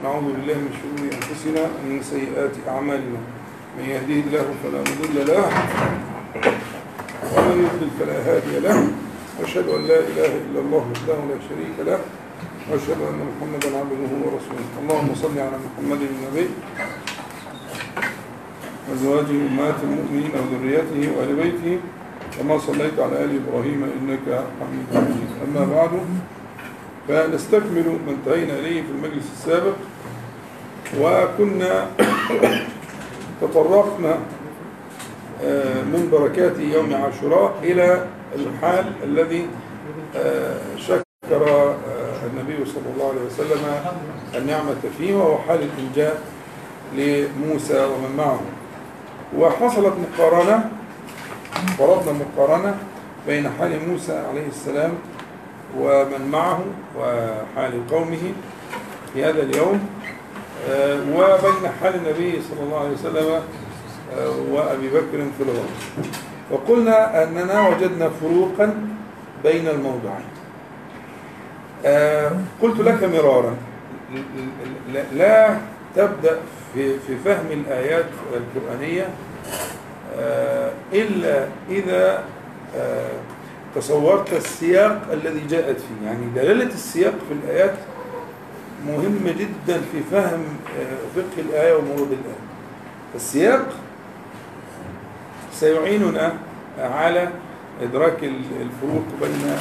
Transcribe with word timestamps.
نعوذ 0.00 0.32
بالله 0.32 0.56
من 0.64 0.72
شرور 0.80 1.12
أنفسنا 1.12 1.62
ومن 1.76 2.00
سيئات 2.00 2.54
أعمالنا. 2.68 3.20
من 3.76 3.84
يهديه 3.84 4.20
الله 4.32 4.46
فلا 4.64 4.80
مضل 4.80 5.16
له 5.28 5.44
ومن 7.36 7.56
يضلل 7.64 7.90
فلا 8.00 8.16
هادي 8.24 8.54
له. 8.64 8.78
وأشهد 9.36 9.68
أن 9.68 9.82
لا 9.84 9.98
إله 10.00 10.32
إلا 10.44 10.60
الله 10.64 10.84
وحده 10.92 11.18
لا 11.28 11.36
شريك 11.48 11.76
له. 11.84 12.00
وأشهد 12.72 13.00
أن 13.10 13.20
محمدا 13.28 13.68
عبده 13.76 14.12
ورسوله. 14.24 14.68
اللهم 14.80 15.10
صل 15.14 15.36
على 15.36 15.56
محمد 15.66 16.00
النبي 16.10 16.48
وأزواجه 18.88 19.36
أمهات 19.52 19.78
المؤمنين 19.84 20.32
وذريته 20.32 21.00
وآل 21.12 21.32
بيته. 21.36 21.78
كما 22.38 22.58
صليت 22.58 22.96
على 22.96 23.24
آل 23.24 23.32
إبراهيم 23.36 23.80
إنك 23.84 24.26
حميد 24.60 24.88
مجيد. 24.96 25.30
أما 25.44 25.62
بعد 25.76 25.92
فنستكمل 27.10 27.98
ما 28.06 28.12
انتهينا 28.12 28.58
إليه 28.58 28.82
في 28.82 28.88
المجلس 28.88 29.24
السابق 29.32 29.74
وكنا 31.00 31.86
تطرقنا 33.40 34.18
من 35.92 36.08
بركات 36.12 36.58
يوم 36.58 36.94
عاشوراء 36.94 37.54
إلى 37.62 38.06
الحال 38.34 38.92
الذي 39.04 39.46
شكر 40.76 41.74
النبي 42.26 42.64
صلى 42.64 42.84
الله 42.94 43.08
عليه 43.08 43.26
وسلم 43.26 43.60
النعمة 44.34 44.76
فيه 44.98 45.14
وهو 45.14 45.38
حال 45.38 45.58
الإنجاء 45.62 46.22
لموسى 46.96 47.84
ومن 47.84 48.16
معه. 48.16 48.40
وحصلت 49.38 49.94
مقارنة 49.96 50.70
فرضنا 51.78 52.12
مقارنة 52.12 52.74
بين 53.26 53.50
حال 53.58 53.88
موسى 53.88 54.12
عليه 54.30 54.46
السلام 54.48 54.92
ومن 55.78 56.28
معه 56.32 56.64
وحال 56.98 57.86
قومه 57.90 58.32
في 59.14 59.24
هذا 59.24 59.42
اليوم 59.42 59.88
وبين 61.12 61.70
حال 61.82 61.94
النبي 61.94 62.42
صلى 62.42 62.62
الله 62.62 62.78
عليه 62.78 62.90
وسلم 62.92 63.42
وأبي 64.52 64.88
بكر 64.88 65.18
في 65.38 65.42
الغرب 65.42 65.70
وقلنا 66.50 67.22
أننا 67.22 67.68
وجدنا 67.68 68.10
فروقا 68.20 68.74
بين 69.44 69.68
الموضعين. 69.68 70.30
قلت 72.62 72.80
لك 72.80 73.04
مرارا 73.04 73.56
لا 75.12 75.56
تبدأ 75.96 76.38
في 76.74 76.98
في 77.06 77.16
فهم 77.24 77.46
الآيات 77.50 78.04
القرآنية 78.34 79.08
إلا 80.92 81.46
إذا 81.70 82.24
تصورت 83.74 84.32
السياق 84.32 85.02
الذي 85.12 85.46
جاءت 85.46 85.76
فيه. 85.76 86.06
يعني 86.06 86.26
دلالة 86.34 86.74
السياق 86.74 87.14
في 87.28 87.34
الآيات 87.44 87.74
مهمة 88.86 89.32
جدا 89.38 89.80
في 89.92 90.00
فهم 90.10 90.44
فقه 91.16 91.40
الآية 91.48 91.74
ومرود 91.74 92.08
الآية. 92.12 92.40
السياق 93.14 93.68
سيعيننا 95.52 96.32
على 96.78 97.28
إدراك 97.82 98.24
الفروق 98.24 99.04
بين 99.22 99.56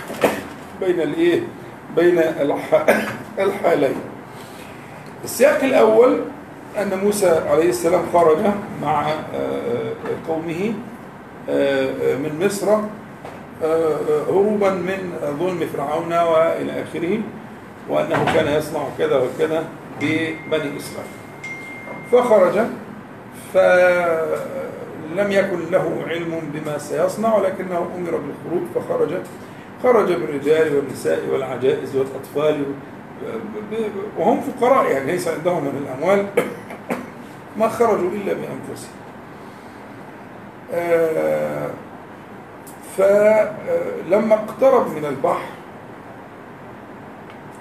بين 0.80 1.00
الإيه؟ 1.00 1.42
بين 1.96 2.18
الحالين. 3.38 3.96
السياق 5.24 5.64
الأول 5.64 6.20
أن 6.78 6.98
موسى 6.98 7.28
عليه 7.50 7.68
السلام 7.68 8.02
خرج 8.12 8.38
مع 8.82 9.06
قومه 10.28 10.74
من 12.18 12.42
مصر 12.46 12.78
هروبا 13.62 14.70
من 14.70 15.12
ظلم 15.38 15.68
فرعون 15.72 16.12
وإلى 16.12 16.82
آخره 16.82 17.20
وأنه 17.88 18.34
كان 18.34 18.48
يصنع 18.58 18.80
كذا 18.98 19.16
وكذا 19.16 19.64
ببني 20.00 20.76
إسرائيل. 20.76 21.20
فخرج 22.12 22.60
فلم 23.54 25.32
يكن 25.32 25.70
له 25.70 26.04
علم 26.08 26.40
بما 26.54 26.78
سيصنع 26.78 27.36
ولكنه 27.36 27.88
أمر 27.96 28.10
بالخروج 28.10 28.62
فخرج. 28.74 29.14
خرج 29.82 30.12
بالرجال 30.12 30.76
والنساء 30.76 31.28
والعجائز 31.32 31.96
والأطفال 31.96 32.64
وهم 34.18 34.40
فقراء 34.40 34.90
يعني 34.90 35.12
ليس 35.12 35.28
عندهم 35.28 35.64
من 35.64 35.86
الأموال. 35.86 36.26
ما 37.58 37.68
خرجوا 37.68 38.10
إلا 38.10 38.32
بأنفسهم. 38.32 39.00
فلما 43.00 44.34
اقترب 44.34 44.88
من 44.96 45.04
البحر 45.04 45.48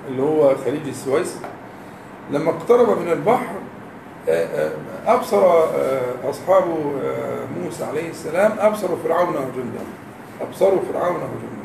اللي 0.08 0.22
هو 0.22 0.56
خليج 0.66 0.88
السويس 0.88 1.38
لما 2.32 2.50
اقترب 2.50 2.90
من 3.02 3.12
البحر 3.12 3.56
أبصر 5.08 5.64
أصحاب 6.30 6.64
موسى 7.64 7.84
عليه 7.86 8.10
السلام 8.10 8.52
أبصروا 8.60 8.98
فرعون 9.04 9.30
وجنده 9.30 9.80
أبصروا 10.42 10.80
فرعون 10.94 11.16
وجنده. 11.16 11.60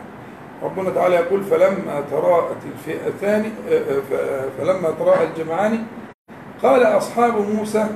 ربنا 0.62 0.90
تعالى 0.90 1.14
يقول 1.14 1.44
فلما 1.44 2.04
تراءت 2.10 2.56
الفئتان 2.74 3.52
فلما 4.58 4.90
تراءى 4.98 5.26
الجمعان 5.26 5.84
قال 6.62 6.82
أصحاب 6.82 7.34
موسى 7.54 7.86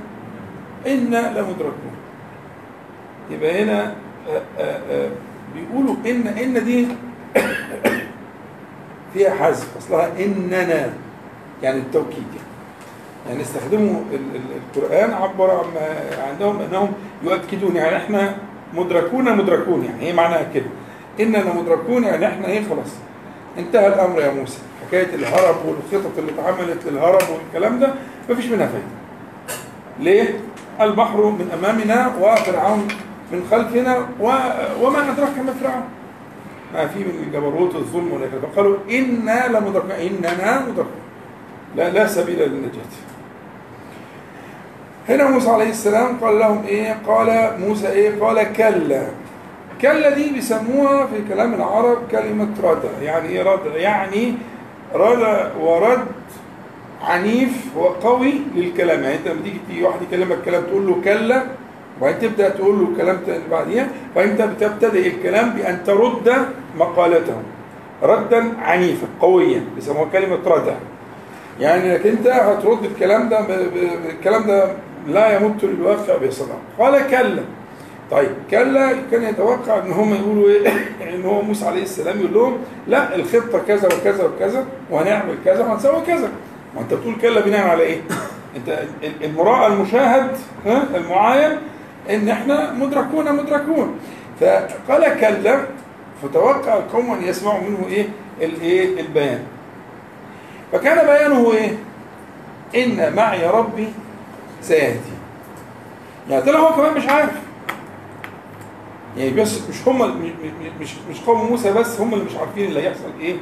إنا 0.87 1.39
لمدركون. 1.39 1.97
يبقى 3.31 3.63
هنا 3.63 3.95
بيقولوا 5.55 5.95
إن 6.07 6.27
إن 6.27 6.65
دي 6.65 6.87
فيها 9.15 9.35
حذف 9.35 9.77
أصلها 9.79 10.13
إننا 10.21 10.93
يعني 11.63 11.79
التوكيد 11.79 12.27
يعني, 12.37 12.49
يعني 13.29 13.43
استخدموا 13.43 14.01
القرآن 14.77 15.11
عبر 15.13 15.51
عن 15.51 15.65
عندهم 16.29 16.61
أنهم 16.61 16.93
يؤكدون 17.23 17.77
يعني 17.77 17.97
إحنا 17.97 18.35
مدركون 18.75 19.37
مدركون 19.37 19.85
يعني 19.85 20.03
هي 20.03 20.13
معناها 20.13 20.47
كده. 20.55 20.67
إننا 21.21 21.55
مدركون 21.55 22.05
يعني 22.05 22.27
إحنا 22.27 22.47
إيه 22.47 22.63
خلاص. 22.69 22.95
انتهى 23.59 23.87
الأمر 23.87 24.21
يا 24.21 24.31
موسى. 24.31 24.59
حكاية 24.87 25.15
الهرب 25.15 25.57
والخطط 25.67 26.19
اللي 26.19 26.33
اتعملت 26.33 26.87
للهرب 26.87 27.23
والكلام 27.31 27.81
ده 27.81 27.95
مفيش 28.31 28.47
منها 28.47 28.67
فايدة. 28.67 28.87
ليه؟ 30.01 30.41
البحر 30.81 31.25
من 31.25 31.51
أمامنا 31.59 32.15
وفرعون 32.21 32.89
من 33.33 33.47
خلفنا. 33.51 34.09
وما 34.81 35.11
أدراك 35.11 35.39
ما 35.47 35.53
فرعون. 35.61 35.85
ما 36.75 36.87
في 36.87 36.99
من 36.99 37.25
الجبروت 37.27 37.75
الظلم 37.75 38.13
ولا 38.13 38.27
كده 38.27 38.41
فقالوا 38.53 38.77
إنا 38.91 39.49
لمدركون 39.49 39.91
إننا 39.91 40.61
مدركون. 40.61 41.03
لا 41.77 41.91
لا 41.91 42.07
سبيل 42.07 42.39
للنجاة. 42.39 42.93
هنا 45.09 45.31
موسى 45.31 45.51
عليه 45.51 45.71
السلام 45.71 46.17
قال 46.21 46.39
لهم 46.39 46.65
إيه؟ 46.67 46.97
قال 47.07 47.61
موسى 47.61 47.89
إيه؟ 47.89 48.21
قال 48.21 48.53
كلا. 48.53 49.07
كلا 49.83 50.11
دي 50.11 50.31
بيسموها 50.31 51.07
في 51.07 51.35
كلام 51.35 51.55
العرب 51.55 51.99
كلمة 52.11 52.49
ردى 52.63 53.05
يعني 53.05 53.29
إيه 53.29 53.43
ردى 53.43 53.69
يعني 53.69 54.35
ردى 54.95 55.49
ورد 55.61 56.05
عنيف 57.05 57.77
وقوي 57.77 58.35
للكلام. 58.55 59.03
يعني 59.03 59.15
أنت 59.15 59.29
لما 59.29 59.43
تيجي 59.69 59.83
واحد 59.83 60.03
يكلمك 60.03 60.39
كلام 60.45 60.63
تقول 60.63 60.87
له 60.87 61.01
كلا 61.05 61.43
وبعدين 62.01 62.21
تبدا 62.21 62.49
تقول 62.49 62.79
له 62.81 62.89
كلام 62.97 63.21
بعديها 63.51 63.89
فأنت 64.15 64.43
بتبتدئ 64.43 65.09
الكلام 65.09 65.51
بأن 65.51 65.85
ترد 65.87 66.33
مقالته 66.79 67.37
ردا 68.03 68.53
عنيفا 68.63 69.07
قويا 69.21 69.65
بيسموها 69.75 70.09
كلمة 70.13 70.39
ردى 70.47 70.75
يعني 71.61 71.97
إنك 71.97 72.07
أنت 72.07 72.27
هترد 72.27 72.85
الكلام 72.85 73.29
ده 73.29 73.41
الكلام 74.11 74.47
ده 74.47 74.73
لا 75.09 75.37
يمت 75.37 75.65
للواقع 75.65 76.17
بصدق 76.27 76.59
قال 76.79 77.07
كلا. 77.11 77.43
طيب 78.11 78.31
كلا 78.51 78.93
كان 79.11 79.23
يتوقع 79.23 79.79
إن 79.79 79.93
هم 79.93 80.15
يقولوا 80.15 80.49
إيه؟ 80.49 80.69
إن 81.15 81.25
هو 81.25 81.43
موسى 81.43 81.67
عليه 81.67 81.83
السلام 81.83 82.21
يقول 82.21 82.35
لهم 82.35 82.59
لا 82.87 83.17
الخطة 83.17 83.59
كذا 83.69 83.87
وكذا 83.87 84.25
وكذا 84.25 84.65
وهنعمل 84.91 85.35
كذا 85.45 85.65
وهنسوي 85.65 86.01
كذا. 86.07 86.31
ما 86.75 86.81
أنت 86.81 86.95
بتقول 86.95 87.15
كلا 87.23 87.41
بناء 87.41 87.67
على 87.69 87.83
إيه؟ 87.83 88.01
أنت 88.57 88.79
المراء 89.25 89.67
المشاهد 89.73 90.31
ها 90.67 90.83
المعاين 90.95 91.59
إن 92.11 92.29
إحنا 92.29 92.73
مدركون 92.73 93.37
مدركون. 93.37 93.99
فقال 94.41 95.21
كلا 95.21 95.61
فتوقع 96.23 96.77
القوم 96.77 97.11
أن 97.13 97.23
يسمعوا 97.23 97.61
منه 97.61 97.87
إيه؟ 97.89 98.09
الايه 98.41 99.01
البيان. 99.01 99.43
فكان 100.73 101.07
بيانه 101.07 101.53
إيه؟ 101.53 101.79
إن 102.85 103.15
معي 103.17 103.47
ربي 103.47 103.89
سيهدي. 104.63 104.99
يعني 106.31 106.43
طلع 106.43 106.59
هو 106.59 106.75
كمان 106.75 106.95
مش 106.95 107.09
عارف. 107.09 107.33
يعني 109.17 109.31
بس 109.31 109.61
مش 109.71 109.89
هم 109.89 110.21
مش 110.81 110.91
مش 111.11 111.21
قوم 111.21 111.47
موسى 111.51 111.73
بس 111.73 112.01
هم 112.01 112.15
اللي 112.15 112.25
مش 112.25 112.37
عارفين 112.37 112.65
اللي 112.69 112.83
هيحصل 112.83 113.11
إيه؟ 113.21 113.37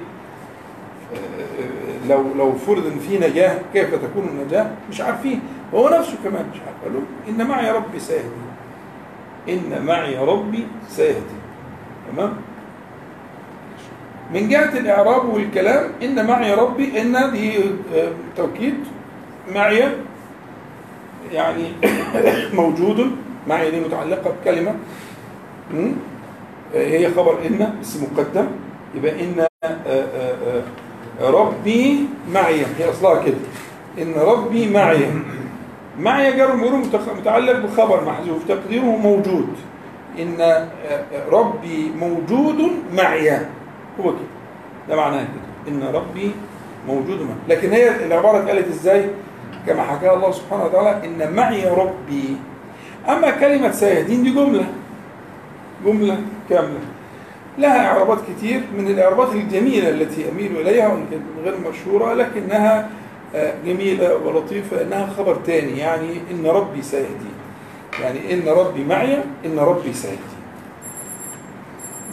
لو 2.08 2.24
لو 2.36 2.52
فرض 2.52 2.86
ان 2.86 2.98
في 2.98 3.18
نجاة 3.18 3.58
كيف 3.72 3.94
تكون 3.94 4.28
النجاة؟ 4.28 4.70
مش 4.90 5.00
عارفين. 5.00 5.40
هو 5.74 5.88
نفسه 5.88 6.14
كمان 6.24 6.46
مش 6.54 6.60
عارف. 6.60 6.76
قالوا 6.84 7.00
إن 7.28 7.46
معي 7.48 7.70
ربي 7.70 8.00
سيهدي. 8.00 8.45
إن 9.48 9.84
معي 9.86 10.18
ربي 10.18 10.66
سيهدي. 10.88 11.36
تمام؟ 12.12 12.32
من 14.34 14.48
جهة 14.48 14.78
الإعراب 14.78 15.28
والكلام 15.28 15.90
إن 16.02 16.26
معي 16.26 16.54
ربي 16.54 17.00
إن 17.00 17.30
دي 17.32 17.52
توكيد 18.36 18.74
معي 19.54 19.88
يعني 21.32 21.72
موجود. 22.60 23.10
معي 23.48 23.70
دي 23.70 23.80
متعلقة 23.80 24.30
بكلمة 24.40 24.74
م? 25.74 25.92
هي 26.74 27.10
خبر 27.10 27.38
إن 27.46 27.72
اسم 27.80 28.06
مقدم. 28.12 28.46
يبقى 28.94 29.24
إن 29.24 29.46
آه، 29.64 29.68
آه، 29.86 30.62
آه، 31.20 31.30
ربي 31.30 32.06
معي. 32.32 32.60
هي 32.78 32.90
أصلها 32.90 33.22
كده. 33.22 33.36
إن 33.98 34.14
ربي 34.14 34.70
معي. 34.70 35.06
معي 36.00 36.32
جر 36.36 36.52
ومجرور 36.52 36.82
متعلق 37.18 37.58
بخبر 37.58 38.04
محذوف 38.04 38.44
تقديره 38.48 38.84
موجود. 38.84 39.48
إن 40.18 40.40
آه، 40.40 40.68
آه، 40.88 41.28
ربي 41.30 41.92
موجود 42.00 42.70
معي. 42.96 43.30
هو 44.00 44.02
كده. 44.02 44.28
ده 44.88 44.96
معناه 44.96 45.22
كده. 45.24 45.74
إن 45.74 45.94
ربي 45.94 46.30
موجود 46.88 47.20
معي. 47.20 47.56
لكن 47.56 47.72
هي 47.72 48.06
العبارة 48.06 48.38
اتقالت 48.38 48.68
إزاي؟ 48.68 49.10
كما 49.66 49.82
حكاها 49.82 50.14
الله 50.14 50.30
سبحانه 50.32 50.64
وتعالى 50.64 51.06
إن 51.06 51.32
معي 51.36 51.68
ربي. 51.68 52.36
أما 53.08 53.30
كلمة 53.30 53.70
سيهدين 53.70 54.22
دي 54.22 54.30
جملة. 54.30 54.66
جملة 55.84 56.18
كاملة. 56.50 56.80
لها 57.58 57.86
إعرابات 57.86 58.18
كتير 58.30 58.60
من 58.78 58.86
الإعرابات 58.86 59.32
الجميلة 59.32 59.88
التي 59.88 60.30
أميل 60.30 60.56
إليها 60.60 60.88
وإن 60.88 61.06
كانت 61.10 61.22
غير 61.44 61.54
مشهورة 61.70 62.14
لكنها 62.14 62.88
جميلة 63.66 64.16
ولطيفة 64.16 64.82
إنها 64.82 65.06
خبر 65.18 65.34
تاني 65.34 65.78
يعني 65.78 66.20
إن 66.30 66.46
ربي 66.46 66.82
سيهدين 66.82 67.36
يعني 68.02 68.34
إن 68.34 68.48
ربي 68.48 68.84
معي 68.84 69.18
إن 69.44 69.58
ربي 69.58 69.92
سيهدين 69.92 70.36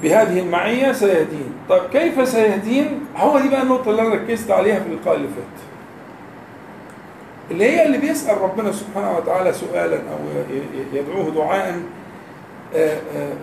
بهذه 0.03 0.39
المعية 0.39 0.91
سيهدين. 0.91 1.51
طيب 1.69 1.81
كيف 1.93 2.29
سيهدين؟ 2.29 2.99
هو 3.17 3.39
دي 3.39 3.49
بقى 3.49 3.61
النقطة 3.61 3.91
اللي 3.91 4.01
أنا 4.01 4.15
ركزت 4.15 4.51
عليها 4.51 4.79
في 4.79 4.87
اللقاء 4.87 5.15
اللي 5.15 5.27
فات. 5.27 5.63
اللي 7.51 7.65
هي 7.65 7.85
اللي 7.85 7.97
بيسأل 7.97 8.41
ربنا 8.41 8.71
سبحانه 8.71 9.17
وتعالى 9.17 9.53
سؤالا 9.53 9.95
أو 9.97 10.17
يدعوه 10.93 11.29
دعاء 11.29 11.81
آه، 12.75 12.77
آه، 12.77 12.97
آه، 13.17 13.33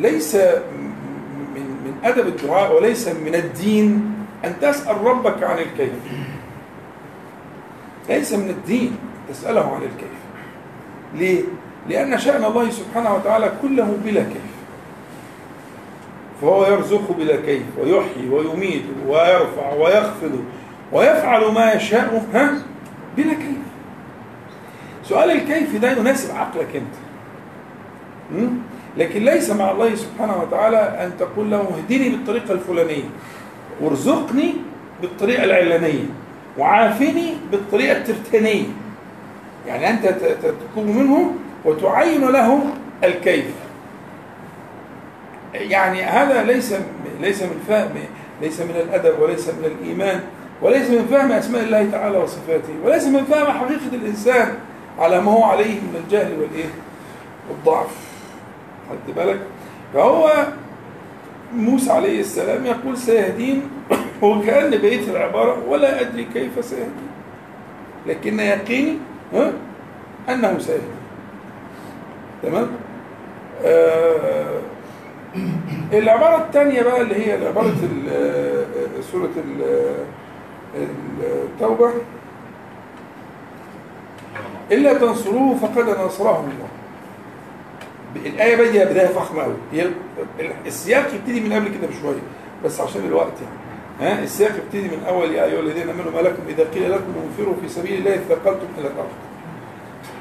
ليس 0.00 0.34
من 0.34 1.62
من 1.84 1.94
أدب 2.04 2.26
الدعاء 2.26 2.76
وليس 2.76 3.08
من 3.08 3.34
الدين 3.34 4.14
أن 4.44 4.54
تسأل 4.60 5.04
ربك 5.04 5.42
عن 5.42 5.58
الكيف. 5.58 5.92
ليس 8.08 8.32
من 8.32 8.50
الدين. 8.50 8.96
تسأله 9.28 9.74
عن 9.74 9.82
الكيف. 9.82 10.16
ليه؟ 11.14 11.42
لأن 11.88 12.18
شأن 12.18 12.44
الله 12.44 12.70
سبحانه 12.70 13.14
وتعالى 13.14 13.52
كله 13.62 13.98
بلا 14.04 14.22
كيف. 14.22 14.56
فهو 16.40 16.66
يرزق 16.66 17.12
بلا 17.12 17.36
كيف 17.36 17.62
ويحيي 17.78 18.28
ويميت 18.30 18.82
ويرفع 19.06 19.72
ويخفض 19.72 20.44
ويفعل 20.92 21.52
ما 21.52 21.72
يشاء 21.72 22.26
ها؟ 22.34 22.50
بلا 23.16 23.34
كيف. 23.34 23.56
سؤال 25.04 25.30
الكيف 25.30 25.76
ده 25.76 25.92
يناسب 25.92 26.36
عقلك 26.36 26.76
أنت? 26.76 26.94
لكن 28.96 29.24
ليس 29.24 29.50
مع 29.50 29.70
الله 29.70 29.94
سبحانه 29.94 30.42
وتعالى 30.42 30.76
أن 30.76 31.12
تقول 31.18 31.50
له 31.50 31.60
اهدني 31.60 32.08
بالطريقة 32.08 32.52
الفلانية 32.52 33.04
وارزقني 33.80 34.54
بالطريقة 35.02 35.44
العلانية. 35.44 36.04
وعافني 36.58 37.34
بالطريقة 37.50 37.96
الترتانية. 37.96 38.64
يعني 39.66 39.90
أنت 39.90 40.06
ت- 40.06 40.24
ت- 40.24 40.54
تطلب 40.74 40.86
منه 40.86 41.32
وتعين 41.64 42.20
له 42.28 42.60
الكيف. 43.04 43.44
يعني 45.54 46.02
هذا 46.02 46.42
ليس 46.44 46.74
ليس 47.20 47.42
من 47.42 47.64
فهم 47.68 47.90
ليس 48.42 48.60
من 48.60 48.70
الأدب 48.76 49.20
وليس 49.20 49.48
من 49.48 49.64
الإيمان 49.64 50.20
وليس 50.62 50.90
من 50.90 51.06
فهم 51.10 51.32
أسماء 51.32 51.62
الله 51.62 51.88
تعالى 51.92 52.18
وصفاته 52.18 52.74
وليس 52.84 53.04
من 53.06 53.24
فهم 53.24 53.46
حقيقة 53.58 53.80
الإنسان 53.92 54.54
على 54.98 55.20
ما 55.20 55.32
هو 55.32 55.44
عليه 55.44 55.74
من 55.80 56.02
الجهل 56.04 56.32
والإيه؟ 56.40 56.70
والضعف. 57.50 57.86
خدت 58.90 59.16
بالك؟ 59.16 59.40
فهو 59.94 60.46
موسى 61.54 61.92
عليه 61.92 62.20
السلام 62.20 62.66
يقول 62.66 62.96
سيهدين 62.98 63.62
وكأن 64.22 64.70
بقية 64.70 65.10
العبارة 65.10 65.68
ولا 65.68 66.00
أدري 66.00 66.26
كيف 66.34 66.64
سيهدين. 66.64 67.08
لكن 68.06 68.40
يقيني 68.40 68.98
ها 69.34 69.52
أنه 70.28 70.58
سيهدين. 70.58 70.96
تمام؟ 72.42 72.66
آه 73.64 74.60
العبارة 75.92 76.36
الثانية 76.44 76.82
بقى 76.82 77.00
اللي 77.00 77.26
هي 77.26 77.46
عبارة 77.46 77.66
ال- 77.82 78.10
آه، 78.10 79.00
سورة 79.12 79.30
ال- 79.36 79.96
التوبة. 80.76 81.90
إلا 84.72 84.94
تنصروه 84.98 85.56
فقد 85.56 85.88
نصره 86.04 86.40
الله. 86.40 86.68
الآية 88.26 88.56
بقى 88.56 88.68
دي 88.72 88.78
بداية 88.84 89.06
فخمة 89.06 89.44
أوي 89.44 89.54
هي 89.72 89.82
ال- 89.82 90.52
السياق 90.66 91.14
يبتدي 91.14 91.40
من 91.40 91.52
قبل 91.52 91.68
كده 91.68 91.86
بشوية 91.86 92.18
بس 92.64 92.80
عشان 92.80 93.04
الوقت 93.06 93.32
يعني. 93.42 94.14
ها؟ 94.20 94.22
السياق 94.24 94.50
يبتدي 94.56 94.96
من 94.96 95.02
أول 95.08 95.32
يا 95.34 95.44
أيها 95.44 95.60
الذين 95.60 95.88
آمنوا 95.88 96.12
ما 96.12 96.20
لكم 96.20 96.42
إذا 96.48 96.64
قيل 96.74 96.92
لكم 96.92 97.12
انفروا 97.28 97.54
في 97.62 97.68
سبيل 97.68 97.98
الله 97.98 98.14
اثقلتم 98.14 98.66
إلى 98.78 98.86
الأرض. 98.88 99.08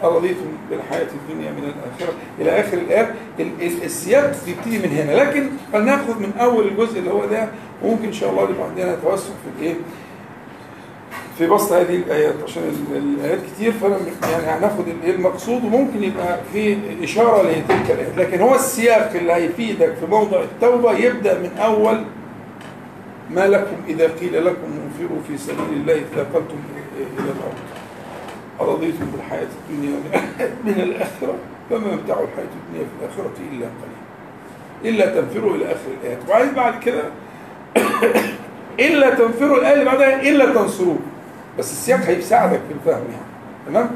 أرضيتم 0.03 0.45
بالحياة 0.69 1.07
الدنيا 1.29 1.51
من 1.51 1.63
الآخرة؟ 1.63 2.13
إلى 2.41 2.59
آخر 2.59 2.77
الآيات 2.77 3.09
ال- 3.39 3.61
ال- 3.61 3.83
السياق 3.83 4.35
يبتدي 4.47 4.77
من 4.77 4.89
هنا. 4.97 5.11
لكن 5.11 5.49
فلناخذ 5.73 6.19
من 6.19 6.31
أول 6.39 6.67
الجزء 6.67 6.99
اللي 6.99 7.11
هو 7.11 7.25
ده 7.25 7.49
وممكن 7.83 8.05
إن 8.05 8.13
شاء 8.13 8.29
الله 8.29 8.43
يبقى 8.49 8.67
عندنا 8.69 8.95
توسع 9.03 9.23
في 9.29 9.59
الإيه؟ 9.59 9.73
في 11.37 11.47
بسط 11.47 11.71
هذه 11.73 11.95
الآيات 11.95 12.33
عشان 12.43 12.63
ال- 12.63 12.97
الآيات 12.97 13.39
كتير 13.55 13.71
فأنا 13.71 13.97
يعني 14.31 14.43
هناخد 14.45 14.87
الإيه 14.87 15.15
المقصود 15.15 15.63
وممكن 15.65 16.03
يبقى 16.03 16.39
في 16.53 16.77
إشارة 17.03 17.41
لتلك 17.41 17.91
الآيات 17.91 18.17
لكن 18.17 18.41
هو 18.41 18.55
السياق 18.55 19.11
اللي 19.15 19.33
هيفيدك 19.33 19.93
في 19.99 20.05
موضع 20.05 20.41
التوبة 20.41 20.91
يبدأ 20.97 21.39
من 21.39 21.57
أول 21.57 22.01
ما 23.29 23.47
لكم 23.47 23.75
إذا 23.87 24.07
قيل 24.07 24.45
لكم 24.45 24.67
انفروا 24.85 25.19
في 25.27 25.37
سبيل 25.37 25.73
الله 25.73 25.93
اثاقلتم 25.93 26.55
إلى 26.97 27.07
الأرض. 27.25 27.55
أرضيتم 28.61 29.05
بالحياة 29.13 29.47
الدنيا 29.69 29.95
من 30.65 30.73
الآخرة 30.83 31.35
فما 31.69 31.95
متاع 31.95 32.19
الحياة 32.19 32.47
الدنيا 32.67 32.85
في 32.85 33.05
الآخرة 33.05 33.31
إلا 33.51 33.65
قليل. 33.65 34.95
إلا 34.95 35.21
تنفروا 35.21 35.55
إلى 35.55 35.65
آخر 35.65 35.89
الآيات. 36.01 36.17
وبعدين 36.27 36.53
بعد 36.53 36.79
كده 36.83 37.03
إلا 38.87 39.09
تنفروا 39.15 39.57
الآية 39.57 39.73
اللي 39.73 39.85
بعدها 39.85 40.21
إلا 40.21 40.53
تنصروه. 40.53 40.99
بس 41.59 41.71
السياق 41.71 41.99
هيساعدك 41.99 42.61
في 42.67 42.73
الفهم 42.73 43.03
يعني. 43.11 43.25
تمام؟ 43.67 43.89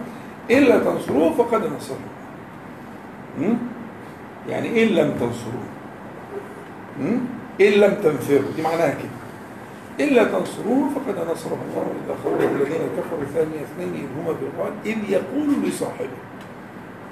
إلا 0.51 0.79
تنصروه 0.79 1.33
فقد 1.33 1.61
نصره? 1.77 1.97
يعني 4.49 4.83
إن 4.83 4.87
لم 4.87 5.11
تنصروه? 5.11 5.63
إن 7.61 7.71
لم 7.71 7.93
تنفروا. 8.03 8.51
دي 8.55 8.61
معناها 8.61 8.89
كده. 8.89 9.19
إلا 10.07 10.23
تنصروه 10.23 10.89
فقد 10.95 11.15
نصره. 11.31 11.57
الله 11.69 11.87
إذا 12.05 12.15
خرج 12.23 12.41
الذين 12.43 12.81
كفروا 12.97 13.23
ثاني 13.33 13.51
اثنين 13.63 13.93
إذ 13.93 14.21
هما 14.21 14.33
بالغار 14.41 14.71
إذ 14.85 14.97
يقول 15.09 15.49
لصاحبه. 15.67 16.09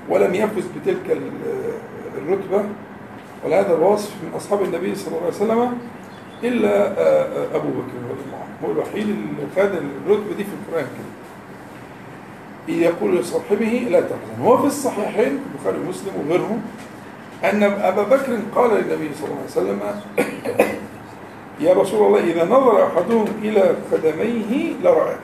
ولم 0.10 0.36
يفز 0.36 0.63
بتلك 0.81 1.12
ال- 1.12 1.31
الرتبة. 2.17 2.63
ولا 3.45 3.60
هذا 3.60 3.75
الوصف 3.75 4.12
من 4.24 4.31
أصحاب 4.36 4.63
النبي 4.63 4.95
صلى 4.95 5.07
الله 5.07 5.19
عليه 5.25 5.36
وسلم 5.36 5.77
إلا 6.44 6.88
آه، 6.88 7.24
آه، 7.24 7.56
أبو 7.56 7.67
بكر 7.67 7.98
رضي 8.10 8.24
الله 8.25 8.38
عنه 8.38 8.67
هو 8.67 8.72
الوحيد 8.72 9.10
اللي 9.10 9.48
خد 9.56 9.72
الرتبة 10.06 10.36
دي 10.38 10.44
في 10.44 10.50
القرآن 10.67 10.86
كده 10.86 11.17
يقول 12.77 13.17
لصاحبه 13.17 13.88
لا 13.89 14.01
تحزن 14.01 14.41
هو 14.41 14.58
في 14.58 14.65
الصحيحين 14.67 15.39
البخاري 15.53 15.77
ومسلم 15.77 16.13
وغيرهم 16.20 16.62
أن 17.44 17.63
أبا 17.63 18.03
بكر 18.03 18.39
قال 18.56 18.72
للنبي 18.72 19.10
صلى 19.15 19.25
الله 19.27 19.38
عليه 19.38 19.46
وسلم 19.46 19.79
يا 21.67 21.74
رسول 21.74 22.08
الله 22.08 22.20
إذا 22.20 22.46
نظر 22.46 22.88
أحدهم 22.88 23.25
إلى 23.41 23.75
قدميه 23.91 24.74
لرأى. 24.84 25.15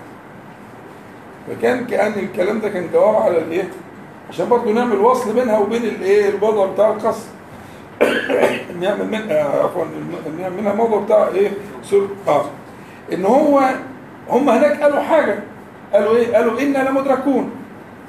فكان 1.48 1.86
كأن 1.86 2.14
الكلام 2.20 2.60
ده 2.60 2.70
كان 2.70 2.90
جواب 2.94 3.16
على 3.16 3.38
الإيه؟ 3.38 3.70
عشان 4.30 4.50
برضه 4.50 4.72
نعمل 4.72 5.00
وصل 5.00 5.34
بينها 5.34 5.60
وبين 5.60 5.84
الإيه؟ 5.84 6.30
الوضع 6.30 6.66
بتاع 6.66 6.90
القصر. 6.90 7.28
نعمل 8.82 9.08
من 9.12 9.32
عفوا 9.32 9.86
نعمل 10.40 10.58
منها 10.58 10.74
موضوع 10.74 11.00
بتاع 11.02 11.28
إيه؟ 11.28 11.52
سورة 11.84 12.08
آه 12.28 12.46
إن 13.14 13.26
هو 13.26 13.62
هم 14.30 14.50
هناك 14.50 14.82
قالوا 14.82 15.00
حاجة. 15.02 15.40
قالوا 15.94 16.16
إيه؟ 16.16 16.36
قالوا 16.36 16.62
إنا 16.62 16.90
لمدركون. 16.90 17.52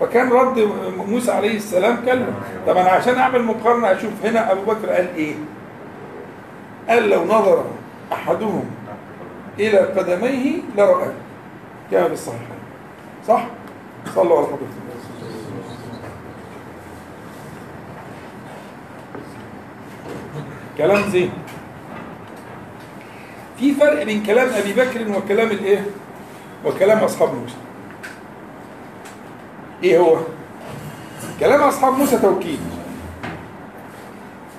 فكان 0.00 0.32
رد 0.32 0.68
موسى 1.08 1.32
عليه 1.32 1.56
السلام 1.56 1.96
كلمة. 2.06 2.32
طب 2.66 2.76
أنا 2.76 2.88
عشان 2.90 3.18
أعمل 3.18 3.42
مقارنة 3.42 3.92
أشوف 3.92 4.12
هنا 4.24 4.52
أبو 4.52 4.60
بكر 4.62 4.88
قال 4.90 5.14
إيه؟ 5.16 5.34
قال 6.88 7.10
لو 7.10 7.24
نظر 7.24 7.64
أحدهم 8.12 8.64
إلى 9.58 9.78
قدميه 9.78 10.52
لرأى. 10.76 11.08
كما 11.90 12.06
بالصحيحين 12.08 12.48
صح؟ 13.28 13.46
صلوا 14.14 14.36
على 14.38 14.46
حضرة 14.46 14.56
النبي 14.58 14.94
كلام 20.78 21.10
زين. 21.10 21.30
في 23.58 23.74
فرق 23.74 24.02
بين 24.02 24.22
كلام 24.22 24.48
أبي 24.48 24.72
بكر 24.72 25.18
وكلام 25.18 25.50
الإيه؟ 25.50 25.86
وكلام 26.64 26.98
أصحاب 26.98 27.34
موسى. 27.34 27.56
إيه 29.82 29.98
هو؟ 29.98 30.18
كلام 31.40 31.60
أصحاب 31.60 31.92
موسى 31.92 32.18
توكيد. 32.18 32.60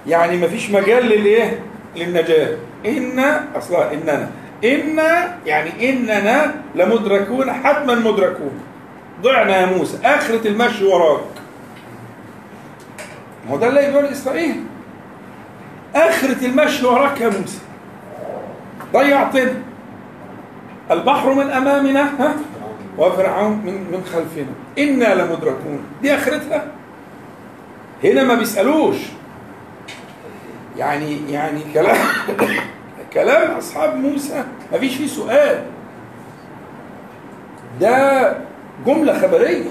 يعني 0.08 0.38
مفيش 0.38 0.72
مجال 0.72 1.06
للإيه؟ 1.06 1.60
للنجاة. 1.96 2.58
ان 2.86 3.20
أصلا 3.56 3.94
اننا 3.94 4.30
ان 4.64 5.00
يعني 5.46 5.90
إننا 5.90 6.56
لمدركون 6.76 7.54
حتما 7.54 7.96
مدركون. 7.96 8.60
ضعنا 9.22 9.58
يا 9.58 9.66
موسى. 9.66 9.98
آخرة 10.04 10.48
المشي 10.48 10.86
وراك. 10.86 11.22
ما 13.46 13.52
هو 13.52 13.58
ده 13.58 13.68
اللي 13.68 13.80
يقول 13.80 14.06
إسرائيل. 14.06 14.64
آخرة 15.96 16.46
المشي 16.46 16.86
وراك 16.86 17.22
يا 17.22 17.30
موسى. 17.30 17.60
ضيعتنا 18.94 19.54
البحر 20.92 21.34
من 21.34 21.50
أمامنا 21.52 22.02
ها؟ 22.04 22.36
وفرعون 22.98 23.52
من 23.52 23.74
من 23.74 24.04
خلفنا. 24.14 24.54
إنا 24.78 25.16
لمدركون. 25.16 25.80
دي 26.02 26.16
آخرتها؟ 26.16 26.68
هنا 28.04 28.24
ما 28.24 28.36
بيسألوش. 28.36 28.98
يعني 30.78 31.32
يعني 31.32 31.62
كلام 31.74 31.98
كلام 33.14 33.58
أصحاب 33.58 33.96
موسى. 33.96 34.44
ما 34.72 34.80
فيش 34.80 34.96
فيه 34.96 35.08
سؤال. 35.08 35.64
ده 37.82 38.38
جملة 38.86 39.20
خبرية. 39.20 39.70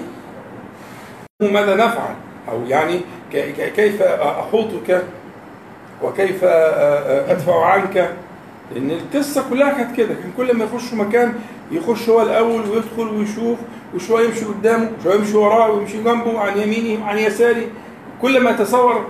ماذا 1.41 1.75
نفعل؟ 1.75 2.15
أو 2.49 2.65
يعني 2.67 3.01
كيف 3.75 4.01
أحوطك 4.01 5.03
وكيف 6.05 6.43
أدفع 6.43 7.65
عنك؟ 7.65 8.09
لأن 8.75 8.91
القصة 8.91 9.43
كلها 9.49 9.71
كانت 9.73 9.95
كده. 9.97 10.13
كان 10.13 10.31
كل 10.37 10.57
ما 10.57 10.63
يخشوا 10.65 10.97
مكان 10.97 11.33
يخش 11.71 12.09
هو 12.09 12.21
الأول 12.21 12.61
ويدخل 12.69 13.07
ويشوف 13.17 13.57
وشوية 13.95 14.25
يمشي 14.25 14.45
قدامه 14.45 14.89
وشويه 14.99 15.15
يمشي 15.15 15.37
وراه 15.37 15.71
ويمشي 15.71 16.03
جنبه 16.03 16.39
عن 16.39 16.57
يمينه 16.57 17.03
وعن 17.03 17.17
يساره 17.17 17.63
كل 18.21 18.39
ما 18.39 18.51
يتصور 18.51 19.05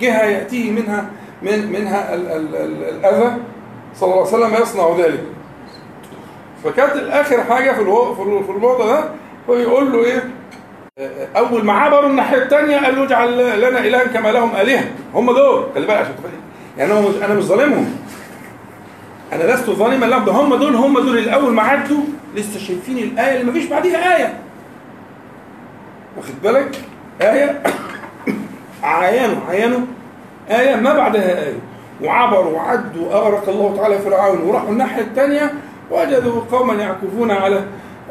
جهة 0.00 0.22
يأتيه 0.24 0.70
منها 0.70 1.10
من 1.42 1.72
منها 1.72 2.14
ال 2.14 2.28
ال 2.28 2.56
ال 2.56 2.84
الأذى. 2.84 3.36
صلى 3.94 4.12
الله 4.14 4.26
عليه 4.26 4.36
وسلم 4.36 4.62
يصنع 4.62 4.96
ذلك. 4.98 5.24
فكانت 6.64 6.92
الآخر 6.92 7.44
حاجة 7.44 7.72
في 7.72 7.78
في 8.46 8.50
الموضوع 8.52 8.86
ده 8.86 9.04
هو 9.50 9.54
يقول 9.54 9.92
له 9.92 10.04
إيه؟ 10.04 10.30
أول 11.36 11.64
ما 11.64 11.72
عبروا 11.72 12.10
الناحية 12.10 12.42
الثانية 12.42 12.76
قال 12.78 12.96
له 12.96 13.04
اجعل 13.04 13.60
لنا 13.60 13.78
الها 13.78 14.04
كما 14.04 14.28
لهم 14.28 14.56
آلهة. 14.56 14.84
هم 15.14 15.32
دول. 15.32 15.66
خلي 15.74 15.86
بالك 15.86 15.98
عشان 15.98 16.14
تفهم. 16.16 16.30
يعني 16.78 16.92
أنا 16.92 17.00
مش 17.00 17.14
أنا 17.24 17.34
مش 17.34 17.44
ظالمهم. 17.44 17.96
أنا 19.32 19.52
لست 19.52 19.70
ظالما 19.70 20.06
لهم. 20.06 20.24
ده 20.24 20.32
هم 20.32 20.54
دول 20.54 20.74
هم 20.74 20.98
دول 20.98 21.18
الأول 21.18 21.52
ما 21.52 21.62
عدوا. 21.62 22.02
لسه 22.34 22.58
شايفين 22.58 22.98
الآية 22.98 23.32
اللي 23.40 23.44
ما 23.44 23.52
فيش 23.52 23.66
بعديها 23.66 24.16
آية. 24.16 24.34
واخد 26.16 26.34
بالك؟ 26.42 26.76
آية 27.22 27.62
عيانوا 28.82 29.40
عيانوا. 29.48 29.80
آية 30.50 30.76
ما 30.76 30.92
بعدها 30.96 31.44
آية. 31.46 31.54
وعبروا 32.02 32.52
وعدوا 32.56 33.12
اغرق 33.12 33.48
الله 33.48 33.76
تعالى 33.76 33.98
فرعون 33.98 34.38
وراحوا 34.42 34.68
الناحية 34.68 35.02
الثانية 35.02 35.54
وجدوا 35.90 36.40
قوما 36.52 36.74
يعكفون 36.74 37.30
على 37.30 37.64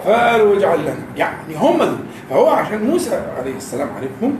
فقالوا 0.05 0.57
اجعل 0.57 0.81
لنا. 0.81 0.95
يعني 1.15 1.55
هم 1.55 1.77
دول. 1.83 1.97
فهو 2.29 2.49
عشان 2.49 2.83
موسى 2.83 3.21
عليه 3.39 3.55
السلام 3.57 3.89
عرفهم 3.97 4.37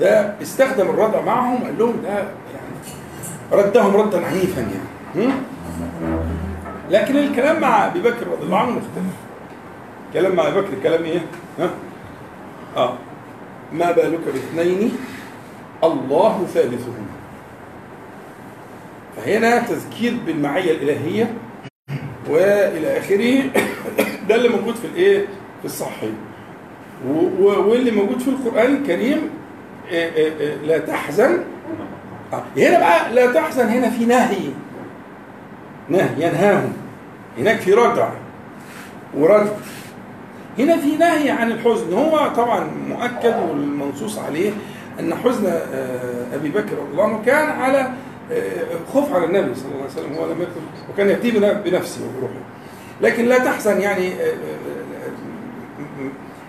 فاستخدم 0.00 0.90
الردع 0.90 1.20
معهم 1.20 1.64
قال 1.64 1.78
لهم 1.78 1.94
ده 2.02 2.08
يعني 2.18 2.92
ردهم 3.52 3.96
ردا 3.96 4.26
عنيفا 4.26 4.60
يعني؟ 4.60 5.32
لكن 6.90 7.16
الكلام 7.16 7.60
مع 7.60 7.86
أبي 7.86 8.00
بكر 8.00 8.26
رضي 8.26 8.42
الله 8.42 8.58
عنه 8.58 8.70
مختلف. 8.70 9.14
كلام 10.12 10.36
مع 10.36 10.48
أبي 10.48 10.60
بكر 10.60 10.70
كلام 10.82 11.04
إيه؟ 11.04 11.20
ها؟ 11.58 11.70
آه. 12.76 12.94
ما 13.72 13.92
بالك 13.92 14.20
باثنين؟ 14.26 14.96
الله 15.84 16.46
ثالثهما. 16.54 17.06
فهنا 19.16 19.58
تذكير 19.58 20.16
بالمعية 20.26 20.72
الإلهية 20.72 21.34
وإلى 22.28 22.98
آخره. 22.98 23.50
ده 24.32 24.38
اللي 24.38 24.48
موجود 24.48 24.74
في 24.74 24.84
الايه؟ 24.84 25.18
في 25.60 25.64
الصحيح. 25.64 26.10
واللي 27.40 27.90
موجود 27.90 28.20
في 28.20 28.28
القرآن 28.28 28.74
الكريم 28.74 29.30
لا 30.66 30.78
تحزن. 30.78 31.38
هنا 32.56 32.78
بقى 32.78 33.14
لا 33.14 33.32
تحزن 33.32 33.68
هنا 33.68 33.90
في 33.90 34.04
نهي. 34.04 34.50
نهي 35.88 36.08
ينهاهم. 36.18 36.72
هناك 37.38 37.60
في 37.60 37.72
ردع 37.72 38.08
ورد 39.16 39.52
هنا 40.58 40.76
في 40.76 40.96
نهي 40.96 41.30
عن 41.30 41.52
الحزن. 41.52 41.92
هو 41.92 42.28
طبعا 42.36 42.70
مؤكد 42.88 43.34
والمنصوص 43.48 44.18
عليه 44.18 44.50
أن 45.00 45.14
حزن 45.14 45.46
أبي 46.34 46.48
بكر 46.48 46.78
رضي 46.78 46.92
الله 46.92 47.04
عنه 47.04 47.22
كان 47.26 47.48
على 47.48 47.90
خوف 48.92 49.12
على 49.14 49.24
النبي 49.24 49.54
صلى 49.54 49.64
الله 49.64 49.82
عليه 49.82 49.92
وسلم. 49.92 50.14
هو 50.14 50.26
لم 50.26 50.42
يكن 50.42 50.60
وكان 50.92 51.08
يأتي 51.08 51.30
بنفسه 51.70 52.00
وبروحه. 52.06 52.51
لكن 53.02 53.24
لا 53.24 53.38
تحزن 53.38 53.80
يعني 53.80 54.12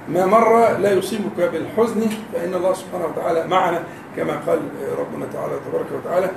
ما 0.09 0.25
مر 0.25 0.77
لا 0.77 0.91
يصيبك 0.91 1.39
بالحزن 1.53 2.01
فإن 2.33 2.53
الله 2.53 2.73
سبحانه 2.73 3.05
وتعالى 3.05 3.47
معنا 3.47 3.83
كما 4.15 4.33
قال 4.47 4.59
ربنا 4.99 5.25
تعالى 5.33 5.53
تبارك 5.69 5.85
وتعالى 5.91 6.31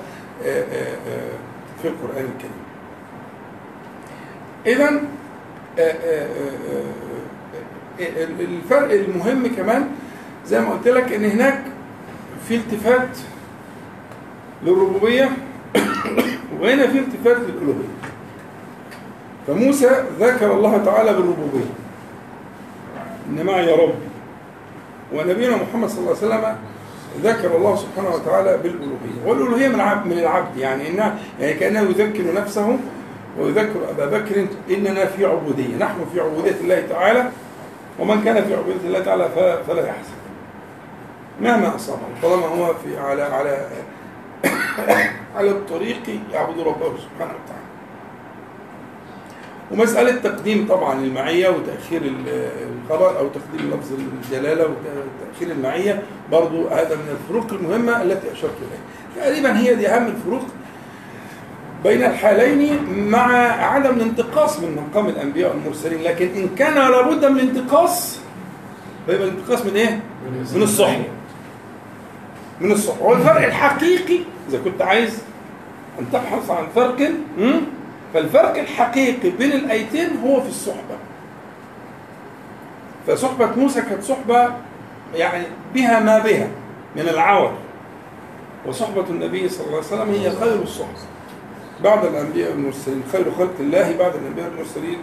في 1.82 1.88
القرآن 1.88 2.28
الكريم. 2.35 2.66
إذا 4.66 5.00
الفرق 8.40 8.92
المهم 8.92 9.46
كمان 9.56 9.88
زي 10.46 10.61
ما 10.61 10.70
قلت 10.70 10.88
لك 10.88 11.12
إن 11.12 11.25
هناك 11.25 11.62
في 12.49 12.56
التفات 12.56 13.18
للربوبية 14.62 15.30
وهنا 16.61 16.87
في 16.87 16.99
التفات 16.99 17.37
للألوهية. 17.37 18.05
فموسى 19.46 20.04
ذكر 20.20 20.52
الله 20.52 20.84
تعالى 20.84 21.12
بالربوبية. 21.12 21.70
إن 23.28 23.46
معي 23.46 23.72
ربي. 23.72 24.08
ونبينا 25.14 25.56
محمد 25.56 25.88
صلى 25.88 25.98
الله 25.98 26.16
عليه 26.16 26.26
وسلم 26.26 26.56
ذكر 27.22 27.56
الله 27.56 27.76
سبحانه 27.76 28.14
وتعالى 28.14 28.58
بالألوهية. 28.62 29.20
والألوهية 29.26 29.68
من 29.68 29.74
العبد 29.74 30.06
من 30.06 30.18
العبد 30.18 30.56
يعني 30.56 30.88
إنها 30.88 31.18
يعني 31.40 31.54
كأنه 31.54 31.80
يذكر 31.80 32.34
نفسه 32.34 32.78
ويذكر 33.38 33.90
أبا 33.90 34.06
بكر 34.18 34.46
إننا 34.70 35.06
في 35.06 35.24
عبودية. 35.24 35.76
نحن 35.76 36.06
في 36.12 36.20
عبودية 36.20 36.60
الله 36.60 36.80
تعالى 36.90 37.30
ومن 37.98 38.24
كان 38.24 38.44
في 38.44 38.54
عبودية 38.54 38.86
الله 38.86 39.00
تعالى 39.00 39.28
فلا 39.66 39.86
يحزن. 39.86 40.16
مهما 41.40 41.76
أصابه 41.76 42.00
طالما 42.22 42.46
هو 42.46 42.74
في 42.74 42.98
على 42.98 43.22
على 43.22 43.66
على 45.36 45.50
الطريق 45.50 46.02
يعبد 46.32 46.58
ربه 46.58 46.92
سبحانه 46.96 47.34
وتعالى. 47.44 47.65
ومسألة 49.73 50.16
تقديم 50.20 50.66
طبعا 50.68 51.00
المعية 51.04 51.49
وتأخير 51.49 52.02
الخبر 52.04 53.18
أو 53.18 53.28
تقديم 53.28 53.70
لفظ 53.70 53.92
الجلالة 54.23 54.64
وتأخير 54.64 55.56
المعية 55.56 56.02
برضو 56.32 56.68
هذا 56.68 56.94
من 56.94 57.16
الفروق 57.20 57.52
المهمة 57.52 58.02
التي 58.02 58.32
أشرت 58.32 58.54
إليها. 58.62 59.26
تقريبا 59.26 59.58
هي 59.58 59.75
دي 59.75 59.88
أهم 59.88 60.06
الفروق 60.06 60.42
بين 61.85 62.02
الحالين 62.04 62.78
مع 63.11 63.26
عدم 63.62 63.90
الانتقاص 63.90 64.61
من 64.61 64.76
مقام 64.90 65.08
الأنبياء 65.08 65.50
والمرسلين. 65.50 66.02
لكن 66.02 66.28
إن 66.37 66.49
كان 66.58 66.75
لابد 66.75 67.25
من 67.25 67.40
الانتقاص 67.40 68.18
فيبقى 69.06 69.28
الانتقاص 69.28 69.66
من 69.66 69.76
إيه؟ 69.76 70.00
من 70.54 70.62
الصحبة 70.62 71.04
من 72.61 72.73
الصحبة 72.73 73.02
والفرق 73.06 73.44
الحقيقي 73.46 74.18
إذا 74.49 74.58
كنت 74.64 74.82
عايز 74.82 75.18
أن 76.00 76.04
تبحث 76.12 76.50
عن 76.50 76.64
فرق 76.75 77.11
فالفرق 78.14 78.58
الحقيقي 78.58 79.30
بين 79.30 79.52
الآيتين 79.52 80.08
هو 80.25 80.40
في 80.40 80.48
الصحبة. 80.48 80.96
فصحبة 83.06 83.46
موسى 83.56 83.82
كانت 83.82 84.02
صحبة 84.02 84.52
يعني 85.14 85.44
بها 85.75 86.00
ما 86.00 86.18
بها 86.18 86.48
من 86.96 87.08
العور 87.08 87.52
وصحبة 88.66 89.04
النبي 89.10 89.48
صلى 89.48 89.66
الله 89.66 89.76
عليه 89.76 89.86
وسلم 89.86 90.10
هي 90.10 90.30
خير 90.30 90.62
الصحبة. 90.62 90.98
بعد 91.84 92.04
الأنبياء 92.04 92.50
والمرسلين 92.50 93.02
خير 93.12 93.25
خلق 93.38 93.54
الله 93.60 93.96
بعد 93.98 94.12
الأنبياء 94.14 94.48
والمرسلين 94.50 94.98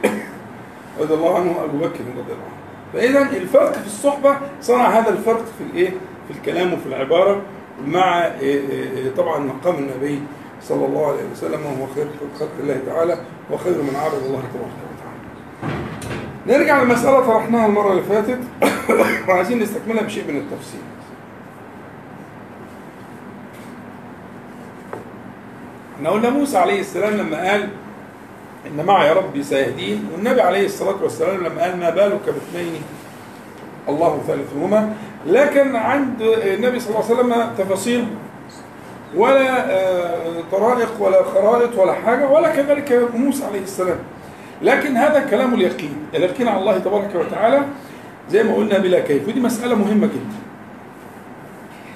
رضي 1.01 1.13
الله 1.13 1.36
عنه 1.36 1.63
أبو 1.63 1.77
بكر 1.77 2.00
رضي 2.17 2.33
الله 2.33 2.45
عنه. 2.45 2.63
فإذا 2.93 3.38
الفرق 3.38 3.74
في 3.74 3.88
الصحبة 3.88 4.38
صنع 4.62 4.89
هذا 4.89 5.10
الفرق 5.10 5.45
في 5.57 5.63
الإيه؟ 5.72 5.89
في 6.27 6.38
الكلام 6.38 6.74
وفي 6.74 6.86
العبارة 6.86 7.41
مع 7.88 8.31
طبعا 9.17 9.39
مقام 9.39 9.75
النبي 9.75 10.22
صلى 10.63 10.86
الله 10.86 11.08
عليه 11.08 11.24
وسلم 11.32 11.65
وهو 11.65 11.93
خير 11.96 12.08
خلق 12.39 12.50
الله 12.60 12.79
تعالى 12.86 13.17
وخير 13.51 13.74
من 13.74 13.96
عبد 13.96 14.24
الله 14.24 14.43
تبارك 14.53 14.79
وتعالى. 14.93 15.75
نرجع 16.48 16.82
للمسألة 16.82 17.20
طرحناها 17.20 17.65
المرة 17.65 17.91
اللي 17.91 18.03
فاتت 18.03 18.39
وعايزين 19.29 19.60
نستكملها 19.60 20.03
بشيء 20.03 20.24
من 20.27 20.38
التفصيل. 20.38 20.82
إحنا 25.96 26.10
قلنا 26.10 26.29
موسى 26.29 26.58
عليه 26.58 26.79
السلام 26.79 27.13
لما 27.13 27.51
قال 27.51 27.70
إن 28.67 28.86
معي 28.86 29.12
ربي 29.12 29.43
سيهدين 29.43 30.08
والنبي 30.13 30.41
عليه 30.41 30.65
الصلاة 30.65 31.03
والسلام 31.03 31.43
لما 31.43 31.62
قال 31.62 31.79
ما 31.79 31.89
بالك 31.89 32.22
باثنين 32.25 32.82
الله 33.89 34.22
ثالثهما 34.27 34.93
لكن 35.25 35.75
عند 35.75 36.22
النبي 36.22 36.79
صلى 36.79 36.89
الله 36.89 37.05
عليه 37.05 37.15
وسلم 37.15 37.53
تفاصيل 37.58 38.08
ولا 39.15 39.72
آه، 39.72 40.34
طرائق 40.51 40.91
ولا 41.00 41.24
خرائط 41.24 41.77
ولا 41.77 41.93
حاجة 41.93 42.29
ولا 42.29 42.55
كذلك 42.55 43.10
موسى 43.15 43.46
عليه 43.46 43.62
السلام. 43.62 43.98
لكن 44.62 44.98
هذا 44.98 45.20
كلام 45.29 45.53
اليقين 45.53 45.96
اليقين 46.15 46.48
على 46.48 46.60
الله 46.60 46.77
تبارك 46.77 47.15
وتعالى. 47.15 47.62
زي 48.29 48.43
ما 48.43 48.55
قلنا 48.55 48.77
بلا 48.77 49.00
كيف 49.00 49.27
ودي 49.27 49.39
مسألة 49.39 49.75
مهمة 49.75 50.08
جدا. 50.08 50.43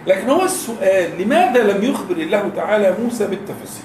لكن 0.08 0.30
هو 0.30 0.44
السؤال 0.44 1.22
لماذا 1.22 1.64
لم 1.64 1.84
يخبر 1.84 2.16
الله 2.16 2.50
تعالى 2.56 2.96
موسى 3.04 3.28
بالتفاصيل 3.28 3.84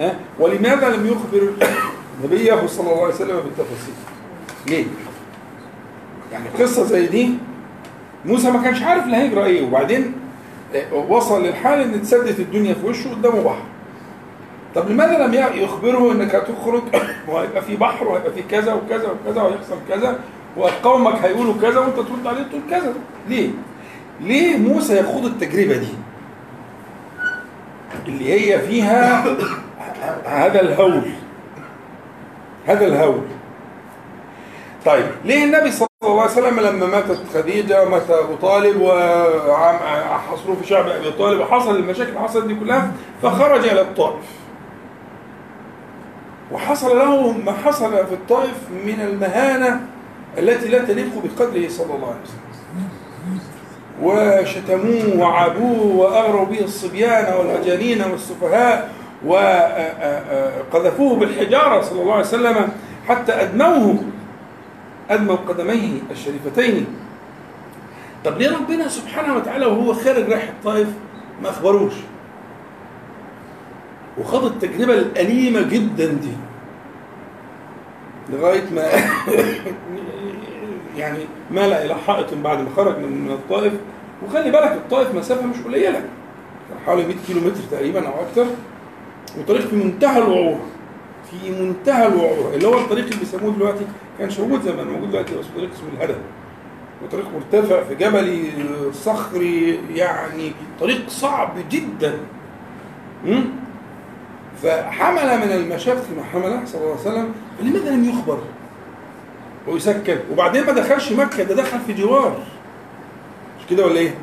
ها؟ 0.00 0.14
ولماذا 0.38 0.88
لم 0.88 1.06
يخبر 1.06 1.50
نبيه 2.24 2.66
صلى 2.66 2.90
الله 2.90 3.04
عليه 3.04 3.14
وسلم 3.14 3.36
بالتفاصيل 3.36 3.94
ليه؟ 4.66 4.84
يعني 6.32 6.44
قصة 6.60 6.84
زي 6.84 7.06
دي 7.06 7.30
موسى 8.24 8.50
ما 8.50 8.62
كانش 8.62 8.82
عارف 8.82 9.06
هيجرى 9.06 9.44
إيه 9.44 9.66
وبعدين 9.66 10.12
وصل 11.08 11.46
للحال 11.46 11.80
إن 11.80 11.94
اتسدت 11.94 12.40
الدنيا 12.40 12.74
في 12.74 12.86
وشه 12.86 13.10
قدامه 13.10 13.42
بحر. 13.42 13.62
طب 14.74 14.90
لماذا 14.90 15.26
لم 15.26 15.34
يخبره 15.62 16.12
إنك 16.12 16.34
هتخرج؟ 16.34 16.82
وهيبقى 17.28 17.62
في 17.62 17.76
بحر 17.76 18.08
وهيبقى 18.08 18.32
في 18.32 18.42
كذا 18.42 18.72
وكذا 18.74 19.08
وكذا 19.10 19.42
وهيحصل 19.42 19.76
كذا 19.88 20.18
وقومك 20.56 21.14
هيقولوا 21.14 21.54
كذا 21.62 21.78
وأنت 21.78 21.96
ترد 21.96 22.26
عليه 22.26 22.42
تقول 22.42 22.62
كذا. 22.70 22.94
ليه؟ 23.28 23.50
ليه 24.20 24.56
موسى 24.56 24.98
يخوض 25.00 25.24
التجربة 25.24 25.76
دي؟ 25.76 25.88
اللي 28.08 28.32
هي 28.32 28.58
فيها 28.60 29.24
هذا 30.24 30.60
الهول. 30.60 31.02
هذا 32.66 32.86
الهول. 32.86 33.22
طيب 34.84 35.06
ليه 35.24 35.44
النبي 35.44 35.70
صلى 35.70 35.88
وسلم 36.06 36.60
لما 36.60 36.86
ماتت 36.86 37.20
خديجة 37.34 37.82
ومات 37.82 38.10
أبو 38.10 38.34
طالب 38.34 38.80
وحصروا 38.80 40.56
في 40.62 40.66
شعب 40.66 40.88
أبي 40.88 41.10
طالب 41.10 41.40
وحصل 41.40 41.76
المشاكل 41.76 42.08
اللي 42.08 42.20
حصلت 42.20 42.46
دي 42.46 42.54
كلها 42.54 42.92
فخرج 43.22 43.68
إلى 43.68 43.80
الطائف. 43.80 44.24
وحصل 46.52 46.98
له 46.98 47.32
ما 47.32 47.52
حصل 47.52 48.06
في 48.06 48.12
الطائف 48.12 48.54
من 48.86 49.00
المهانة 49.00 49.80
التي 50.38 50.68
لا 50.68 50.78
تليق 50.78 51.10
بقدره 51.24 51.68
صلى 51.68 51.94
الله 51.94 52.08
عليه 52.08 52.20
وسلم. 52.24 52.44
وشتموه 54.02 55.20
وعابوه 55.20 55.96
وأغروا 55.96 56.44
به 56.44 56.60
الصبيان 56.60 57.34
والمجانين 57.34 58.02
والسفهاء 58.10 58.90
وقذفوه 59.26 61.16
بالحجارة 61.16 61.80
صلى 61.80 62.02
الله 62.02 62.12
عليه 62.12 62.24
وسلم 62.24 62.68
حتى 63.08 63.32
أدموه. 63.32 63.96
أدموا 65.10 65.36
قدميه 65.36 65.98
الشريفتين. 66.10 66.86
طب 68.24 68.38
ليه 68.38 68.56
ربنا 68.56 68.88
سبحانه 68.88 69.36
وتعالى 69.36 69.66
وهو 69.66 69.94
خارج 69.94 70.28
رايح 70.30 70.48
الطائف 70.48 70.88
ما 71.42 71.50
أخبروش؟ 71.50 71.92
وخاض 74.18 74.44
التجربة 74.44 74.94
الأليمة 74.94 75.62
جدا 75.62 76.06
دي. 76.06 76.32
لغاية 78.32 78.64
ما 78.74 78.82
يعني 80.98 81.18
مال 81.50 81.72
إلى 81.72 81.94
حائط 81.94 82.34
بعد 82.34 82.58
ما 82.58 82.68
خرج 82.76 82.98
من 82.98 83.30
الطائف. 83.30 83.72
وخلي 84.26 84.50
بالك 84.50 84.72
الطائف 84.72 85.14
مسافة 85.14 85.46
مش 85.46 85.56
قليلة. 85.64 86.04
حوالي 86.86 87.06
100 87.06 87.16
كيلو 87.26 87.40
متر 87.40 87.60
تقريبا 87.70 88.08
أو 88.08 88.12
أكثر 88.22 88.46
وطريق 89.38 89.60
في 89.60 89.76
منتهى 89.76 90.18
الوعور 90.18 90.58
في 91.30 91.50
منتهى 91.50 92.06
الوعور 92.06 92.50
اللي 92.54 92.66
هو 92.68 92.78
الطريق 92.78 93.04
اللي 93.04 93.16
بيسموه 93.18 93.52
دلوقتي 93.52 93.84
كانش 94.18 94.38
موجود 94.40 94.62
زمان 94.62 94.86
موجود 94.86 95.10
دلوقتي 95.10 95.34
بس 95.38 95.44
طريق 95.56 95.70
اسمه 95.72 95.88
الهدى 95.98 96.14
وطريق 97.04 97.26
مرتفع 97.34 97.82
في 97.84 97.94
جبلي 97.94 98.50
صخري 98.92 99.80
يعني 99.94 100.52
طريق 100.80 101.08
صعب 101.08 101.50
جدا? 101.70 102.14
فحمل 104.62 105.38
من 105.38 105.52
المشاق 105.52 105.96
ما 106.16 106.22
حمله 106.32 106.62
صلى 106.66 106.80
الله 106.80 106.90
عليه 106.90 107.00
وسلم 107.00 107.32
فلماذا 107.58 107.90
لم 107.90 108.04
يخبر؟ 108.08 108.38
ويسكن 109.68 110.16
وبعدين 110.32 110.66
ما 110.66 110.72
دخلش 110.72 111.12
مكة 111.12 111.42
ده 111.42 111.54
دخل 111.54 111.78
في 111.86 111.92
جوار. 111.92 112.38
مش 113.60 113.66
كده 113.70 113.86
ولا 113.86 113.96
إيه؟ 113.96 114.14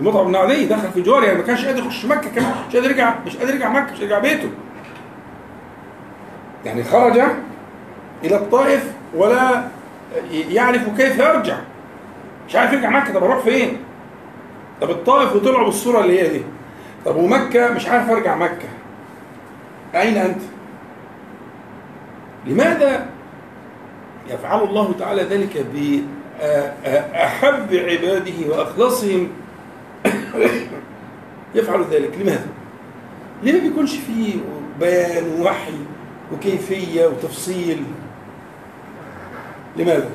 المطعم 0.00 0.26
بن 0.26 0.36
عدي 0.36 0.66
دخل 0.66 0.88
في 0.94 1.02
جوار 1.02 1.24
يعني 1.24 1.38
ما 1.38 1.44
كانش 1.44 1.64
قادر 1.64 1.78
يخش 1.78 2.04
مكة 2.04 2.30
كمان 2.30 2.54
مش 2.68 2.76
قادر 2.76 2.90
يرجع 2.90 3.14
مش 3.26 3.36
قادر 3.36 3.54
يرجع 3.54 3.68
مكة 3.68 3.92
مش 3.92 4.00
قادر 4.00 4.02
يرجع 4.02 4.18
بيته. 4.18 4.48
يعني 6.64 6.84
خرج 6.84 7.18
إلى 8.24 8.36
الطائف 8.36 8.92
ولا 9.14 9.64
يعرف 10.30 10.88
كيف 10.96 11.18
يرجع. 11.18 11.56
مش 12.48 12.56
عارف 12.56 12.72
يرجع 12.72 12.90
مكة. 12.90 13.14
طب 13.14 13.24
أروح 13.24 13.38
فين؟ 13.38 13.76
طب 14.80 14.90
الطائف 14.90 15.36
وطلعوا 15.36 15.64
بالصورة 15.64 16.00
اللي 16.00 16.20
هي 16.20 16.28
دي. 16.28 16.42
طب 17.04 17.16
ومكة؟ 17.16 17.72
مش 17.72 17.86
عارف 17.88 18.10
أرجع 18.10 18.36
مكة. 18.36 18.68
أين 19.94 20.16
أنت؟ 20.16 20.40
لماذا 22.46 23.06
يفعل 24.30 24.62
الله 24.62 24.92
تعالى 24.98 25.22
ذلك 25.22 25.66
بأحب 25.74 27.74
عباده 27.74 28.48
وأخلصهم؟ 28.48 29.28
يفعل 31.54 31.84
ذلك. 31.90 32.10
لماذا؟ 32.20 32.46
ليه 33.42 33.52
ما 33.52 33.58
بيكونش 33.58 33.96
فيه 33.96 34.34
بيان 34.80 35.24
ووحي 35.40 35.72
وكيفية 36.32 37.06
وتفصيل. 37.06 37.84
لماذا؟ 39.76 40.10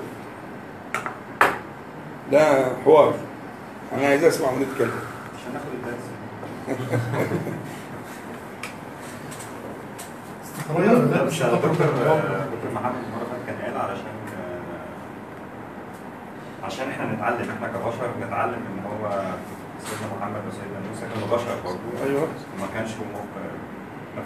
ده 2.32 2.66
حوار. 2.86 3.14
أنا 3.94 4.08
عايز 4.08 4.24
أسمع 4.24 4.50
ونتكلم. 4.50 4.92
عشان 5.36 5.54
ناخد 5.54 5.66
الدرس. 5.74 6.04
لا 11.12 11.24
مش 11.24 11.40
دكتور 11.42 11.72
دكتور 11.72 12.72
محمد 12.74 13.02
فاتت 13.30 13.42
كان 13.48 13.58
قال 13.62 13.78
علشان 13.90 14.18
عشان 16.64 16.90
إحنا 16.90 17.14
نتعلم 17.14 17.50
إحنا 17.50 17.68
كبشر 17.68 18.10
نتعلم 18.28 18.54
إن 18.54 18.80
هو 18.86 19.10
سيدنا 19.80 20.08
محمد 20.20 20.42
وسيدنا 20.48 20.80
موسى 20.90 21.02
كانوا 21.14 21.38
بشر 21.38 21.56
برضه. 21.66 22.06
أيوه. 22.06 22.22
وما 22.22 22.68
كانش 22.74 22.90
ما 22.90 23.22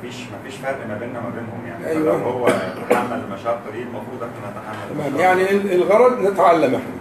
فيش 0.02 0.16
ما 0.16 0.38
فيش 0.46 0.56
فرق 0.56 0.88
ما 0.88 0.98
بيننا 0.98 1.20
وما 1.20 1.30
بينهم 1.30 1.68
يعني. 1.68 1.88
أيوة. 1.88 2.18
فلو 2.18 2.30
هو 2.30 2.48
تحمل 2.90 3.22
المشقة 3.28 3.72
دي 3.74 3.82
المفروض 3.82 4.24
إحنا 4.24 4.52
نتحمل 4.52 5.12
تمام. 5.12 5.22
يعني 5.22 5.52
الغرض 5.76 6.22
نتعلم 6.22 6.76
إحنا. 6.76 6.94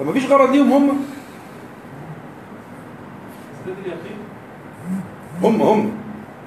طب 0.00 0.06
مفيش 0.06 0.26
غرض 0.26 0.50
ليهم 0.50 0.72
هم؟ 0.72 1.04
هم 5.42 5.62
هم. 5.62 5.90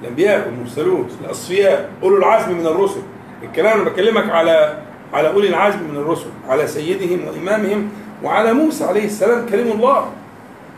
الأنبياء 0.02 0.46
والمرسلون 0.46 1.08
الأصفياء 1.24 1.90
أولو 2.02 2.16
العزم 2.16 2.58
من 2.58 2.66
الرسل. 2.66 3.00
الكلام 3.42 3.80
أنا 3.80 3.90
بكلمك 3.90 4.30
على 4.30 4.78
على 5.12 5.28
أولي 5.28 5.48
العزم 5.48 5.78
من 5.82 5.96
الرسل 5.96 6.30
على 6.48 6.66
سيدهم 6.66 7.20
وإمامهم 7.28 7.88
وعلى 8.22 8.52
موسى 8.52 8.84
عليه 8.84 9.04
السلام 9.04 9.46
كلم 9.46 9.72
الله. 9.72 10.10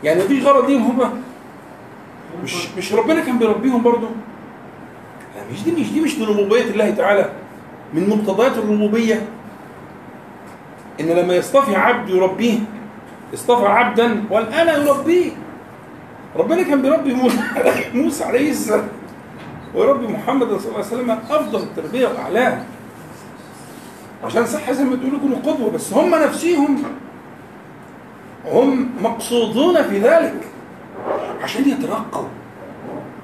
يعني 0.03 0.23
مفيش 0.23 0.45
غرض 0.45 0.69
ليهم 0.69 1.01
هم؟ 1.01 1.21
مش 2.43 2.67
مش 2.77 2.93
ربنا 2.93 3.19
كان 3.25 3.39
بيربيهم 3.39 3.83
برضه؟ 3.83 4.07
مش 5.51 5.63
دي 5.63 5.71
مش 5.71 5.91
دي 5.91 6.01
مش 6.01 6.17
من 6.17 6.25
ربوبية 6.27 6.61
الله 6.63 6.89
تعالى. 6.89 7.29
من 7.93 8.09
مقتضيات 8.09 8.57
الربوبية 8.57 9.25
إن 10.99 11.05
لما 11.05 11.35
يصطفي 11.35 11.75
عبد 11.75 12.09
يربيه 12.09 12.59
اصطفى 13.33 13.67
عبدا 13.67 14.23
والآن 14.31 14.87
يربيه. 14.87 15.31
ربنا 16.35 16.63
كان 16.63 16.81
بيربي 16.81 17.13
موسى 17.93 18.23
عليه 18.23 18.49
السلام. 18.51 18.87
ويربي 19.75 20.07
محمد 20.07 20.47
صلى 20.47 20.57
الله 20.57 20.75
عليه 20.75 20.87
وسلم 20.87 21.11
أفضل 21.11 21.59
التربية 21.59 22.07
واعلاها 22.07 22.63
عشان 24.23 24.45
صح 24.45 24.71
زي 24.71 24.83
ما 24.83 24.95
تقولوا 24.95 25.17
يكونوا 25.17 25.37
قدوة 25.37 25.71
بس 25.71 25.93
هم 25.93 26.15
نفسهم 26.15 26.83
هم 28.45 28.89
مقصودون 29.01 29.83
في 29.83 29.99
ذلك. 29.99 30.33
عشان 31.41 31.69
يترقوا. 31.69 32.27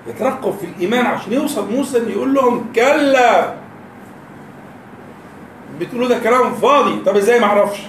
يترقوا 0.08 0.52
في 0.52 0.65
الإيمان 0.65 1.06
عشان 1.06 1.34
يوصل 1.34 1.72
موسى 1.72 1.98
ان 1.98 2.10
يقول 2.10 2.34
لهم 2.34 2.65
كلا. 2.76 3.54
بتقولوا 5.80 6.08
ده 6.08 6.20
كلام 6.20 6.54
فاضي. 6.54 7.00
طب 7.06 7.15
إزاي 7.18 7.39
ما 7.39 7.46
أعرفش؟ 7.46 7.80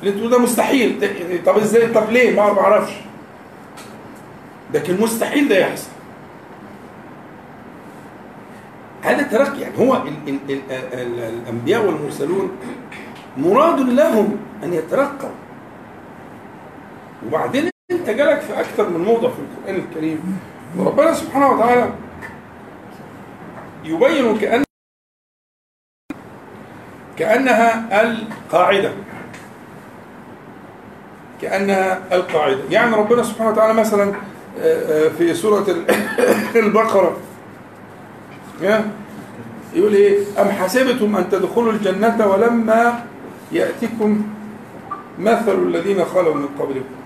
اللي 0.00 0.10
بتقولوا 0.14 0.38
ده 0.38 0.44
مستحيل. 0.44 1.10
طب 1.46 1.56
إزاي؟ 1.56 1.86
طب 1.86 2.10
ليه؟ 2.10 2.36
ما 2.36 2.60
أعرفش. 2.60 2.92
لكن 4.74 5.00
مستحيل 5.00 5.48
ده 5.48 5.58
يحصل. 5.58 5.88
هذا 9.02 9.22
ترقي. 9.22 9.60
يعني 9.60 9.78
هو 9.78 9.94
ال 9.96 10.12
ال 10.28 10.38
ال 10.50 10.60
ال 10.92 11.18
الأنبياء 11.20 11.86
والمرسلون 11.86 12.50
مراد 13.36 13.80
لهم 13.80 14.36
أن 14.62 14.72
يترقوا 14.72 15.30
وبعدين 17.26 17.70
أنت 17.90 18.10
جالك 18.10 18.40
في 18.40 18.60
أكثر 18.60 18.88
من 18.88 19.04
موضع 19.04 19.28
في 19.28 19.38
القرآن 19.38 19.74
الكريم. 19.88 20.38
وربنا 20.78 21.14
سبحانه 21.14 21.48
وتعالى 21.50 21.90
يبين 23.84 24.38
كأن 24.38 24.64
كأنها 27.18 28.00
القاعدة. 28.02 28.92
كأنها 31.42 31.98
القاعدة. 32.12 32.58
يعني 32.70 32.96
ربنا 32.96 33.22
سبحانه 33.22 33.50
وتعالى 33.50 33.74
مثلا 33.74 34.12
آه، 34.58 35.06
آه، 35.06 35.08
في 35.08 35.34
سورة 35.34 35.64
ال- 35.70 35.86
البقرة؟ 36.64 37.16
يقول 39.74 39.94
إيه؟ 39.94 40.18
أم 40.42 40.48
حسبتم 40.48 41.16
أن 41.16 41.30
تدخلوا 41.30 41.72
الجنة 41.72 42.26
ولما 42.26 43.04
يأتكم 43.52 44.22
مثل 45.18 45.62
الذين 45.62 46.04
خلوا 46.04 46.34
من 46.34 46.48
قبلكم؟ 46.58 47.03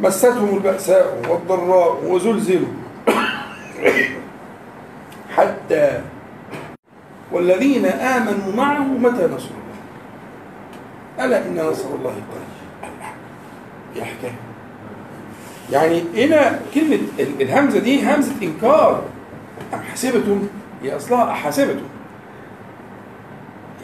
مستهم 0.00 0.56
البأساء 0.56 1.22
والضراء 1.28 2.04
وزلزلوا 2.04 2.68
حتى 5.36 6.00
والذين 7.32 7.86
آمنوا 7.86 8.52
معه 8.56 8.78
متى 8.82 9.26
نصر 9.34 9.48
الله؟ 9.50 11.24
ألا 11.24 11.46
إن 11.46 11.70
نصر 11.70 11.88
الله 11.94 12.10
قريب. 12.10 12.50
يا 13.96 14.04
حكاية 14.04 14.32
يعني 15.72 16.02
هنا 16.16 16.60
كلمة 16.74 16.98
ال- 17.18 17.42
الهمزة 17.42 17.78
دي 17.78 18.14
همزة 18.14 18.32
إنكار. 18.42 19.02
أم 19.74 19.78
حسبتم 19.92 20.48
هي 20.82 20.96
أصلها 20.96 21.30
أحسبتم 21.30 21.84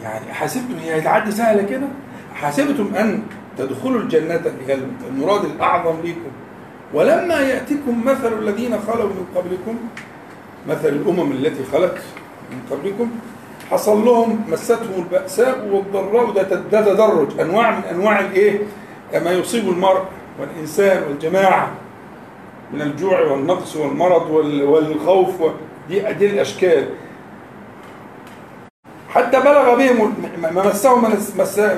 يعني 0.03 0.33
حسبتم 0.33 0.75
هي 0.81 0.99
هتعدي 0.99 1.31
سهلة 1.31 1.63
كده؟ 1.63 1.87
حسبتم 2.35 2.95
أن 2.95 3.23
تدخلوا 3.57 4.01
الجنة 4.01 4.41
هي 4.67 4.77
المراد 5.09 5.45
الأعظم 5.45 5.95
لكم 6.03 6.31
ولما 6.93 7.39
يأتكم 7.41 8.05
مثل 8.05 8.33
الذين 8.39 8.79
خلوا 8.87 9.05
من 9.09 9.25
قبلكم 9.35 9.77
مثل 10.69 10.87
الأمم 10.89 11.31
التي 11.31 11.63
خلت 11.73 11.97
من 12.51 12.59
قبلكم 12.71 13.09
حصل 13.71 14.05
لهم 14.05 14.41
مستهم 14.49 14.93
البأساء 14.97 15.67
والضراء 15.71 16.31
ده 16.71 16.81
تدرج. 16.81 17.39
أنواع 17.39 17.71
من 17.71 17.83
أنواع 17.83 18.19
الإيه؟ 18.19 18.59
ما 19.23 19.31
يصيب 19.31 19.69
المرء 19.69 20.03
والإنسان 20.39 21.03
والجماعة 21.03 21.71
من 22.73 22.81
الجوع 22.81 23.21
والنقص 23.21 23.75
والمرض 23.75 24.29
وال- 24.31 24.63
والخوف. 24.63 25.35
دي 25.89 26.13
دي 26.13 26.25
الأشكال. 26.25 26.87
حتى 29.17 29.39
بلغ 29.39 29.75
بهم 29.75 30.13
مسهم 30.55 31.01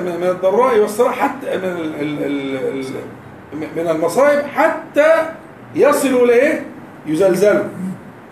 من 0.04 0.28
الضراء 0.28 0.78
والسراء 0.78 1.12
حتى 1.12 1.56
من 1.56 1.94
من 3.76 3.88
المصائب 3.90 4.46
حتى 4.46 5.12
يصلوا 5.74 6.26
لايه؟ 6.26 6.66
يزلزلوا 7.06 7.64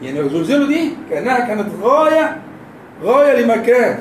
يعني 0.02 0.18
يزلزلوا 0.18 0.66
دي 0.66 0.90
كأنها 1.10 1.40
كانت 1.40 1.68
غاية 1.82 2.36
غاية 3.04 3.42
لمكان 3.42 3.98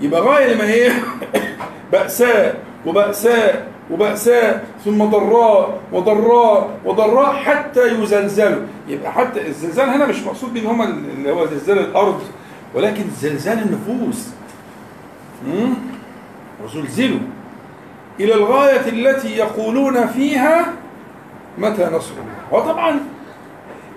يبقى 0.00 0.20
غاية 0.20 0.54
لما 0.54 0.64
إيه؟ 0.64 0.92
بأساء 1.92 2.56
وبأساء 2.86 3.66
وبأساء 3.90 4.64
ثم 4.84 5.04
ضراء 5.04 5.80
وضراء 5.92 6.70
وضراء 6.84 7.32
حتى 7.32 8.02
يزلزلوا 8.02 8.62
يبقى 8.88 9.12
حتى 9.12 9.46
الزلزال 9.46 9.88
هنا 9.88 10.06
مش 10.06 10.22
مقصود 10.22 10.54
بيه 10.54 10.60
ان 10.60 10.66
هم 10.66 10.82
اللي 10.82 11.32
هو 11.32 11.46
زلزال 11.46 11.78
الأرض 11.78 12.22
ولكن 12.74 13.04
زلزال 13.20 13.58
النفوس؟ 13.58 14.28
وزلزلوا 16.64 17.20
إلى 18.20 18.34
الغاية 18.34 18.88
التي 18.88 19.36
يقولون 19.36 20.06
فيها 20.06 20.72
متى 21.58 21.84
نصر 21.84 22.12
الله؟ 22.12 22.58
وطبعا 22.60 23.00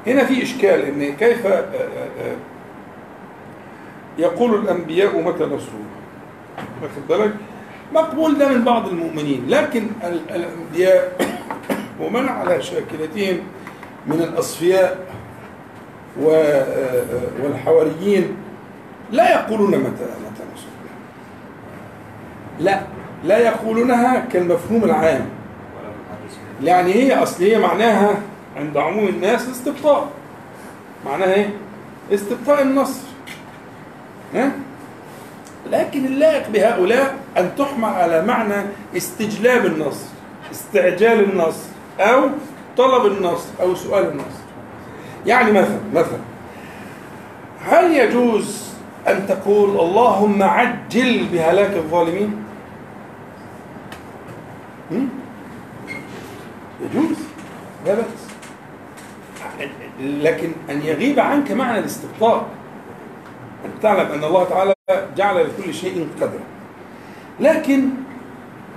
هنا 0.07 0.25
في 0.25 0.43
إشكال 0.43 0.81
إن 0.81 1.13
كيف 1.15 1.45
آه، 1.45 1.49
آه، 1.49 2.07
آه، 2.21 2.35
يقول 4.17 4.55
الأنبياء 4.55 5.21
متى 5.21 5.43
نصر 5.43 5.71
الله؟ 5.71 6.01
واخد 6.81 7.07
بالك؟ 7.09 7.33
مقبول 7.93 8.37
ده 8.37 8.49
من 8.49 8.63
بعض 8.63 8.87
المؤمنين 8.87 9.45
لكن 9.49 9.87
ال- 10.03 10.31
الأنبياء 10.35 11.17
ومن 12.01 12.29
على 12.29 12.61
شاكلتهم 12.61 13.39
من 14.07 14.21
الأصفياء 14.21 15.05
و- 16.21 16.61
والحواريين 17.43 18.35
لا 19.11 19.31
يقولون 19.31 19.69
متى 19.69 20.03
متى 20.03 20.43
نصر 20.53 20.67
لا 22.59 22.81
لا 23.23 23.37
يقولونها 23.37 24.25
كالمفهوم 24.33 24.83
العام. 24.83 25.25
يعني 26.63 26.93
هي 26.93 27.23
أصل 27.23 27.43
هي 27.43 27.59
معناها 27.59 28.17
عند 28.57 28.77
عموم 28.77 29.07
الناس 29.07 29.49
استبطاء. 29.49 30.07
معناها 31.05 31.33
إيه؟ 31.33 31.49
استبطاء 32.13 32.61
النصر. 32.61 33.01
ها؟ 34.35 34.51
لكن 35.71 36.05
اللائق 36.05 36.49
بهؤلاء 36.49 37.15
أن 37.37 37.51
تحمل 37.57 37.85
على 37.85 38.25
معنى 38.25 38.65
استجلاب 38.97 39.65
النصر 39.65 40.05
استعجال 40.51 41.31
النصر 41.31 41.67
أو 41.99 42.29
طلب 42.77 43.05
النصر 43.05 43.49
أو 43.61 43.75
سؤال 43.75 44.09
النصر. 44.09 44.41
يعني 45.25 45.51
مثلا 45.51 45.79
مثلا 45.93 46.19
هل 47.65 47.95
يجوز 47.95 48.70
أن 49.07 49.27
تقول 49.27 49.69
اللهم 49.69 50.43
عجل 50.43 51.27
بهلاك 51.33 51.73
الظالمين؟ 51.73 52.43
يجوز. 56.81 57.17
لا 57.85 57.93
بأس. 57.95 58.05
لكن 60.01 60.51
أن 60.69 60.81
يغيب 60.81 61.19
عنك 61.19 61.51
معنى 61.51 61.79
الاستبطاء 61.79 62.45
أن 63.65 63.69
تعلم 63.81 64.11
أن 64.11 64.23
الله 64.23 64.43
تعالى 64.43 64.73
جعل 65.17 65.45
لكل 65.47 65.73
شيء 65.73 66.07
قدرا. 66.21 66.39
لكن 67.39 67.89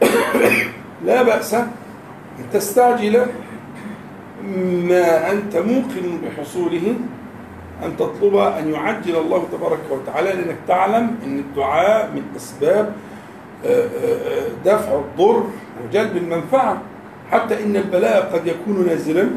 لا 1.07 1.23
بأس 1.23 1.55
أن 1.55 1.71
تستعجل 2.53 3.27
ما 4.89 5.31
أنت 5.33 5.57
موقن 5.57 6.21
بحصوله 6.23 6.95
أن 7.83 7.97
تطلب 7.97 8.37
أن 8.37 8.73
يعجل 8.73 9.17
الله 9.17 9.45
تبارك 9.53 9.79
وتعالى 9.91 10.29
لأنك 10.29 10.57
تعلم 10.69 11.19
أن 11.27 11.39
الدعاء 11.39 12.11
من 12.15 12.23
أسباب 12.37 12.93
آه، 13.67 13.69
آه، 13.69 14.49
دفع 14.65 14.95
الضر 14.95 15.45
وجلب 15.85 16.17
المنفعة. 16.17 16.83
حتى 17.33 17.65
إن 17.65 17.77
البلاء 17.77 18.31
قد 18.33 18.47
يكون 18.47 18.87
نازلا؟ 18.87 19.29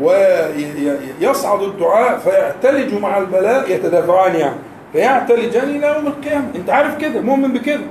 ويصعد 0.00 1.62
الدعاء 1.62 2.18
فيعتلج 2.18 2.94
مع 2.94 3.18
البلاء 3.18 3.70
يتدافعان 3.70 4.34
يعني. 4.34 4.56
فيعتلجان 4.92 5.68
إلى 5.68 5.86
يوم 5.96 6.06
القيامة. 6.06 6.48
أنت 6.56 6.70
عارف 6.70 6.98
كده 6.98 7.20
مؤمن 7.20 7.52
بكده. 7.52 7.84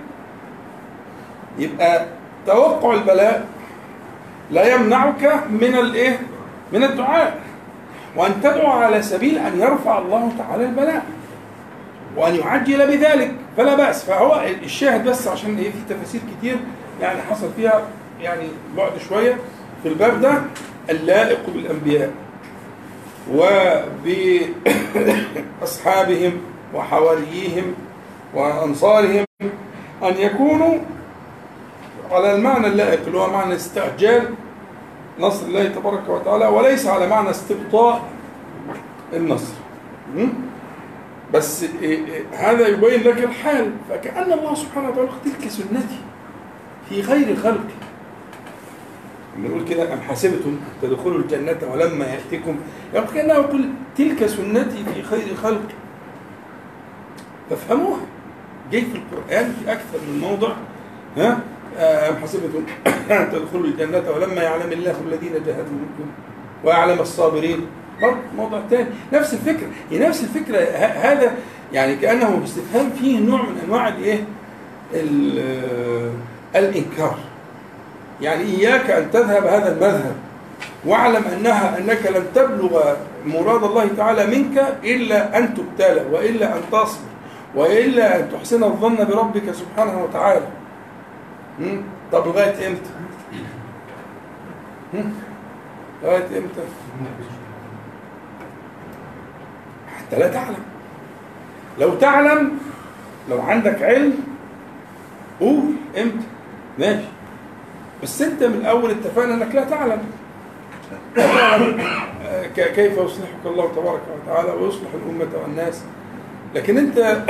يبقى 1.60 2.06
توقع 2.48 2.93
البلاء 2.93 3.45
لا 4.52 4.74
يمنعك 4.76 5.43
من 5.50 5.76
الإيه؟ 5.76 6.19
من 6.74 6.84
الدعاء. 6.84 7.38
وأن 8.15 8.41
تدعو 8.43 8.67
على 8.67 9.01
سبيل 9.01 9.38
أن 9.38 9.60
يرفع 9.60 9.97
الله 9.97 10.32
تعالى 10.38 10.65
البلاء 10.65 11.06
وأن 12.17 12.36
يعجل 12.36 12.88
بذلك. 12.88 13.32
فلا 13.58 13.75
بأس. 13.75 14.04
فهو 14.06 14.43
الشاهد 14.63 15.08
بس 15.10 15.28
عشان 15.28 15.58
إيه؟ 15.58 15.71
في 15.71 15.78
تفاسير 15.93 16.21
كتير 16.38 16.56
يعني 17.01 17.21
حصل 17.21 17.49
فيها 17.56 17.82
يعني 18.21 18.47
بعد 18.78 18.91
شوية 19.10 19.38
في 19.84 19.89
الباب 19.89 20.21
ده 20.21 20.41
اللائق 20.89 21.39
بالأنبياء 21.49 22.12
وبأصحابهم 25.62 26.34
وحواريهم 26.73 27.73
وأنصارهم 28.34 29.25
أن 30.04 30.17
يكونوا 30.17 30.78
على 32.12 32.36
المعنى 32.36 32.67
اللائق 32.67 32.99
اللي 33.08 33.17
هو 33.17 33.30
معنى 33.32 33.56
استعجال 33.56 34.30
نصر 35.19 35.45
الله 35.45 35.67
تبارك 35.67 36.10
وتعالى 36.10 36.45
وليس 36.45 36.88
على 36.88 37.08
معنى 37.08 37.30
استبطاء 37.30 38.01
النصر? 39.13 39.54
بس 41.34 41.63
إيه 41.63 42.06
إيه 42.06 42.23
هذا 42.34 42.67
يبين 42.67 43.01
لك 43.04 43.23
الحال. 43.23 43.71
فكأن 43.89 44.32
الله 44.34 44.56
سبحانه 44.56 44.89
وتعالى 44.89 45.10
تلك 45.25 45.47
سنتي 45.49 45.99
في 46.89 47.01
غير 47.01 47.36
خلقي 47.36 47.75
نقول 49.39 49.63
كده 49.65 49.93
أم 49.93 49.99
حسبتم 50.01 50.60
تدخلوا 50.82 51.19
الجنة 51.19 51.58
ولما 51.71 52.06
يأتكم 52.06 52.56
يعني 52.93 53.08
كأنه 53.13 53.34
يقول 53.34 53.69
تلك 53.97 54.25
سنتي 54.25 54.84
في 54.93 55.04
خير 55.04 55.36
خلقي. 55.43 55.75
فافهموها 57.49 57.99
جاي 58.71 58.82
في 58.82 58.97
القرآن 58.97 59.54
في 59.60 59.71
أكثر 59.71 59.97
من 60.08 60.19
موضع 60.19 60.49
ها؟ 61.17 61.39
أم 61.78 62.16
حسبتم 62.24 62.64
أن 62.88 63.32
تدخلوا 63.32 63.66
الجنة 63.66 64.04
ولما 64.16 64.42
يعلم 64.44 64.72
الله 64.72 64.96
الذين 65.08 65.32
جاهدوا 65.34 65.64
منكم 65.72 66.12
ويعلم 66.64 67.00
الصابرين؟ 67.00 67.66
برضه 68.02 68.18
موضوع 68.38 68.62
تاني. 68.70 68.90
نفس 69.14 69.34
الفكرة. 69.34 69.68
هي 69.92 70.00
نفس 70.00 70.24
الفكرة. 70.24 70.58
هذا 70.78 71.32
يعني 71.74 71.96
كأنه 71.96 72.42
استفهام 72.44 72.90
فيه 73.00 73.20
نوع 73.20 73.42
من 73.42 73.62
أنواع 73.66 73.88
الإيه؟ 73.88 74.24
ال- 74.94 76.12
الإنكار. 76.56 77.18
يعني 78.22 78.44
إياك 78.44 78.90
أن 78.92 79.12
تذهب 79.12 79.46
هذا 79.46 79.72
المذهب 79.72 80.16
واعلم 80.86 81.24
أنها 81.38 81.78
أنك 81.78 82.06
لن 82.16 82.24
تبلغ 82.36 82.94
مراد 83.26 83.64
الله 83.64 83.88
تعالى 83.98 84.26
منك 84.38 84.76
إلا 84.84 85.38
أن 85.38 85.54
تبتلى 85.54 86.06
وإلا 86.12 86.56
أن 86.56 86.62
تصبر 86.72 87.00
وإلا 87.56 88.20
أن 88.20 88.30
تحسن 88.32 88.64
الظن 88.64 88.96
بربك 88.96 89.52
سبحانه 89.52 90.04
وتعالى? 90.04 90.42
طب 92.12 92.28
لغاية 92.28 92.68
إمتى؟ 92.68 92.89
لغاية 96.04 96.38
إمتى؟ 96.38 96.62
حتى 99.98 100.20
لا 100.20 100.28
تعلم. 100.28 100.63
لو 101.80 101.96
تعلم 101.96 102.60
لو 103.30 103.41
عندك 103.41 103.84
علم 103.84 104.13
قول 105.39 105.74
إمتى. 105.98 106.26
ماشي. 106.80 107.08
بس 108.04 108.22
أنت 108.22 108.44
من 108.44 108.56
الأول 108.56 108.91
اتفقنا 108.91 109.34
إنك 109.34 109.56
لا 109.56 109.63
تعلم. 109.63 110.02
كيف 112.56 112.98
يصلحك 112.98 113.46
الله 113.46 113.72
تبارك 113.72 114.02
وتعالى 114.24 114.52
ويصلح 114.52 114.89
الأمة 114.94 115.30
والناس. 115.44 115.84
لكن 116.56 116.78
أنت 116.78 117.24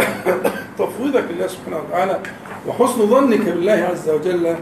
تفويضك 0.80 1.24
لله 1.30 1.48
سبحانه 1.48 1.78
وتعالى 1.78 2.20
وحسن 2.68 3.08
ظنك 3.08 3.40
بالله 3.40 3.90
عز 3.92 4.10
وجل 4.10 4.56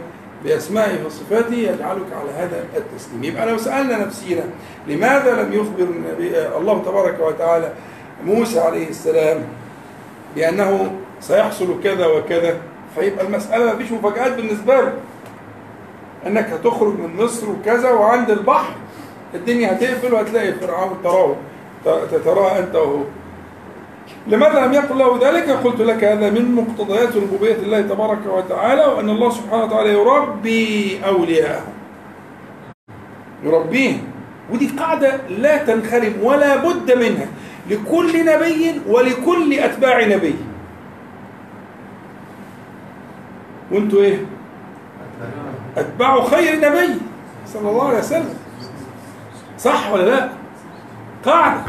بأسمائه 0.44 1.06
وصفاته 1.06 1.56
يجعلك 1.56 2.10
على 2.22 2.32
هذا 2.38 2.66
التسليم. 2.78 3.24
يبقى 3.24 3.46
لو 3.46 3.58
سألنا 3.58 4.06
نفسينا 4.06 4.44
لماذا 4.88 5.44
لم 5.44 5.54
يخبر 5.54 5.88
الله 6.58 6.82
تبارك 6.86 7.20
وتعالى 7.20 7.74
موسى 8.26 8.60
عليه 8.60 8.90
السلام 8.90 9.44
بأنه 10.36 10.92
سيحصل 11.22 11.84
كذا 11.84 12.06
وكذا؟ 12.06 12.58
فيبقى 12.96 13.26
المسألة 13.26 13.66
ما 13.66 13.76
فيش 13.76 13.92
مفاجآت 13.92 14.34
بالنسبة 14.34 14.82
له. 14.82 14.94
أنك 16.28 16.50
هتخرج 16.50 16.94
من 17.00 17.24
مصر 17.24 17.50
وكذا 17.50 17.92
وعند 17.92 18.32
البحر 18.32 18.74
الدنيا 19.34 19.72
هتقفل 19.72 20.14
وهتلاقي 20.14 20.54
فرعون 20.54 20.98
تراه 21.04 21.36
تراه 22.26 22.60
أنت 22.60 22.76
وهو. 22.76 23.04
لماذا 24.28 24.66
لم 24.66 24.74
يقل 24.74 24.98
له 24.98 25.20
ذلك؟ 25.30 25.50
قلت 25.50 25.82
لك 25.82 26.04
هذا 26.04 26.30
من 26.30 26.56
مقتضيات 26.56 27.16
ربوبية 27.16 27.56
الله 27.56 27.82
تبارك 27.82 28.26
وتعالى 28.28 28.86
وأن 28.86 29.10
الله 29.10 29.30
سبحانه 29.30 29.64
وتعالى 29.64 29.94
يربي 29.94 31.00
أولياءه. 31.06 31.68
يربيهم 33.44 34.02
ودي 34.52 34.68
قاعدة 34.68 35.28
لا 35.30 35.58
تنخرم 35.58 36.14
ولا 36.22 36.56
بد 36.56 36.92
منها 36.92 37.28
لكل 37.70 38.26
نبي 38.26 38.82
ولكل 38.88 39.54
أتباع 39.54 40.06
نبي. 40.06 40.36
وأنتوا 43.72 44.02
إيه؟ 44.02 44.26
أتباع 45.78 46.24
خير 46.24 46.56
نبي 46.56 46.96
صلى 47.48 47.70
الله 47.70 47.88
عليه 47.88 47.98
وسلم. 47.98 48.36
صح 49.58 49.92
ولا 49.92 50.04
لا؟ 50.04 50.30
قاعدة 51.26 51.62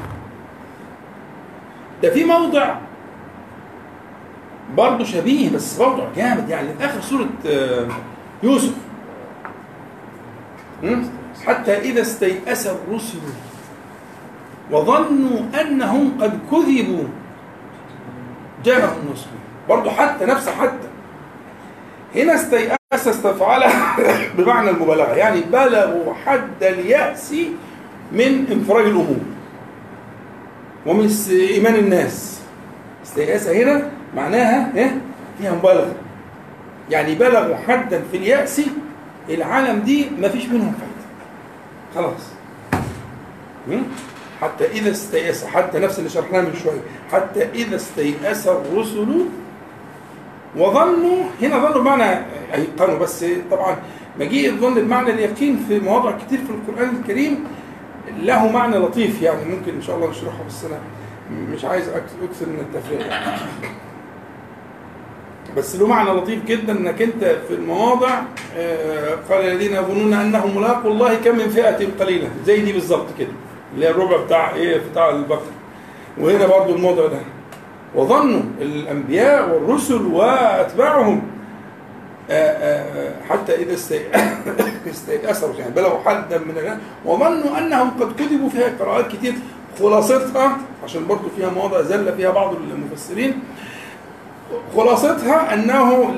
ده 2.05 2.11
في 2.11 2.25
موضع 2.25 2.75
برضه 4.77 5.05
شبيه 5.05 5.51
بس 5.51 5.81
موضع 5.81 6.05
جامد 6.17 6.49
يعني. 6.49 6.69
في 6.79 6.85
آخر 6.85 7.01
سورة 7.01 7.27
آه، 7.47 7.87
يوسف? 8.43 8.73
حتى 11.47 11.79
إذا 11.79 12.01
استيأس 12.01 12.67
الرسل 12.67 13.19
وظنوا 14.71 15.41
أنهم 15.61 16.19
قد 16.21 16.39
كذبوا 16.51 17.05
جاءهم 18.65 18.97
نصر 19.13 19.27
برضه 19.69 19.91
حتى 19.91 20.25
نفس 20.25 20.49
حتى. 20.49 20.89
هنا 22.15 22.35
استيأس 22.35 22.79
استفعلها 23.09 23.97
بمعنى 24.39 24.71
المبالغة. 24.71 25.15
يعني 25.15 25.41
بلغوا 25.41 26.15
حد 26.27 26.63
اليأس 26.63 27.35
من 28.13 28.47
انفراج 28.53 28.85
الأمور. 28.85 29.21
ومن 30.87 31.11
إيمان 31.31 31.75
الناس 31.75 32.41
استيئاسة 33.05 33.53
هنا 33.63 33.91
معناها 34.17 34.73
إيه؟ 34.77 35.01
فيها 35.39 35.53
مبالغة 35.53 35.95
يعني 36.91 37.15
بلغوا 37.15 37.57
حدا 37.57 38.03
في 38.11 38.17
اليأس 38.17 38.61
العالم 39.31 39.79
دي 39.81 40.07
ما 40.21 40.29
فيش 40.29 40.47
منهم 40.47 40.73
فايدة 40.73 40.95
خلاص? 41.95 42.23
حتى 44.41 44.67
إذا 44.67 44.91
استيأس 44.91 45.45
حتى 45.45 45.79
نفس 45.79 45.99
اللي 45.99 46.11
شرحناه 46.11 46.41
من 46.41 46.55
شوية 46.63 46.81
حتى 47.13 47.49
إذا 47.55 47.77
استيأس 47.77 48.47
الرسل 48.49 49.27
وظنوا 50.57 51.25
هنا 51.43 51.59
ظنوا 51.59 51.81
بمعنى 51.83 52.21
أيقنوا 52.55 52.99
بس 52.99 53.25
طبعا 53.51 53.77
مجيء 54.21 54.51
الظن 54.51 54.75
بمعنى 54.75 55.11
اليقين 55.11 55.65
في 55.69 55.81
مواضع 55.81 56.13
كتير 56.19 56.39
في 56.39 56.51
القرآن 56.51 56.97
الكريم 57.01 57.45
له 58.23 58.49
معنى 58.53 58.77
لطيف 58.77 59.23
يعني 59.23 59.45
ممكن 59.45 59.75
إن 59.75 59.83
شاء 59.83 59.97
الله 59.97 60.11
نشرحه 60.11 60.45
بس 60.49 60.65
أنا 60.65 60.79
مش 61.55 61.65
عايز 61.65 61.89
أكثر 61.89 62.47
من 62.47 62.59
التفريع 62.61 63.07
يعني. 63.07 63.41
بس 65.57 65.77
له 65.77 65.87
معنى 65.87 66.11
لطيف 66.11 66.45
جدا 66.45 66.73
إنك 66.73 67.03
أنت 67.03 67.25
في 67.25 67.55
المواضع 67.55 68.21
آه، 68.57 69.15
قال 69.31 69.41
الذين 69.45 69.73
يظنون 69.73 70.13
أنهم 70.15 70.57
ملاقوا 70.57 70.91
الله 70.91 71.15
كم 71.15 71.39
من 71.39 71.49
فئة 71.49 71.87
قليلة. 72.01 72.29
زي 72.45 72.61
دي 72.61 72.73
بالظبط 72.73 73.07
كده 73.19 73.29
اللي 73.75 73.87
هي 73.87 73.91
الربع 73.91 74.17
بتاع 74.25 74.55
إيه 74.55 74.81
بتاع 74.91 75.11
البقره 75.11 75.53
وهنا 76.21 76.47
برضو 76.47 76.75
الموضع 76.75 77.07
ده. 77.07 77.19
وظنوا 77.95 78.43
الأنبياء 78.61 79.55
والرسل 79.55 80.07
وأتباعهم 80.07 81.23
حتى 83.29 83.55
إذا 83.55 83.75
استي- 83.75 84.07
استيأسوا 84.91 85.55
يعني 85.59 85.71
بلغوا 85.73 86.01
حدا 86.05 86.39
من 86.39 86.79
وظنوا 87.05 87.59
أنهم 87.59 87.91
قد 88.01 88.13
كذبوا 88.19 88.49
فيها 88.49 88.69
قراءات 88.81 89.09
كتير 89.13 89.35
خلاصتها 89.79 90.57
عشان 90.85 91.07
برضو 91.07 91.29
فيها 91.37 91.51
مواضع 91.51 91.83
زل 91.83 92.17
فيها 92.17 92.31
بعض 92.31 92.55
المفسرين. 92.55 93.41
خلاصتها 94.77 95.55
أنه 95.55 96.15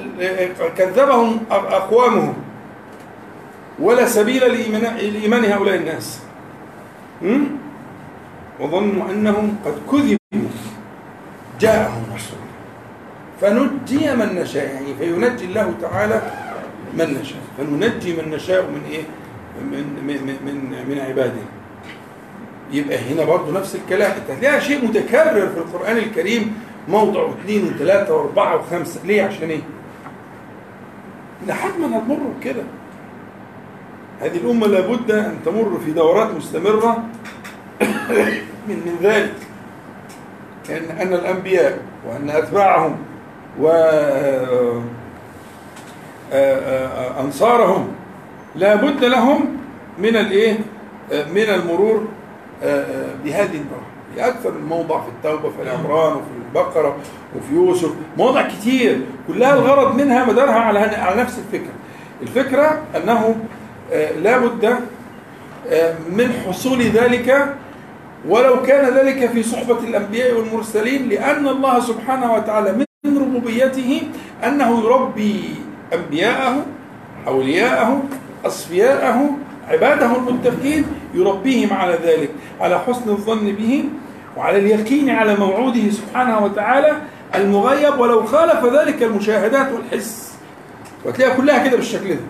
كذبهم 0.79 1.41
أقوامهم. 1.51 2.35
ولا 3.79 4.07
سبيل 4.07 4.41
لإيمان- 4.43 5.03
لإيمان 5.03 5.45
هؤلاء 5.45 5.75
الناس? 5.77 6.21
وظنوا 8.61 9.11
أنهم 9.11 9.57
قد 9.65 9.75
كذبوا. 9.91 10.49
جاءهم. 11.61 12.06
فنجي 13.41 14.17
من 14.17 14.35
نشاء 14.35 14.75
يعني 14.75 14.95
فينجي 14.99 15.45
الله 15.45 15.75
تعالى 15.83 16.23
من 16.95 17.19
نشاء. 17.21 17.39
فننجي 17.59 18.17
من 18.17 18.31
نشاء 18.31 18.63
من 18.63 18.83
إيه؟ 18.91 19.03
من 19.61 19.85
من 20.07 20.37
من, 20.47 20.89
من 20.89 20.99
عباده. 20.99 21.43
يبقى 22.73 22.99
هنا 22.99 23.25
برضه 23.25 23.53
نفس 23.59 23.75
الكلام. 23.77 24.13
أنت 24.13 24.31
هتلاقي 24.31 24.61
شيء 24.61 24.85
متكرر 24.89 25.49
في 25.49 25.59
القرآن 25.59 25.97
الكريم 25.97 26.55
موضع 26.89 27.23
واثنين 27.23 27.65
وثلاثة 27.65 28.15
وأربعة 28.15 28.57
وخمسة. 28.57 29.01
ليه؟ 29.05 29.23
عشان 29.23 29.51
إيه؟ 29.51 29.61
لحد 31.47 31.79
ما 31.81 31.99
هتمر 31.99 32.33
كده 32.43 32.63
هذه 34.21 34.37
الأمة 34.37 34.67
لابد 34.67 35.11
أن 35.11 35.37
تمر 35.45 35.81
في 35.85 35.93
دورات 35.93 36.31
مستمرة 36.31 37.05
من 38.69 38.77
من 38.87 38.97
ذلك. 39.03 39.35
ان 40.71 40.99
ان 41.01 41.13
الأنبياء 41.13 41.79
وأن 42.09 42.31
أتباعهم 42.31 42.97
و 43.61 43.69
أنصارهم 47.21 47.89
لا 48.57 48.75
بد 48.75 49.05
لهم 49.05 49.57
من 49.99 50.17
الإيه؟ 50.17 50.59
من 51.11 51.43
المرور 51.43 52.09
بهذه 53.25 53.57
المراحل 53.57 53.87
في 54.15 54.27
أكثر 54.29 54.51
من 54.53 54.67
موضع 54.69 55.01
في 55.01 55.09
التوبة 55.09 55.51
في 55.51 55.63
العمران 55.63 56.13
وفي 56.13 56.29
البقرة 56.49 56.97
وفي 57.37 57.55
يوسف 57.55 57.91
مواضع 58.17 58.49
كتير. 58.49 59.01
كلها 59.29 59.55
الغرض 59.55 59.95
منها 59.97 60.25
مدارها 60.25 60.59
على 60.61 60.79
على 60.79 61.23
نفس 61.23 61.39
الفكرة. 61.39 61.73
الفكرة 62.23 62.83
أنه 62.97 63.37
لا 64.23 64.39
بد 64.39 64.77
من 66.11 66.43
حصول 66.47 66.83
ذلك 66.83 67.55
ولو 68.29 68.63
كان 68.63 68.95
ذلك 68.95 69.31
في 69.31 69.43
صحبة 69.43 69.79
الأنبياء 69.79 70.35
والمرسلين 70.39 71.09
لأن 71.09 71.49
الله 71.49 71.81
سبحانه 71.81 72.35
وتعالى 72.35 72.73
من 72.73 72.86
ربوبيته 73.15 74.03
أنه 74.45 74.85
يربي 74.85 75.55
أنبياءه 75.95 76.67
أولياءه 77.27 78.03
أصفياءه 78.47 79.31
عباده 79.69 80.17
المتقين 80.17 80.85
يربيهم 81.15 81.73
على 81.73 81.99
ذلك 82.05 82.31
على 82.61 82.79
حسن 82.79 83.11
الظن 83.11 83.53
به 83.53 83.85
وعلى 84.37 84.59
اليقين 84.59 85.11
على 85.11 85.37
موعوده 85.37 85.91
سبحانه 85.91 86.45
وتعالى 86.45 86.93
المغيب 87.35 87.99
ولو 87.99 88.27
خالف 88.27 88.65
ذلك 88.65 89.03
المشاهدات 89.03 89.73
والحس. 89.73 90.35
وتلاقيها 91.05 91.37
كلها 91.37 91.69
كده 91.69 91.77
بالشكل 91.77 92.09
ده. 92.09 92.21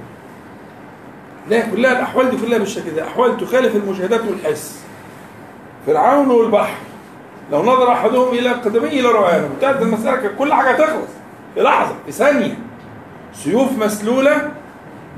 تلاقيها 1.49 1.71
كلها 1.71 1.93
الأحوال 1.93 2.31
دي 2.31 2.37
كلها 2.47 2.59
بالشكل 2.59 2.91
ده. 2.97 3.07
أحوال 3.07 3.37
تخالف 3.37 3.77
المشاهدات 3.77 4.21
والحس. 4.21 4.79
فرعون 5.87 6.31
والبحر. 6.31 6.77
لو 7.53 7.63
نظر 7.63 7.93
أحدهم 7.93 8.29
إلى 8.29 8.49
قدميه 8.49 9.03
لرآه 9.03 9.37
انتهت 9.37 10.05
كانت 10.05 10.39
كل 10.39 10.53
حاجة 10.55 10.77
تخلص. 10.77 11.11
في 11.55 11.61
لحظة 11.61 11.95
في 12.07 12.13
ثانية. 12.13 12.59
سيوف 13.35 13.79
مسلولة 13.79 14.51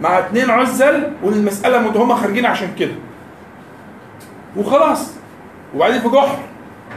مع 0.00 0.18
اتنين 0.18 0.50
عزل 0.50 1.12
والمسألة 1.22 1.78
متهمة 1.78 2.14
خارجين 2.14 2.46
عشان 2.46 2.74
كده. 2.78 2.94
وخلاص. 4.56 5.10
وبعدين 5.74 6.00
في 6.00 6.08
جحر. 6.08 6.38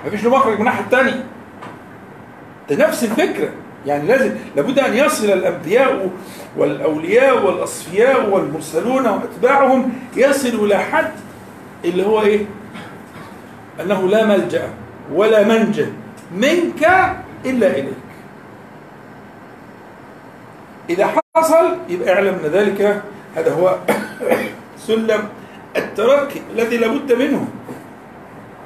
مفيش 0.06 0.24
له 0.24 0.30
مخرج 0.30 0.54
من 0.54 0.60
الناحيه 0.60 0.84
الثانية 0.84 1.26
ده 2.70 2.88
نفس 2.88 3.04
الفكرة. 3.04 3.50
يعني 3.86 4.08
لازم 4.08 4.32
لابد 4.56 4.80
أن 4.80 4.94
يصل 4.94 5.26
الأنبياء 5.26 6.10
والأولياء 6.58 7.46
والأصفياء 7.46 8.30
والمرسلون 8.30 9.08
وأتباعهم 9.08 9.94
يصلوا 10.16 10.66
إلى 10.66 10.78
حد 10.78 11.12
اللي 11.86 12.06
هو 12.06 12.22
إيه؟ 12.22 12.46
أنه 13.82 14.08
لا 14.08 14.26
ملجأ. 14.26 14.70
ولا 15.14 15.44
منجا 15.44 15.94
منك 16.36 16.84
إلا 17.46 17.68
إليك. 17.68 18.02
إذا 20.90 21.14
حصل 21.36 21.78
يبقى 21.90 22.14
اعلم 22.14 22.36
إن 22.46 22.52
ذلك 22.52 23.02
هذا 23.36 23.54
هو 23.54 23.78
سلم 24.88 25.24
الترقي 25.78 26.40
الذي 26.54 26.78
لابد 26.78 27.14
منه. 27.14 27.48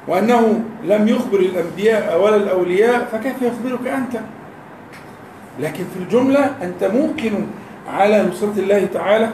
وأنه 0.07 0.63
لم 0.83 1.07
يخبر 1.07 1.39
الأنبياء 1.39 2.21
ولا 2.21 2.35
الأولياء 2.35 3.05
فكيف 3.11 3.41
يخبرك 3.41 3.87
أنت؟ 3.87 4.19
لكن 5.59 5.83
في 5.93 5.99
الجملة 5.99 6.51
أنت 6.61 6.83
موقن 6.83 7.47
على 7.87 8.23
نصرة 8.23 8.53
الله 8.57 8.85
تعالى. 8.93 9.29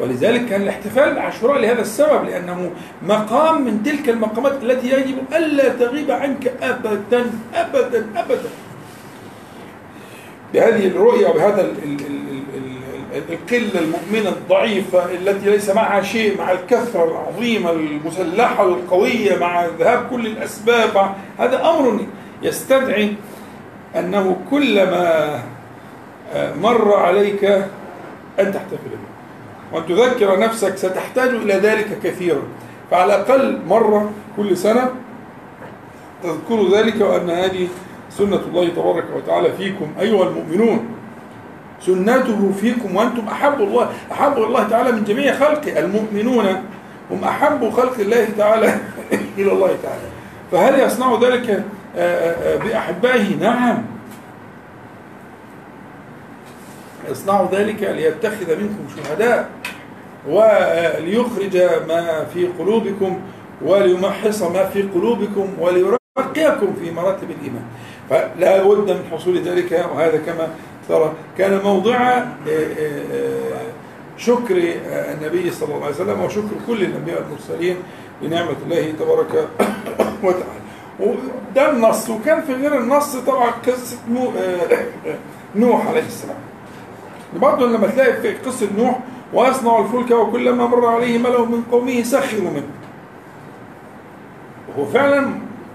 ولذلك 0.00 0.46
كان 0.46 0.62
الاحتفال 0.62 1.14
بعاشوراء 1.14 1.58
لهذا 1.58 1.80
السبب 1.80 2.24
لأنه 2.24 2.70
مقام 3.02 3.62
من 3.62 3.82
تلك 3.82 4.08
المقامات 4.08 4.62
التي 4.62 4.88
يجب 4.90 5.18
ألا 5.36 5.68
تغيب 5.68 6.10
عنك 6.10 6.52
أبدا 6.62 7.30
أبدا 7.54 8.06
أبدا. 8.16 8.48
بهذه 10.54 10.86
الرؤية 10.86 11.26
وبهذا 11.28 11.60
ال- 11.60 11.70
ال- 11.84 12.06
ال- 12.06 12.44
ال- 12.56 13.16
ال- 13.16 13.22
القلة 13.32 13.80
المؤمنة 13.80 14.28
الضعيفة 14.28 15.04
التي 15.14 15.50
ليس 15.50 15.70
معها 15.70 16.02
شيء 16.02 16.38
مع 16.38 16.52
الكثرة 16.52 17.04
العظيمة 17.04 17.70
المسلحة 17.70 18.64
القوية 18.68 19.36
مع 19.38 19.66
ذهاب 19.78 20.06
كل 20.10 20.26
الأسباب 20.26 21.14
هذا 21.38 21.60
أمر 21.70 22.00
يستدعي 22.42 23.12
أنه 23.96 24.36
كلما 24.50 25.34
آه، 26.34 26.54
مر 26.62 26.94
عليك 26.96 27.44
أن 28.40 28.52
تحتفل 28.52 28.76
به. 28.84 29.07
وأن 29.72 29.86
تذكر 29.86 30.38
نفسك 30.38 30.76
ستحتاج 30.76 31.28
إلى 31.28 31.54
ذلك 31.54 31.98
كثيرا. 32.02 32.42
فعلى 32.90 33.14
الأقل 33.14 33.60
مرة 33.68 34.10
كل 34.36 34.56
سنة 34.56 34.90
تذكروا 36.22 36.78
ذلك 36.78 37.00
وأن 37.00 37.30
هذه 37.30 37.68
سنة 38.10 38.40
الله 38.48 38.68
تبارك 38.68 39.04
وتعالى 39.16 39.52
فيكم 39.52 39.92
أيها 40.00 40.28
المؤمنون. 40.28 40.88
سنته 41.80 42.52
فيكم 42.60 42.96
وأنتم 42.96 43.28
أحب 43.28 43.60
الله 43.60 43.88
أحب 44.12 44.36
الله 44.36 44.68
تعالى 44.68 44.92
من 44.92 45.04
جميع 45.04 45.34
خلقه 45.34 45.78
المؤمنون. 45.78 46.46
هم 47.10 47.24
أحب 47.24 47.70
خلق 47.70 48.00
الله 48.00 48.28
تعالى 48.38 48.74
إلى 49.38 49.52
الله 49.52 49.70
تعالى. 49.82 50.08
فهل 50.52 50.80
يصنع 50.80 51.18
ذلك 51.22 51.50
آه، 51.50 51.60
آه، 51.96 52.54
آه، 52.54 52.56
بأحبائه؟ 52.56 53.36
نعم. 53.40 53.82
يصنع 57.10 57.48
ذلك 57.52 57.82
ليتخذ 57.82 58.56
منكم 58.60 58.84
شهداء 58.96 59.48
وليخرج 60.28 61.56
ما 61.88 62.24
في 62.34 62.46
قلوبكم 62.58 63.20
وليمحص 63.64 64.42
ما 64.42 64.64
في 64.64 64.82
قلوبكم 64.82 65.48
وليرقيكم 65.60 66.74
في 66.82 66.90
مراتب 66.90 67.30
الإيمان. 67.30 67.62
فلا 68.10 68.62
بد 68.62 68.90
من 68.90 69.04
حصول 69.12 69.38
ذلك 69.42 69.86
وهذا 69.94 70.16
كما 70.26 70.48
ترى 70.88 71.12
كان 71.38 71.60
موضع 71.64 71.96
آه، 71.96 72.24
آه، 72.48 73.02
آه، 73.12 73.68
شكر 74.16 74.56
النبي 74.88 75.50
صلى 75.50 75.74
الله 75.74 75.84
عليه 75.86 75.94
وسلم 75.94 76.20
وشكر 76.20 76.54
كل 76.66 76.82
الأنبياء 76.82 77.22
المرسلين 77.28 77.76
لنعمة 78.22 78.56
الله 78.66 78.92
تبارك 79.00 79.48
وتعالى. 80.22 80.58
وده 81.00 81.70
النص 81.70 82.10
وكان 82.10 82.42
في 82.42 82.54
غير 82.54 82.78
النص 82.78 83.16
طبعا 83.16 83.50
قصة 83.50 83.96
نو- 84.10 84.32
نوح 85.56 85.86
عليه 85.86 86.00
السلام. 86.06 86.36
برضه 87.36 87.66
لما 87.66 87.86
تلاقي 87.86 88.12
في 88.22 88.34
قصة 88.34 88.68
نوح 88.78 88.98
ويصنع 89.32 89.78
الفلك 89.78 90.10
وكلما 90.10 90.66
مر 90.66 90.86
عليه 90.86 91.18
ملأ 91.18 91.44
من 91.44 91.62
قومه 91.72 92.02
سخروا 92.02 92.50
منه. 92.50 92.68
وهو 94.68 94.86
فعلا 94.86 95.30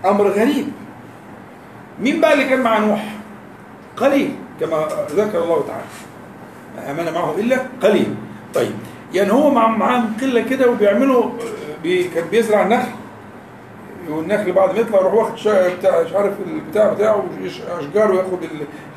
أمر 0.06 0.28
غريب. 0.28 0.68
مين 2.02 2.22
بقى 2.22 2.34
اللي 2.34 2.46
كان 2.46 2.62
مع 2.62 2.78
نوح؟ 2.78 3.06
قليل 3.98 4.36
كما 4.60 4.88
ذكر 5.12 5.44
الله 5.44 5.63
تعالى. 5.68 5.84
ما 6.76 6.92
آمن 6.92 7.13
معه 7.13 7.36
إلا 7.38 7.58
قليل. 7.82 8.16
طيب 8.54 8.72
يعني 9.13 9.34
هو 9.34 9.50
مع 9.52 9.68
معاهم 9.68 10.13
قلة 10.22 10.42
كده 10.42 10.70
وبيعملوا 10.72 11.30
بي 11.84 12.04
كان 12.04 12.24
بيزرع 12.32 12.62
النخل 12.62 12.92
والنخل 14.10 14.52
بعد 14.52 14.74
ما 14.74 14.80
يطلع 14.80 15.00
يروح 15.00 15.13
واخد 15.13 15.34
بتاع 15.80 16.02
مش 16.02 16.13
عارف 16.13 16.34
البتاع 16.48 16.94
بتاعه 16.94 17.24
اشجار 17.80 18.12
وياخد 18.12 18.38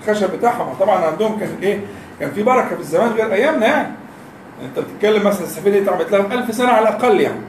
الخشب 0.03 0.37
بتاعها 0.37 0.75
طبعا 0.81 1.05
عندهم 1.05 1.39
كان 1.39 1.49
إيه؟ 1.63 1.81
كان 2.21 2.31
في 2.31 2.43
بركة 2.43 2.75
في 2.75 2.81
الزمان 2.81 3.13
غير 3.13 3.33
أيامنا 3.33 3.67
يعني. 3.67 3.89
أنت 4.63 4.79
بتتكلم 4.79 5.27
مثلا 5.27 5.45
السفينة 5.45 5.79
دي 5.79 5.85
اتعملت 5.85 6.13
لها 6.13 6.35
1000 6.35 6.55
سنة 6.55 6.69
على 6.69 6.89
الأقل 6.89 7.21
يعني. 7.21 7.41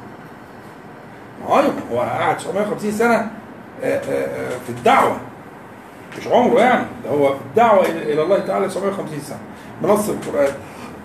ما 1.41 1.56
هو 1.91 1.99
قعد 1.99 2.38
950 2.38 2.91
سنة 2.91 3.32
آه، 3.84 4.01
آه، 4.10 4.49
في 4.65 4.69
الدعوة. 4.69 5.17
مش 6.17 6.27
عمره 6.27 6.60
يعني 6.60 6.86
ده 7.03 7.10
هو 7.10 7.30
في 7.30 7.41
الدعوة 7.49 7.86
إلى 7.86 8.21
الله 8.23 8.39
تعالى 8.39 8.67
950 8.67 9.19
سنة. 9.19 9.39
بنص 9.82 10.10
القرآن. 10.10 10.53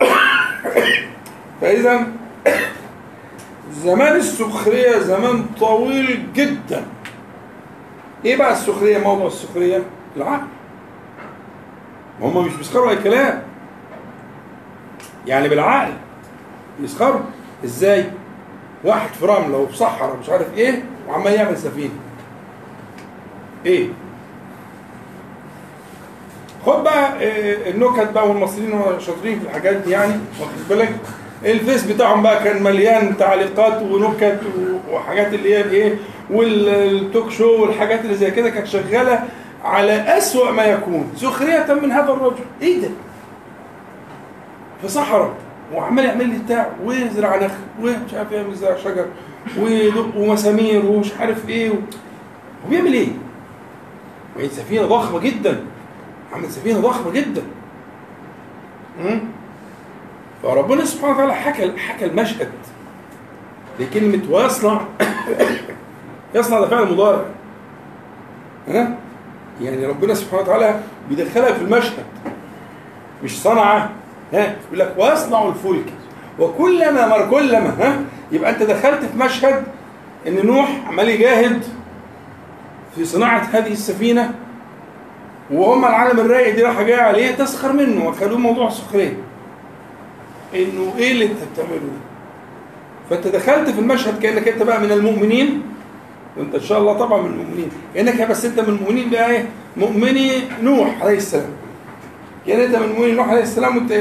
فاذا 1.61 2.07
زمان 3.85 4.17
السخرية 4.17 4.99
زمان 4.99 5.45
طويل 5.61 6.33
جدا. 6.35 6.85
إيه 8.25 8.37
بقى 8.37 8.53
السخرية؟ 8.53 8.99
موضوع 8.99 9.27
السخرية؟ 9.27 9.83
العقل. 10.17 10.47
هم 12.21 12.47
مش 12.47 12.55
بيسخروا 12.55 12.91
أي 12.91 12.97
كلام. 12.97 13.43
يعني 15.27 15.49
بالعقل. 15.49 15.93
يسخروا. 16.81 17.21
إزاي؟ 17.65 18.05
واحد 18.85 19.09
في 19.21 19.27
رمله 19.27 19.59
وفي 19.59 19.77
صحراء 19.77 20.17
مش 20.17 20.29
عارف 20.31 20.47
إيه 20.57 20.83
وعمال 21.09 21.33
يعمل 21.33 21.59
سفينة. 21.59 21.95
إيه؟ 23.67 23.89
خد 26.67 26.85
بقى 26.85 27.13
آه، 27.23 27.71
النكت 27.71 28.11
بقى 28.15 28.29
والمصريين 28.29 28.81
شاطرين 28.99 29.41
في 29.41 29.47
الحاجات 29.47 29.77
دي 29.77 29.91
يعني 29.91 30.15
واخد 30.41 30.53
بالك؟ 30.69 30.97
الفيس 31.45 31.83
بتاعهم 31.85 32.23
بقى 32.23 32.45
كان 32.45 32.63
مليان 32.63 33.17
تعليقات 33.17 33.83
ونكت 33.83 34.41
وحاجات 34.91 35.35
اللي 35.35 35.55
هي 35.55 35.61
الايه 35.61 35.95
والتوك 36.31 37.31
شو 37.31 37.63
والحاجات 37.63 38.01
اللي 38.01 38.15
زي 38.15 38.31
كده 38.31 38.51
كانت 38.51 38.67
شغالة 38.67 39.25
على 39.65 39.93
أسوأ 40.19 40.51
ما 40.51 40.65
يكون. 40.65 41.13
سخرية 41.17 41.67
من 41.83 41.93
هذا 41.93 42.13
الرجل. 42.13 42.45
إيه 42.63 42.81
ده؟ 42.81 42.89
في 44.83 44.89
صحراء 44.89 45.35
وعمال 45.75 46.05
يعمل 46.05 46.29
لي 46.29 46.39
بتاع 46.39 46.71
ويزرع 46.85 47.37
نخل 47.37 47.55
ومش 47.81 48.15
عارف 48.15 48.33
يعمل 48.33 48.55
زرع 48.55 48.77
شجر 48.77 49.07
ويدق 49.59 50.17
مسامير 50.17 50.87
ومش 50.87 51.13
عارف 51.21 51.49
إيه 51.49 51.71
و... 51.71 51.75
هو 52.65 52.71
بيعمل 52.71 52.93
إيه؟ 52.93 53.09
وهي 54.37 54.49
سفينة 54.49 54.87
ضخمة 54.87 55.19
جدا. 55.19 55.61
عامل 56.33 56.51
سفينة 56.51 56.81
ضخمة 56.81 57.13
جدا. 57.13 57.43
مم؟ 59.01 59.21
فربنا 60.43 60.85
سبحانه 60.85 61.13
وتعالى 61.15 61.35
حكى 61.35 61.79
حكى 61.79 62.05
المشهد 62.05 62.49
لكلمة 63.81 64.23
ويصنع. 64.31 64.81
يصنع 66.35 66.61
ده 66.61 66.69
فعل 66.69 66.93
مضارع. 66.93 67.25
ها؟ 68.69 68.97
يعني 69.63 69.87
ربنا 69.87 70.15
سبحانه 70.15 70.43
وتعالى 70.43 70.81
بيدخلها 71.09 71.53
في 71.53 71.63
المشهد. 71.63 72.05
مش 73.25 73.43
صنع 73.43 73.89
ها؟ 74.33 74.57
يقول 74.67 74.79
لك 74.79 74.95
ويصنع 74.99 75.49
الفلك. 75.49 75.85
وكلما 76.39 77.07
مر 77.07 77.31
كلما 77.31 77.75
ها؟ 77.81 78.01
يبقى 78.33 78.51
انت 78.51 78.63
دخلت 78.63 79.05
في 79.05 79.19
مشهد 79.19 79.63
ان 80.27 80.47
نوح 80.47 80.69
عمال 80.89 81.09
يجاهد 81.09 81.63
في 82.97 83.05
صناعة 83.05 83.49
هذه 83.53 83.73
السفينة 83.73 84.35
وهم 85.51 85.85
العالم 85.85 86.21
الرايق 86.21 86.55
دي 86.55 86.63
راح 86.63 86.83
جاية 86.83 87.01
عليه 87.03 87.31
تسخر 87.31 87.73
منه 87.73 88.09
وخلوه 88.09 88.39
موضوع 88.39 88.71
سخرية. 88.71 89.17
انه 90.55 90.95
إيه 90.99 91.13
اللي 91.13 91.25
انت 91.25 91.37
بتعمله 91.55 91.77
ده؟ 91.77 92.01
فانت 93.11 93.27
دخلت 93.27 93.71
في 93.71 93.81
المشهد 93.81 94.19
كأنك 94.23 94.49
انت 94.49 94.63
بقى 94.63 94.81
من 94.81 94.93
المؤمنين 94.93 95.63
وانت 96.37 96.55
ان 96.55 96.61
شاء 96.61 96.79
الله 96.79 96.93
طبعا 96.93 97.23
من 97.23 97.31
المؤمنين. 97.31 97.69
كأنك 97.95 98.31
بس 98.31 98.45
انت 98.45 98.61
من 98.61 98.69
المؤمنين 98.69 99.11
بقى 99.11 99.31
إيه؟ 99.31 99.45
مؤمني 99.77 100.31
نوح 100.63 101.03
عليه 101.03 101.17
السلام. 101.17 101.51
كان 102.47 102.61
انت 102.61 102.77
من 102.77 103.15
نوح 103.17 103.29
عليه 103.29 103.43
السلام 103.43 103.77
وانت 103.77 103.93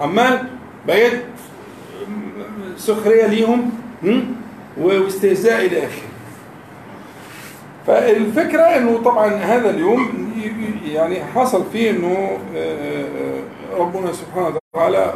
عمال 0.00 0.48
بقيت 0.86 1.22
سخرية 2.76 3.26
ليهم? 3.26 3.70
واستهزاء 4.80 5.66
إلى 5.66 5.78
آخره. 5.78 6.08
فالفكرة 7.86 8.62
إنه 8.62 9.02
طبعا 9.02 9.34
هذا 9.34 9.70
اليوم 9.70 10.32
يعني 10.84 11.24
حصل 11.24 11.64
فيه 11.72 11.90
إنه 11.90 12.38
ربنا 13.78 14.12
سبحانه 14.12 14.58
وتعالى 14.74 15.14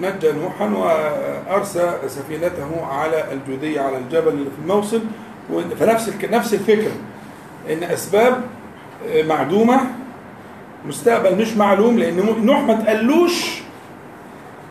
نجى 0.00 0.32
نوحا 0.32 0.66
وأرسى 0.66 1.92
سفينته 2.06 2.86
على 2.86 3.24
الجودية 3.32 3.80
على 3.80 3.98
الجبل 3.98 4.28
اللي 4.28 4.50
في 4.50 4.62
الموصل. 4.62 5.00
فنفس 5.80 6.12
نفس 6.30 6.54
الفكرة 6.54 6.92
إن 7.72 7.82
أسباب 7.82 8.42
معدومة 9.16 9.80
مستقبل 10.88 11.36
مش 11.42 11.56
معلوم 11.56 11.98
لأن 11.98 12.36
نوح 12.42 12.60
ما 12.60 12.74
تقلوش 12.74 13.60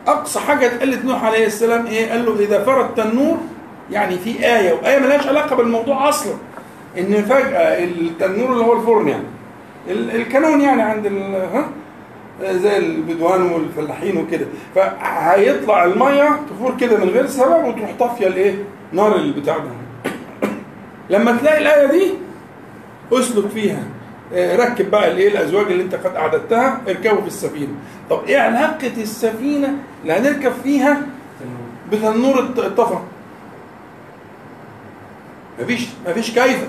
أقصى 0.06 0.40
حاجة 0.40 0.66
اتقالت 0.66 1.04
نوح 1.04 1.24
عليه 1.24 1.46
السلام 1.46 1.86
إيه؟ 1.86 2.10
قال 2.10 2.24
له 2.26 2.40
إذا 2.40 2.64
فر 2.64 2.80
التنور 2.80 3.36
يعني 3.90 4.18
في 4.18 4.46
آية 4.46 4.72
وآية 4.72 4.98
ملهاش 4.98 5.26
علاقة 5.26 5.56
بالموضوع 5.56 6.08
أصلا 6.08 6.34
إن 6.98 7.22
فجأة 7.22 7.84
التنور 7.84 8.52
اللي 8.52 8.64
هو 8.64 8.72
الفرن 8.80 9.08
يعني 9.08 9.24
ال- 9.88 10.10
الكانون 10.10 10.60
يعني 10.60 10.82
عند 10.82 11.06
ها 11.54 11.68
زي 12.42 12.76
البدوان 12.76 13.42
والفلاحين 13.42 14.16
وكده 14.16 14.46
فهيطلع 14.74 15.84
المية 15.84 16.40
تفور 16.50 16.76
كده 16.80 16.96
من 16.96 17.08
غير 17.10 17.26
سبب 17.26 17.64
وتروح 17.64 17.90
طافية 17.98 18.26
الإيه؟ 18.26 18.54
نار 18.92 19.16
البتاع 19.16 19.56
ده 19.58 19.70
لما 21.10 21.36
تلاقي 21.36 21.58
الآية 21.58 21.86
دي 21.86 22.10
أسلك 23.12 23.46
فيها 23.48 23.82
ركب 24.36 24.90
بقى 24.90 25.10
الايه 25.12 25.28
الازواج 25.28 25.66
اللي 25.66 25.82
انت 25.82 25.94
قد 25.94 26.16
اعددتها 26.16 26.80
اركبوا 26.88 27.20
في 27.20 27.26
السفينة. 27.26 27.72
طب 28.10 28.24
إيه 28.24 28.38
علاقة 28.38 28.92
السفينة 28.96 29.74
اللي 30.02 30.12
هنركب 30.12 30.52
فيها 30.64 31.00
بتنور 31.92 32.38
الط- 32.38 32.58
الطفا 32.58 33.02
مفيش 35.62 35.86
مفيش 36.08 36.30
كيف 36.30 36.68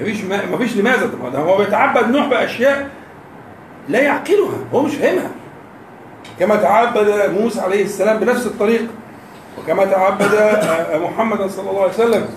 مفيش 0.00 0.24
مفيش 0.24 0.76
لماذا 0.76 1.06
طب 1.06 1.34
هو 1.34 1.58
بيتعبد 1.58 2.08
نوح 2.10 2.26
بأشياء 2.26 2.88
لا 3.88 4.00
يعقلها 4.02 4.58
هو 4.74 4.82
مش 4.82 4.94
فاهمها. 4.94 5.30
كما 6.40 6.56
تعبد 6.56 7.30
موسى 7.40 7.60
عليه 7.60 7.84
السلام 7.84 8.18
بنفس 8.18 8.46
الطريقة 8.46 8.86
وكما 9.58 9.84
تعبد 9.84 10.34
آه، 10.34 10.98
محمد 10.98 11.50
صلى 11.50 11.70
الله 11.70 11.82
عليه 11.82 11.92
وسلم 11.92 12.28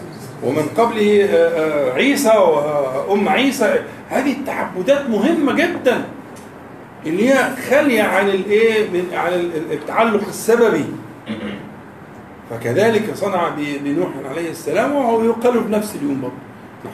ومن 0.44 0.64
قبله 0.78 1.26
آه، 1.26 1.90
آه، 1.90 1.94
عيسى 1.94 2.38
وام 3.08 3.30
عيسى. 3.30 3.76
هذه 4.10 4.32
التعبدات 4.32 5.10
مهمة 5.10 5.54
جدا. 5.54 6.04
اللي 7.06 7.30
هي 7.30 7.50
خالية 7.70 8.02
عن 8.04 8.30
الايه 8.30 8.90
من 8.90 9.06
عن 9.14 9.34
ال- 9.34 9.72
التعلق 9.72 10.28
السببي. 10.28 10.86
فكذلك 12.50 13.16
صنع 13.16 13.50
بنوح 13.58 14.10
عليه 14.32 14.50
السلام 14.50 14.96
وهو 14.96 15.24
يقال 15.24 15.64
في 15.64 15.70
نفس 15.72 15.96
اليوم 15.96 16.22
برضه. 16.22 16.34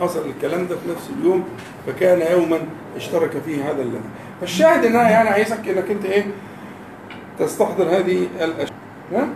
حصل 0.01 0.21
الكلام 0.29 0.67
ده 0.67 0.75
في 0.75 0.91
نفس 0.91 1.09
اليوم 1.19 1.43
فكان 1.87 2.31
يوما 2.39 2.59
اشترك 2.95 3.31
فيه 3.45 3.71
هذا 3.71 3.81
الذي. 3.81 3.99
فالشاهد 4.41 4.85
ان 4.85 4.95
أنا 4.95 5.09
يعني 5.09 5.29
عايزك 5.29 5.67
إنك 5.69 5.91
أنت 5.91 6.05
إيه 6.05 6.25
تستحضر 7.39 7.83
هذه 7.83 8.27
الأشياء. 8.41 8.77
ها؟ 9.13 9.27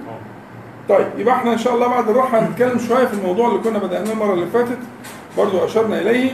طيب 0.89 1.07
يبقى 1.17 1.35
إحنا 1.35 1.53
إن 1.53 1.57
شاء 1.57 1.75
الله 1.75 1.87
بعد 1.87 2.09
الراحة 2.09 2.39
هنتكلم 2.39 2.79
شوية 2.79 3.05
في 3.05 3.13
الموضوع 3.13 3.47
اللي 3.47 3.59
كنا 3.59 3.79
بدأناه 3.79 4.11
المرة 4.11 4.33
اللي 4.33 4.45
فاتت 4.45 4.77
برضو 5.37 5.65
أشرنا 5.65 6.01
إليه 6.01 6.31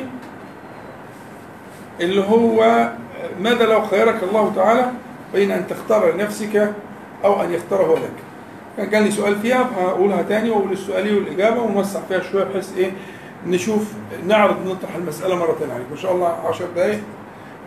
اللي 2.02 2.22
هو 2.30 2.90
ماذا 3.40 3.66
لو 3.66 3.82
خيرك 3.82 4.24
الله 4.24 4.54
تعالى 4.56 4.92
بين 5.34 5.52
أن 5.52 5.68
تختار 5.68 6.14
لنفسك 6.14 6.74
أو 7.26 7.42
أن 7.44 7.54
يختاره 7.54 7.94
لك؟ 7.96 8.12
كان 8.78 8.90
جالي 8.90 9.12
سؤال 9.12 9.36
فيها 9.40 9.64
فهقولها 9.64 10.22
تاني 10.22 10.50
وأقول 10.50 10.72
السؤالي 10.72 11.16
والإجابة 11.16 11.62
ونوسع 11.62 12.00
فيها 12.10 12.20
شوية 12.32 12.44
بحيث 12.44 12.78
إيه 12.78 12.92
نشوف 13.48 13.94
نعرض 14.28 14.56
نطرح 14.68 14.96
المسألة 14.96 15.36
مرة 15.36 15.56
ثانية 15.60 15.74
عليكم 15.74 15.92
ان 15.92 15.98
شاء 15.98 16.12
الله 16.16 16.28
10 16.28 16.66
دقائق 16.76 17.00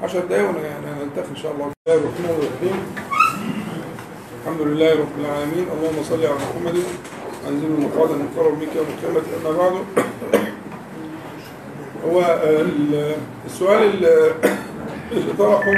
10 0.03 0.21
دقائق 0.21 0.49
وننتهي 0.49 1.25
إن 1.31 1.37
شاء 1.37 1.53
الله. 1.53 1.67
بسم 1.67 1.75
الله 1.89 2.01
الرحمن 2.01 2.49
الرحيم. 2.63 3.10
الحمد 4.51 4.67
لله 4.67 4.93
رب 4.93 5.15
العالمين. 5.21 5.67
اللهم 5.75 6.03
صل 6.03 6.27
على 6.27 6.35
محمد. 6.35 6.77
أنزل 7.49 7.67
المقعد 7.67 8.11
المقرر 8.11 8.55
منك 8.55 8.77
يوم 8.77 8.87
القيامه 8.87 9.23
أما 9.41 9.59
بعد. 9.59 9.73
هو 12.05 12.21
ال- 12.45 13.17
السؤال 13.47 13.83
ال- 13.83 14.35
اللي 15.13 15.33
طرحه 15.39 15.71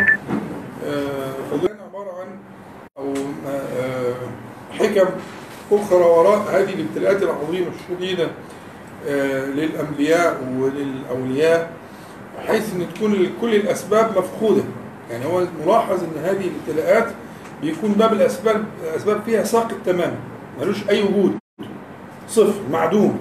آه، 0.86 1.32
فضلنا 1.50 1.82
عبارة 1.82 2.12
عن 2.20 2.28
أو 2.98 3.14
آه، 3.48 4.14
حكم 4.78 5.08
أخرى 5.72 6.04
وراء 6.04 6.38
هذه 6.50 6.74
الابتلاءات 6.74 7.22
العظيمة 7.22 7.66
الشديدة 7.80 8.28
آه، 9.08 9.46
للأنبياء 9.46 10.40
وللأولياء 10.58 11.70
بحيث 12.38 12.74
إن 12.74 12.86
تكون 12.94 13.30
كل 13.40 13.54
الأسباب 13.54 14.18
مفقودة. 14.18 14.62
يعني 15.10 15.24
هو 15.26 15.46
ملاحظ 15.66 16.02
إن 16.04 16.24
هذه 16.24 16.50
الابتلاءات 16.50 17.08
بيكون 17.62 17.92
باب 17.92 18.12
الأسباب 18.12 18.64
الأسباب 18.84 19.20
فيها 19.26 19.44
ساقط 19.44 19.74
تماما 19.86 20.16
ملوش 20.60 20.88
أي 20.88 21.02
وجود 21.02 21.36
صفر 22.28 22.60
معدوم. 22.72 23.18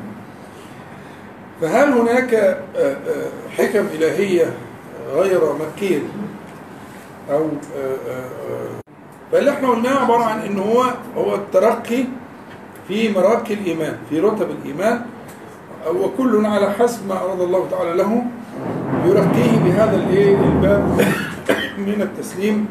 فهل 1.61 1.91
هناك 1.93 2.33
آه، 2.33 2.57
آه، 2.77 3.27
حكم 3.57 3.85
إلهية 3.93 4.53
غير 5.13 5.39
مكية؟ 5.53 5.99
أو 7.31 7.43
آه، 7.77 7.95
آه، 8.09 8.79
فاللي 9.31 9.51
إحنا 9.51 9.69
قلناه 9.69 9.99
عبارة 9.99 10.23
عن 10.23 10.39
إن 10.39 10.59
هو 10.59 10.83
هو 11.17 11.35
الترقي 11.35 12.03
في 12.87 13.09
مراكي 13.13 13.53
الإيمان 13.53 13.97
في 14.09 14.19
رتب 14.19 14.49
الإيمان. 14.51 15.01
وكل 15.95 16.45
على 16.45 16.71
حسب 16.71 17.07
ما 17.07 17.15
أراد 17.23 17.41
الله 17.41 17.67
تعالى 17.71 17.93
له 17.93 18.23
يرقيه 19.05 19.57
بهذا 19.65 19.95
الإيه 19.95 20.35
الباب 20.35 21.05
من 21.77 22.01
التسليم. 22.01 22.67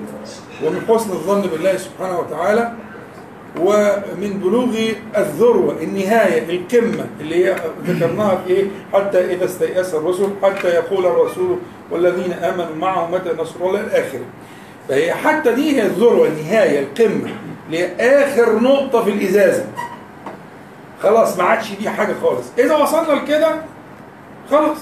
ومن 0.64 0.80
حسن 0.88 1.10
الظن 1.10 1.40
بالله 1.40 1.76
سبحانه 1.76 2.18
وتعالى 2.18 2.72
ومن 3.60 4.40
بلوغ 4.44 4.76
الذروة 5.16 5.76
النهاية 5.82 6.56
القمة 6.56 7.06
اللي 7.20 7.46
هي 7.46 7.56
ذكرناها 7.86 8.36
في 8.46 8.52
إيه؟ 8.52 8.64
حتى 8.92 9.34
إذا 9.34 9.44
استيأس 9.44 9.94
الرسل 9.94 10.28
حتى 10.42 10.68
يقول 10.68 11.06
الرسول 11.06 11.58
والذين 11.90 12.32
آمنوا 12.32 12.76
معه 12.76 13.10
متى 13.10 13.30
نصر 13.38 13.54
الله 13.66 13.80
الآخر. 13.80 14.18
فهي 14.88 15.12
حتى 15.14 15.52
دي 15.54 15.76
هي 15.76 15.86
الذروة 15.86 16.28
النهاية 16.28 16.80
القمة 16.80 17.30
اللي 17.66 17.78
هي 17.78 17.96
آخر 18.24 18.60
نقطة 18.60 19.04
في 19.04 19.10
الإزازة. 19.10 19.64
خلاص 21.02 21.38
ما 21.38 21.44
عادش 21.44 21.72
دي 21.72 21.90
حاجة 21.90 22.14
خالص. 22.22 22.46
إذا 22.58 22.76
وصلنا 22.76 23.12
لكده 23.12 23.54
خلاص 24.50 24.78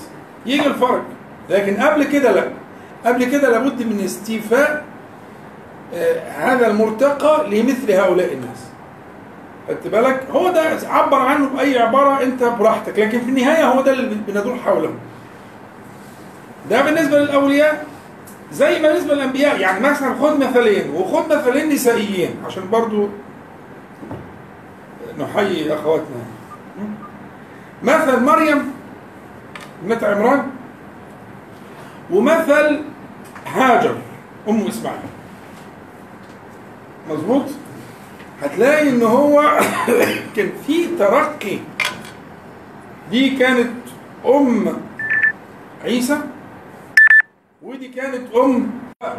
يجي 0.47 0.67
الفرج 0.67 1.03
لكن 1.51 1.77
قبل 1.77 2.05
كده 2.05 2.33
لا. 2.33 2.45
قبل 3.07 3.25
كده 3.25 3.51
لابد 3.51 3.83
من 3.83 4.01
استيفاء 4.05 4.85
هذا 6.39 6.67
المرتقى 6.67 7.51
لمثل 7.51 7.93
هؤلاء 7.93 8.33
الناس. 8.33 8.67
خدت 9.69 9.87
بالك؟ 9.87 10.27
هو 10.31 10.51
ده 10.51 10.79
عبر 10.89 11.19
عنه 11.19 11.49
بأي 11.49 11.79
عبارة 11.79 12.23
أنت 12.23 12.43
براحتك 12.43 12.99
لكن 12.99 13.21
في 13.21 13.29
النهاية 13.29 13.65
هو 13.65 13.81
ده 13.83 13.93
اللي 13.93 14.17
بندور 14.29 14.57
حوله. 14.57 14.91
ده 16.71 16.83
بالنسبة 16.83 17.19
للأولياء 17.19 17.87
زي 18.53 18.83
ما 18.83 18.89
بالنسبة 18.89 19.15
للأنبياء. 19.15 19.61
يعني 19.61 19.81
مثلا 19.81 20.15
خد 20.15 20.41
مثلين 20.41 20.91
وخد 20.91 21.33
مثلين 21.33 21.69
نسائيين 21.69 22.35
عشان 22.47 22.71
برضو 22.71 23.09
نحيي 25.19 25.75
أخواتنا. 25.75 26.25
مثل 27.83 28.23
مريم 28.25 28.73
ابنة 29.83 30.09
عمران 30.09 30.47
ومثل 32.11 32.81
هاجر 33.47 33.95
أم 34.49 34.67
إسماعيل. 34.67 35.01
مظبوط؟ 37.11 37.45
هتلاقي 38.43 38.89
إن 38.89 39.03
هو 39.03 39.61
كان 40.37 40.51
في 40.67 40.87
ترقي. 40.99 41.59
دي 43.11 43.37
كانت 43.37 43.71
أم 44.27 44.77
عيسى 45.85 46.19
ودي 47.63 47.89
كانت 47.89 48.35
أم 48.37 48.71
آه، 49.03 49.17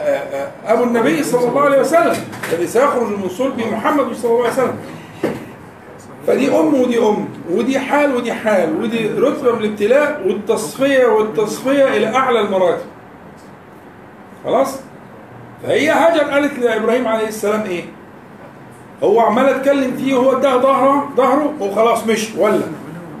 آه، 0.00 0.50
أبو 0.66 0.84
النبي 0.84 1.22
صلى 1.22 1.48
الله 1.48 1.60
عليه 1.60 1.80
وسلم 1.80 2.16
الذي 2.52 2.66
سيخرج 2.66 3.08
من 3.08 3.28
صلب 3.28 3.58
محمد 3.72 4.12
صلى 4.14 4.30
الله 4.30 4.42
عليه 4.42 4.52
وسلم. 4.52 4.76
فدي 6.26 6.48
أم 6.58 6.74
ودي 6.74 6.98
أم 6.98 7.28
ودي 7.50 7.78
حال 7.78 8.16
ودي 8.16 8.32
حال 8.32 8.82
ودي 8.82 9.08
رتبة 9.08 9.52
من 9.52 9.64
الابتلاء 9.64 10.22
والتصفية 10.26 11.06
والتصفية 11.06 11.84
إلى 11.96 12.16
أعلى 12.16 12.40
المراتب. 12.40 12.84
خلاص؟ 14.44 14.80
فهي 15.62 15.90
هاجر 15.90 16.20
قالت 16.30 16.58
لابراهيم 16.58 17.08
عليه 17.08 17.28
السلام 17.28 17.62
إيه؟ 17.62 17.84
هو 19.02 19.20
عمال 19.20 19.46
أتكلم 19.48 19.96
فيه 19.96 20.14
وهو 20.14 20.38
اداها 20.38 20.56
ظهره 20.58 21.08
ظهره 21.16 21.52
وخلاص 21.60 22.06
مشي 22.06 22.38
ولا 22.38 22.60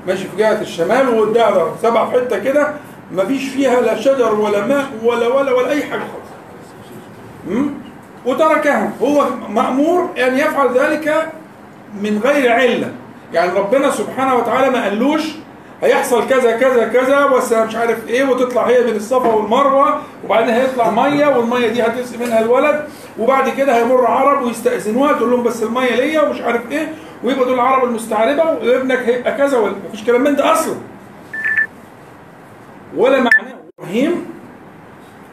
ماشي 0.06 0.24
في 0.28 0.36
جهة 0.36 0.60
الشمال 0.60 1.08
واداها 1.08 1.50
ظهره. 1.50 1.76
سبع 1.82 2.10
حتة 2.10 2.38
كده 2.38 2.68
مفيش 3.12 3.48
فيها 3.48 3.80
لا 3.80 4.00
شجر 4.00 4.34
ولا 4.34 4.66
ماء 4.66 4.86
ولا 5.04 5.28
ولا 5.28 5.52
ولا 5.52 5.70
أي 5.70 5.82
حاجة 5.82 6.00
خالص؟ 6.00 7.66
وتركها. 8.26 8.92
هو 9.02 9.24
مأمور 9.48 10.10
أن 10.26 10.38
يفعل 10.38 10.68
ذلك 10.78 11.28
من 12.02 12.20
غير 12.24 12.52
علة. 12.52 12.92
يعني 13.32 13.58
ربنا 13.58 13.90
سبحانه 13.90 14.34
وتعالى 14.34 14.70
ما 14.70 14.82
قالوش 14.84 15.22
هيحصل 15.82 16.28
كذا 16.28 16.56
كذا 16.56 16.88
كذا 16.88 17.26
بس 17.26 17.52
مش 17.52 17.76
عارف 17.76 18.08
إيه 18.08 18.24
وتطلع 18.24 18.62
هي 18.66 18.84
بين 18.84 18.96
الصفا 18.96 19.28
والمروة 19.34 20.00
وبعدين 20.24 20.54
هيطلع 20.54 20.90
مية 20.90 21.26
والمية 21.26 21.68
دي 21.68 21.82
هتسقي 21.82 22.18
منها 22.24 22.40
الولد 22.40 22.84
وبعد 23.18 23.48
كده 23.48 23.76
هيمر 23.76 24.06
عرب 24.06 24.42
ويستأذنوها 24.42 25.12
تقول 25.12 25.30
لهم 25.30 25.42
بس 25.42 25.62
المية 25.62 25.94
ليا 25.94 26.20
ومش 26.22 26.40
عارف 26.40 26.70
إيه 26.70 26.94
ويبقى 27.24 27.44
دول 27.44 27.54
العرب 27.54 27.84
المستعربة 27.84 28.42
وابنك 28.44 28.98
هيبقى 28.98 29.34
كذا 29.36 29.58
ولا 29.58 29.74
مفيش 29.88 30.04
كلام 30.04 30.20
من 30.20 30.36
ده 30.36 30.52
أصلا. 30.52 30.74
ولا 32.96 33.16
معناه 33.16 33.54
إبراهيم 33.78 34.26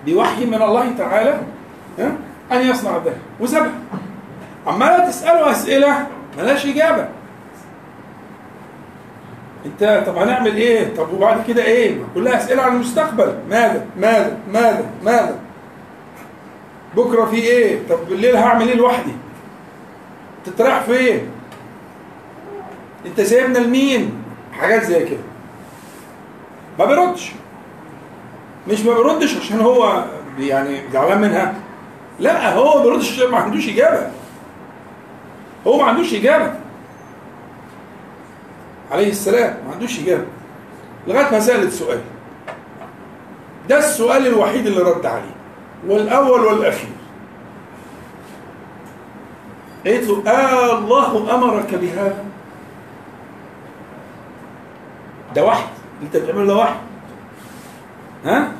بوحي 0.05 0.45
من 0.45 0.61
الله 0.61 0.91
تعالى 0.97 1.39
أن 2.51 2.61
يصنع 2.69 2.97
ذلك 2.97 3.17
وسابها 3.39 3.71
عماله 4.67 5.09
تسأله 5.09 5.51
أسئلة 5.51 6.07
ملهاش 6.37 6.65
إجابة. 6.65 7.07
انت 9.65 10.03
طب 10.07 10.17
هنعمل 10.17 10.55
إيه؟ 10.55 10.95
طب 10.95 11.13
وبعد 11.13 11.43
كده 11.47 11.63
إيه؟ 11.63 11.97
كلها 12.15 12.37
اسئلة 12.37 12.61
عن 12.61 12.75
المستقبل، 12.75 13.35
ماذا؟ 13.49 13.85
ماذا؟ 13.97 14.37
ماذا؟ 14.53 14.85
ماذا؟ 15.03 15.39
بكرة 16.97 17.25
في 17.25 17.35
إيه؟ 17.35 17.79
طب 17.89 17.99
بالليل 18.09 18.35
هعمل 18.35 18.67
إيه 18.67 18.75
لوحدي؟ 18.75 19.11
انت 20.47 20.61
رايح 20.61 20.81
فين؟ 20.81 21.21
انت 23.05 23.21
سايبنا 23.21 23.57
لمين؟ 23.57 24.23
حاجات 24.59 24.83
زي 24.83 25.05
كده. 25.05 25.19
ما 26.79 26.85
بيردش. 26.85 27.31
مش 28.67 28.81
ما 28.81 28.93
بيردش 28.93 29.37
عشان 29.37 29.61
هو 29.61 30.03
يعني 30.39 30.81
زعلان 30.93 31.21
منها. 31.21 31.53
لا 32.19 32.53
هو 32.53 32.77
ما 32.77 32.83
بيردش 32.83 33.11
عشان 33.11 33.31
ما 33.31 33.37
عندوش 33.37 33.69
إجابة. 33.69 34.11
هو 35.67 35.77
ما 35.77 35.83
عندوش 35.83 36.13
إجابة. 36.13 36.53
عليه 38.91 39.09
السلام 39.09 39.57
ما 39.67 39.73
عندوش 39.73 39.99
إجابة. 39.99 40.25
لغاية 41.07 41.31
ما 41.31 41.39
سألت 41.39 41.71
سؤال. 41.71 42.01
ده 43.69 43.77
السؤال 43.77 44.27
الوحيد 44.27 44.67
اللي 44.67 44.81
رد 44.81 45.05
عليه. 45.05 45.35
والأول 45.87 46.39
والأخير. 46.39 46.89
قالت 49.85 50.07
له 50.07 50.31
آه 50.31 50.77
الله 50.77 51.35
أمرك 51.35 51.75
بهذا. 51.75 52.25
ده 55.35 55.45
وحي. 55.45 55.63
أنت 56.03 56.17
بتعمله 56.17 56.45
ده 56.45 56.55
وحي. 56.55 56.75
ها؟ 58.25 58.51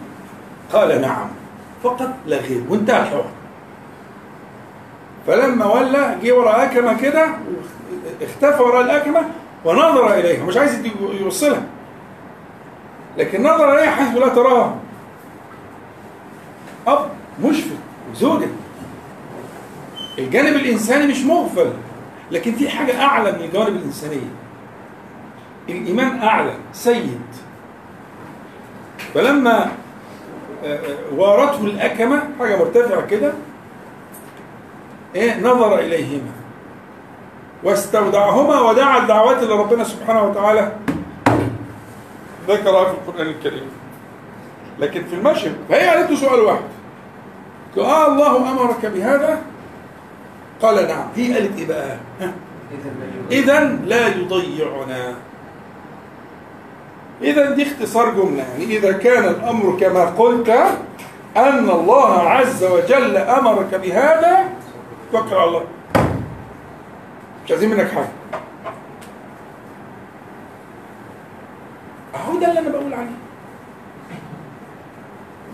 قال 0.74 1.02
نعم. 1.02 1.28
فقط 1.84 2.10
لا 2.26 2.38
غير. 2.38 2.64
وانتهى 2.70 3.02
الحوار. 3.02 3.30
فلما 5.28 5.66
ولى 5.66 6.18
جه 6.24 6.32
ورا 6.32 6.64
أكمة 6.64 7.02
كده 7.02 7.30
اختفى 8.22 8.64
وراء 8.64 8.82
الأكمة 8.82 9.22
ونظر 9.66 10.14
إليها. 10.14 10.44
مش 10.44 10.58
عايز 10.58 10.86
يوصلها. 11.22 11.64
لكن 13.18 13.44
نظر 13.44 13.76
إليها 13.76 13.92
حيث 13.92 14.18
لا 14.18 14.28
تراها. 14.28 14.76
أب 16.88 17.10
مشفق 17.44 17.76
زوجة. 18.16 18.48
الجانب 20.20 20.56
الإنساني 20.56 21.08
مش 21.08 21.24
مغفل. 21.24 21.74
لكن 22.32 22.52
في 22.52 22.70
حاجة 22.70 23.02
أعلى 23.02 23.32
من 23.32 23.42
الجوانب 23.42 23.76
الإنسانية. 23.76 24.32
الإيمان 25.70 26.20
أعلى 26.20 26.54
سيد. 26.74 27.22
فلما 29.14 29.72
وارته 31.16 31.64
الأكمة 31.64 32.24
حاجة 32.40 32.58
مرتفعة 32.58 33.06
كده 33.06 33.34
إيه 35.16 35.40
نظر 35.40 35.80
إليهما. 35.80 36.32
واستودعهما 37.64 38.62
ودعا 38.62 38.98
الدعوات 38.98 39.44
اللي 39.44 39.54
ربنا 39.54 39.84
سبحانه 39.84 40.24
وتعالى. 40.24 40.72
ذكرها 42.48 42.86
في 42.86 42.92
القرآن 42.92 43.28
الكريم. 43.28 43.70
لكن 44.80 45.04
في 45.04 45.16
المشهد 45.16 45.56
فهي 45.70 45.88
قالت 45.88 46.10
له 46.12 46.16
سؤال 46.16 46.40
واحد. 46.40 46.62
قال 47.76 47.86
آه 47.86 48.08
الله 48.08 48.52
أمرك 48.52 48.86
بهذا؟ 48.86 49.42
قال 50.62 50.88
نعم. 50.88 51.08
هي 51.16 51.34
قالت 51.34 51.58
إيه 51.60 51.68
بقى؟ 51.68 51.98
إذا 53.32 53.64
لا 53.86 54.08
يضيعنا. 54.08 55.14
إذا 57.22 57.50
دي 57.50 57.64
اختصار 57.64 58.10
جملة. 58.10 58.44
يعني 58.44 58.78
إذا 58.78 58.92
كان 58.92 59.24
الأمر 59.24 59.78
كما 59.80 60.06
قلت 60.06 60.50
أن 61.38 61.70
الله 61.70 62.20
عز 62.20 62.64
وجل 62.64 63.18
أمرك 63.18 63.76
بهذا 63.76 64.50
توكل 65.12 65.36
على 65.36 65.48
الله. 65.48 65.64
مش 67.50 67.54
عايزين 67.54 67.70
منك 67.70 67.92
حاجة. 67.92 68.10
أهو 72.16 72.40
ده 72.40 72.50
اللي 72.50 72.60
أنا 72.60 72.70
بقول 72.70 72.94
عليه. 72.94 73.10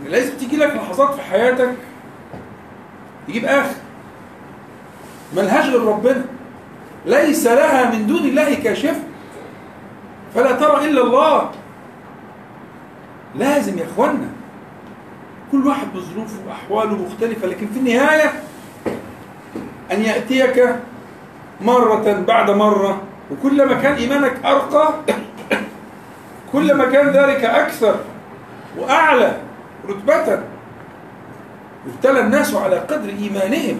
إن 0.02 0.08
لازم 0.12 0.38
تيجي 0.38 0.58
لك 0.58 0.76
لحظات 0.76 1.14
في 1.14 1.22
حياتك 1.22 1.76
تجيب 3.28 3.46
آخر. 3.46 3.76
ملهاش 5.36 5.70
غير 5.70 5.82
ربنا. 5.84 6.26
ليس 7.06 7.48
لها 7.48 7.91
من 7.96 8.08
دون 8.08 8.20
الله 8.20 8.54
كاشف. 8.56 9.00
فلا 10.36 10.52
ترى 10.52 10.86
إلا 10.88 11.02
الله. 11.02 11.52
لازم 13.36 13.78
يا 13.78 13.86
اخوانا 13.86 14.30
كل 15.52 15.68
واحد 15.68 15.88
بظروفه 15.93 16.38
وأحواله 16.48 16.96
مختلفة 17.06 17.48
لكن 17.48 17.68
في 17.68 17.80
النهاية 17.80 18.43
أن 19.91 20.02
يأتيك 20.02 20.76
مرة 21.62 22.24
بعد 22.28 22.51
مرة 22.51 23.01
وكلما 23.32 23.74
كان 23.74 23.93
إيمانك 23.93 24.45
أرقى 24.45 24.93
كلما 26.51 26.86
كان 26.86 27.08
ذلك 27.10 27.43
أكثر 27.43 27.95
وأعلى 28.78 29.38
رتبة 29.89 30.39
يبتلى 31.88 32.20
الناس 32.20 32.56
على 32.56 32.76
قدر 32.76 33.10
إيمانهم. 33.10 33.80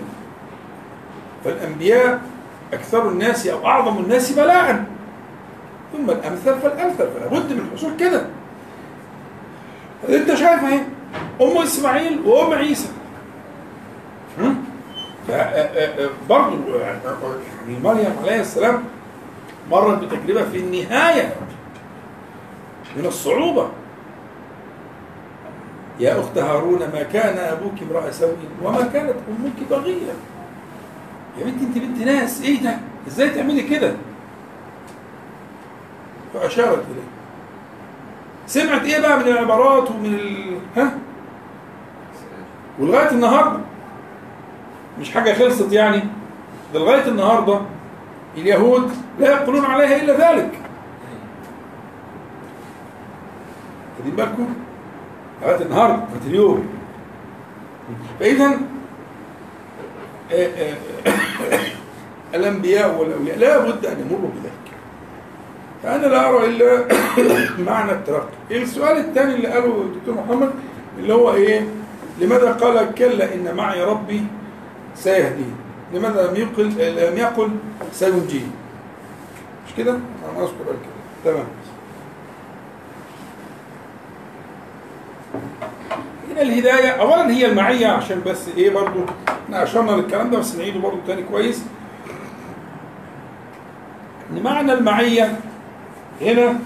فالأنبياء 1.46 2.22
أكثر 2.74 3.10
الناس 3.10 3.48
أو 3.48 3.66
أعظم 3.66 3.98
الناس 3.98 4.32
بلاء. 4.32 4.86
ثم 5.94 6.10
الأمثل 6.10 6.60
فالأمثل 6.60 6.98
فلا 6.98 7.28
بد 7.28 7.54
من 7.54 7.70
الحصول 7.72 7.92
كده. 8.00 8.26
أنت 10.10 10.34
شايف 10.34 10.64
أهي 10.64 10.80
أم 11.42 11.58
إسماعيل 11.58 12.20
وأم 12.26 12.54
عيسى. 12.54 12.90
برضه 16.30 16.80
يعني 16.80 17.80
مريم 17.84 18.14
عليه 18.24 18.40
السلام 18.42 18.84
مرت 19.72 20.04
بتجربة 20.04 20.50
في 20.50 20.58
النهاية 20.58 21.36
من 22.98 23.06
الصعوبة. 23.06 23.70
يا 26.00 26.20
أخت 26.20 26.38
هارون 26.38 26.80
ما 26.80 27.04
كان 27.04 27.38
أبوك 27.38 27.74
امرأ 27.82 28.12
سوء 28.12 28.36
وما 28.64 28.82
كانت 28.94 29.14
أمك 29.30 29.70
بغية. 29.70 30.14
يا 31.38 31.46
بنتي 31.46 31.66
أنت 31.66 31.78
بنت 31.78 31.98
ناس. 31.98 32.42
إيه 32.42 32.64
ده؟ 32.64 32.78
إزاي 33.08 33.30
تعملي 33.30 33.62
كده؟ 33.64 33.94
فأشارت 36.34 36.84
إليه. 36.92 37.08
سمعت 38.48 38.82
إيه 38.84 39.02
بقى 39.02 39.20
من 39.20 39.28
العبارات 39.28 39.92
ومن 39.92 40.14
ال... 40.14 40.58
ها؟ 40.78 40.98
ولغاية 42.80 43.12
النهارده. 43.12 43.60
مش 45.00 45.12
حاجة 45.12 45.34
خلصت 45.34 45.74
يعني. 45.74 46.02
ده 46.74 46.80
لغاية 46.80 47.08
النهاردة 47.08 47.60
اليهود 48.38 48.92
لا 49.20 49.30
يقولون 49.32 49.66
عليها 49.66 50.02
إلا 50.02 50.14
ذلك. 50.14 50.52
خدين 54.00 54.16
بالكم؟ 54.16 54.54
لغاية 55.42 55.62
النهاردة 55.62 55.96
لغاية 55.96 56.28
اليوم 56.28 56.68
فإذا 58.20 58.60
الأنبياء 62.36 63.00
والأولياء 63.00 63.38
لا 63.38 63.58
بد 63.58 63.86
أن 63.86 64.00
يمروا 64.00 64.30
بذلك. 64.30 64.52
فأنا 65.84 66.08
لا 66.08 66.30
أرى 66.30 66.46
إلا 66.46 66.86
معنى 67.72 67.92
الترقي. 67.92 68.34
السؤال 68.52 68.98
الثاني 68.98 69.36
اللي 69.36 69.48
قاله 69.48 69.82
الدكتور 69.82 70.16
محمد 70.16 70.52
اللي 71.00 71.14
هو 71.14 71.34
إيه؟ 71.34 71.68
لماذا 72.20 72.52
قال 72.52 72.96
كلا 72.96 73.34
إن 73.34 73.56
معي 73.56 73.84
ربي 73.84 74.24
سيهدين 74.96 75.56
لماذا 75.94 76.28
لم 76.28 76.36
يقل 76.36 76.66
لم 77.10 77.18
يقل 77.18 77.50
سينجيه 77.92 78.46
مش 79.68 79.74
كده؟ 79.78 79.92
أنا 79.92 80.44
أذكر 80.44 80.54
كده 80.66 81.34
تمام 81.34 81.46
هنا 86.32 86.42
الهداية 86.42 86.90
اولا 86.90 87.32
هي 87.32 87.46
المعية 87.46 87.88
عشان 87.88 88.22
بس 88.26 88.48
إيه 88.58 88.70
برضو 88.70 89.00
إحنا 89.46 89.64
أشرنا 89.64 89.92
للكلام 89.92 90.30
ده 90.30 90.38
بس 90.40 90.56
نعيده 90.56 90.80
برضو 90.80 90.98
تاني 91.08 91.24
كويس 91.24 91.64
ان 94.32 94.44
معنى 94.44 94.74
المعية 94.74 95.40
هنا 96.22 96.60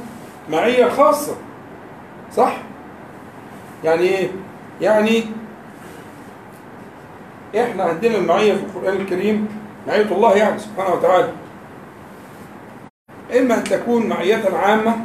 معية 0.52 0.90
خاصة 0.90 1.36
صح؟ 2.36 2.58
يعني 3.84 4.02
إيه؟ 4.02 4.30
يعني 4.82 5.24
إحنا 7.56 7.84
عندنا 7.84 8.18
المعية 8.18 8.54
في 8.54 8.64
القرآن 8.64 9.02
الكريم 9.02 9.48
معية 9.88 10.02
الله 10.12 10.36
يعني 10.36 10.60
سبحانه 10.60 10.94
وتعالى 10.94 11.30
إما 13.38 13.58
أن 13.58 13.64
تكون 13.64 14.08
معية 14.08 14.44
عامة? 14.56 14.96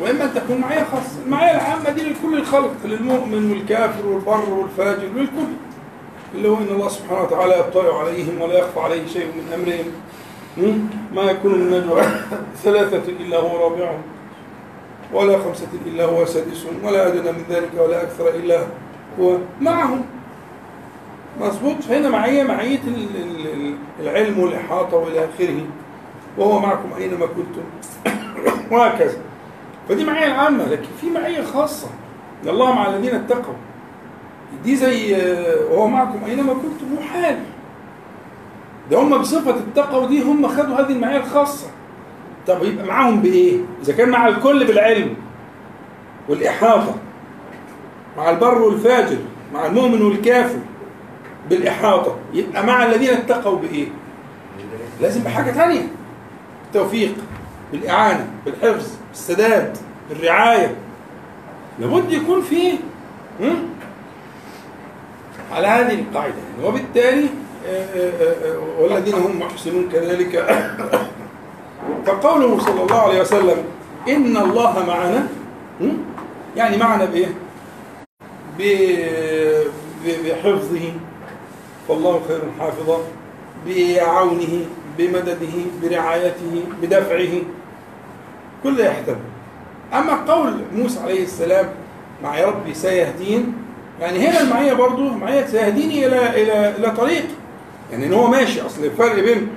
وإما 0.00 0.24
أن 0.24 0.34
تكون 0.34 0.60
معية 0.60 0.84
خاصة 0.84 1.22
المعية 1.26 1.50
العامة 1.50 1.90
دي 1.90 2.02
لكل 2.02 2.38
الخلق 2.38 2.74
للمؤمن 2.84 3.50
والكافر 3.50 4.06
والبر 4.06 4.50
والفاجر 4.50 5.08
للكل 5.14 5.52
اللي 6.34 6.48
هو 6.48 6.56
ان 6.56 6.68
الله 6.70 6.88
سبحانه 6.88 7.22
وتعالى 7.22 7.58
يطلع 7.58 8.00
عليهم 8.00 8.40
ولا 8.40 8.58
يخفى 8.58 8.80
عليه 8.80 9.06
شيء 9.06 9.26
من 9.26 9.52
أمرهم? 9.54 9.92
ما 11.14 11.22
يكون 11.22 11.54
من 11.54 11.70
نجوى 11.70 12.02
ثلاثة 12.64 13.12
إلا 13.20 13.36
هو 13.38 13.68
رابعهم 13.68 14.02
ولا 15.12 15.38
خمسة 15.38 15.68
إلا 15.86 16.04
هو 16.04 16.24
سادسهم 16.24 16.84
ولا 16.84 17.06
أدنى 17.06 17.32
من 17.32 17.44
ذلك 17.50 17.70
ولا 17.78 18.02
أكثر 18.02 18.28
إلا 18.28 18.66
هو 19.20 19.36
معهم 19.60 20.04
مظبوط. 21.40 21.74
فهنا 21.82 22.08
معية 22.08 22.42
معية 22.42 22.78
ال- 22.86 23.16
ال- 23.22 23.46
ال- 23.52 23.74
العلم 24.00 24.38
والإحاطة 24.38 24.96
وإلى 24.96 25.18
آخره. 25.24 25.60
وهو 26.38 26.58
معكم 26.60 26.88
أينما 26.98 27.26
كنتم. 27.26 27.62
وهكذا. 28.72 29.18
فدي 29.88 30.04
معية 30.04 30.32
عامة 30.32 30.64
لكن 30.64 30.88
في 31.00 31.10
معية 31.10 31.42
خاصة. 31.42 31.88
إن 32.44 32.48
الله 32.48 32.72
مع 32.74 32.86
الذين 32.86 33.14
اتقوا. 33.14 33.54
دي 34.64 34.76
زي 34.76 35.16
آه، 35.16 35.56
وهو 35.72 35.88
معكم 35.88 36.18
أينما 36.26 36.52
كنتم 36.52 36.94
محال 37.00 37.38
ده 38.90 38.98
هم 39.02 39.18
بصفة 39.18 39.50
التقوى 39.56 40.06
دي 40.06 40.22
هم 40.22 40.48
خدوا 40.48 40.76
هذه 40.80 40.92
المعية 40.92 41.16
الخاصة. 41.16 41.66
طب 42.46 42.62
يبقى 42.64 42.86
معاهم 42.86 43.20
بإيه؟ 43.20 43.60
إذا 43.82 43.92
كان 43.92 44.08
مع 44.08 44.28
الكل 44.28 44.66
بالعلم 44.66 45.14
والإحاطة. 46.28 46.94
مع 48.18 48.30
البر 48.30 48.62
والفاجر 48.62 49.16
مع 49.54 49.66
المؤمن 49.66 50.02
والكافر 50.02 50.58
بالإحاطة 51.50 52.16
يبقى 52.34 52.66
مع 52.66 52.84
الذين 52.84 53.10
اتقوا 53.10 53.58
بإيه؟ 53.58 53.88
لازم 55.00 55.22
بحاجة 55.22 55.50
تانية 55.50 55.88
التوفيق 56.66 57.14
بالإعانة 57.72 58.26
بالحفظ 58.44 58.88
بالسداد 59.08 59.76
بالرعاية 60.08 60.74
لابد 61.78 62.12
يكون 62.12 62.42
فيه 62.42 62.72
هم؟ 63.40 63.68
على 65.52 65.66
هذه 65.66 65.94
القاعدة 65.94 66.34
وبالتالي 66.64 67.28
آه، 67.66 67.86
آه، 67.96 68.52
آه، 68.52 68.80
والذين 68.80 69.14
هم 69.14 69.40
محسنون 69.40 69.88
كذلك 69.92 70.36
فقوله 72.06 72.58
صلى 72.58 72.82
الله 72.82 73.00
عليه 73.00 73.20
وسلم 73.20 73.64
إن 74.08 74.36
الله 74.36 74.86
معنا؟ 74.86 75.26
يعني 76.56 76.76
معنا 76.76 77.04
بإيه؟ 77.04 77.34
بحفظه. 80.24 80.92
والله 81.88 82.22
خير 82.28 82.40
حافظا 82.58 82.98
بعونه 83.66 84.66
بمدده 84.98 85.56
برعايته 85.82 86.62
بدفعه. 86.82 87.42
كل 88.62 88.80
يحتمل. 88.80 89.16
أما 89.92 90.14
قول 90.32 90.54
موسى 90.74 91.00
عليه 91.00 91.22
السلام 91.22 91.68
مع 92.22 92.40
ربي 92.40 92.74
سيهدين. 92.74 93.54
يعني 94.00 94.18
هنا 94.28 94.40
المعية 94.40 94.72
برضو 94.72 95.08
معية 95.08 95.46
سيهديني 95.46 96.06
إلى 96.06 96.42
إلى 96.42 96.76
إلى 96.78 96.90
طريق. 96.90 97.24
يعني 97.92 98.06
إن 98.06 98.12
هو 98.12 98.26
ماشي 98.26 98.60
أصل 98.60 98.84
الفرق 98.84 99.14
بين 99.14 99.48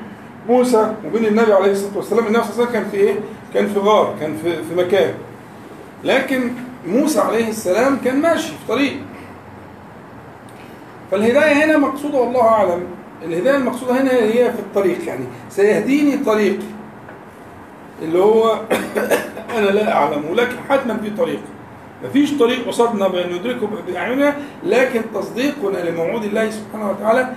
موسى 0.49 0.93
وبين 1.05 1.25
النبي 1.25 1.53
عليه 1.53 1.71
الصلاة 1.71 1.97
والسلام 1.97 2.27
النبي 2.27 2.43
صلى 2.43 2.53
الله 2.53 2.67
عليه 2.67 2.69
وسلم 2.69 2.81
كان 2.81 2.91
في 2.91 2.97
إيه؟ 2.97 3.15
كان 3.53 3.67
في 3.67 3.79
غار 3.79 4.15
كان 4.19 4.37
في 4.43 4.63
في 4.63 4.75
مكان. 4.75 5.13
لكن 6.03 6.51
موسى 6.87 7.19
عليه 7.19 7.49
السلام 7.49 7.97
كان 8.05 8.21
ماشي 8.21 8.47
في 8.47 8.67
طريق. 8.67 8.93
فالهداية 11.11 11.65
هنا 11.65 11.77
مقصودة 11.77 12.17
والله 12.17 12.41
أعلم. 12.41 12.83
الهداية 13.25 13.55
المقصودة 13.55 14.01
هنا 14.01 14.11
هي 14.11 14.51
في 14.51 14.59
الطريق 14.59 15.07
يعني 15.07 15.25
سيهديني 15.49 16.17
طريق. 16.17 16.59
اللي 18.01 18.19
هو 18.19 18.59
أنا 19.57 19.65
لا 19.65 19.93
أعلمه 19.93 20.35
لكن 20.35 20.55
حتما 20.69 20.97
في 20.97 21.09
طريق. 21.09 21.39
مفيش 22.03 22.33
طريق 22.33 22.67
قصدنا 22.67 23.07
بأن 23.07 23.33
ندركه 23.33 23.67
بأعيننا 23.87 24.35
لكن 24.63 25.01
تصديقنا 25.13 25.89
لموعود 25.89 26.23
الله 26.23 26.49
سبحانه 26.49 26.89
وتعالى 26.89 27.33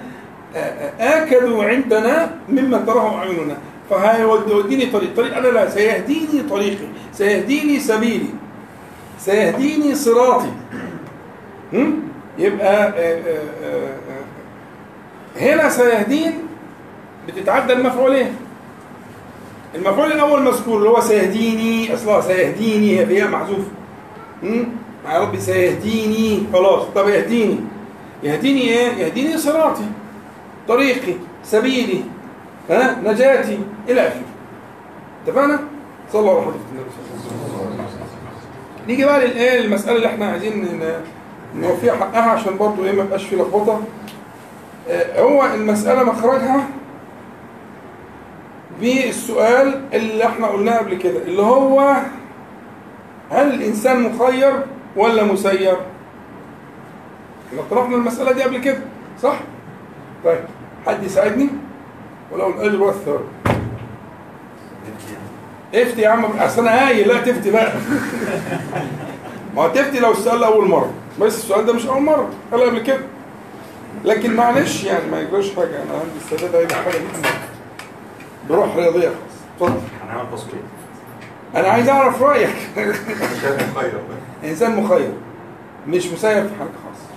آكد 1.01 1.53
عندنا 1.53 2.31
مما 2.49 2.79
تراه 2.79 3.19
أعيننا. 3.19 3.57
فهيوديني 3.91 4.87
طريق. 4.87 5.17
طريق 5.17 5.37
أنا 5.37 5.49
لا 5.49 5.71
سيهديني 5.71 6.43
طريقي 6.51 6.87
سيهديني 7.13 7.81
سبيلي. 7.81 8.44
سيهديني 9.25 9.95
صراطي. 9.95 10.51
هم؟ 11.73 12.03
يبقى 12.39 12.67
آه، 12.67 12.91
آه، 12.91 13.43
آه، 13.65 13.97
آه، 15.39 15.55
هنا 15.55 15.69
سيهدين 15.69 16.33
بتتعدى 17.29 17.73
المفعولين 17.73 18.37
المفعول 19.75 20.13
الأول 20.13 20.43
مذكور 20.43 20.79
اللي 20.79 20.89
هو 20.89 21.01
سيهديني 21.01 21.95
أصلا 21.95 22.21
سيهديني 22.21 23.01
هي 23.01 23.07
فيها 23.07 23.27
محذوف؟ 23.29 23.65
يا 24.43 25.19
ربي 25.21 25.41
سيهديني 25.41 26.47
خلاص. 26.53 26.83
طب 26.95 27.09
يهديني. 27.09 27.61
يهديني 28.23 28.61
إيه؟ 28.61 28.89
يهديني 28.93 29.39
صراطي 29.39 29.85
طريقي 30.69 31.15
سبيلي 31.45 32.01
ها؟ 32.71 33.01
نجاتي 33.05 33.59
إلى 33.89 34.01
اخره 34.09 34.23
اتفقنا؟ 35.27 35.61
صلى 36.13 36.21
الله 36.21 36.33
عليه 36.33 36.49
وسلم. 36.51 37.14
نيجي 38.89 39.05
بقى 39.05 39.27
للآية 39.27 39.61
المسألة 39.65 39.97
اللي 39.97 40.07
إحنا 40.07 40.27
عايزين 40.27 40.81
نوفيها 41.57 41.95
حقها 41.95 42.31
عشان 42.31 42.57
برضه 42.57 42.85
إيه 42.85 42.93
ما 42.93 43.03
يبقاش 43.03 43.25
في 43.25 43.37
لخبطة 43.37 43.81
آه، 44.89 45.23
هو 45.23 45.45
المسألة 45.55 46.03
مخرجها 46.05 46.67
بالسؤال 48.81 49.81
اللي 49.95 50.27
إحنا 50.27 50.47
قلناه 50.47 50.79
قبل 50.79 50.95
كده 50.95 51.19
اللي 51.23 51.43
هو 51.43 51.97
هل 53.31 53.55
الإنسان 53.55 54.03
مخير 54.03 54.53
ولا 54.97 55.23
مسير؟ 55.25 55.77
إحنا 57.49 57.63
طرحنا 57.71 57.97
المسألة 57.97 58.33
دي 58.33 58.43
قبل 58.43 58.59
كده 58.59 58.79
صح؟ 59.23 59.41
طيب 60.25 60.41
حد 60.87 61.03
يساعدني؟ 61.05 61.49
ولو 62.33 62.49
الأجر 62.49 62.83
والثواب 62.83 63.21
افتي 65.75 66.01
يا 66.01 66.09
عم 66.09 66.25
اصل 66.25 66.61
أنا 66.69 66.89
هايل 66.89 67.09
لا 67.09 67.21
تفتي 67.23 67.51
بقى 67.51 67.73
ما 69.57 69.63
هو 69.63 69.69
تفتي 69.69 69.99
لو 70.01 70.11
السؤال 70.13 70.45
اول 70.45 70.69
مره 70.69 70.91
بس 71.21 71.35
السؤال 71.39 71.67
ده 71.67 71.73
مش 71.73 71.87
اول 71.87 72.03
مره 72.03 72.29
قال 72.53 72.63
قبل 72.63 72.79
كده 72.83 73.01
لكن 74.05 74.37
معلش 74.37 74.85
يعني 74.85 75.11
ما 75.11 75.21
يجراش 75.21 75.55
حاجة 75.57 75.83
أنا 75.83 75.93
عندي 75.93 76.19
السداد 76.25 76.55
هيبقى 76.57 76.75
حاجة 76.77 76.93
جدا 76.99 77.31
بروح 78.51 78.77
رياضيه 78.77 79.11
اتفضل 79.57 79.81
هنعمل 80.05 80.27
تصويت 80.33 80.55
أنا 81.57 81.69
عايز 81.69 81.89
اعرف 81.89 82.23
رايك 82.23 82.57
شايف 83.43 83.77
مخير 83.77 83.93
انسان 84.45 84.77
مخير 84.77 85.13
مش 85.89 86.07
مسير 86.07 86.49
في 86.49 86.55
حاجة 86.59 86.69
خاصه 86.85 87.15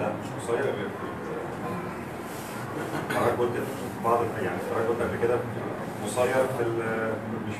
لا 0.00 0.08
مش 0.08 0.50
غير 0.50 0.64
حضرتك 3.14 3.38
قلت 3.38 3.50
بعض 4.04 4.18
يعني 4.42 4.56
حضرتك 4.70 4.88
قلت 4.88 5.00
قبل 5.02 5.26
كده 5.26 5.38
مسير 6.08 6.46
في 6.58 6.62
ال- 6.62 7.12
مش 7.48 7.54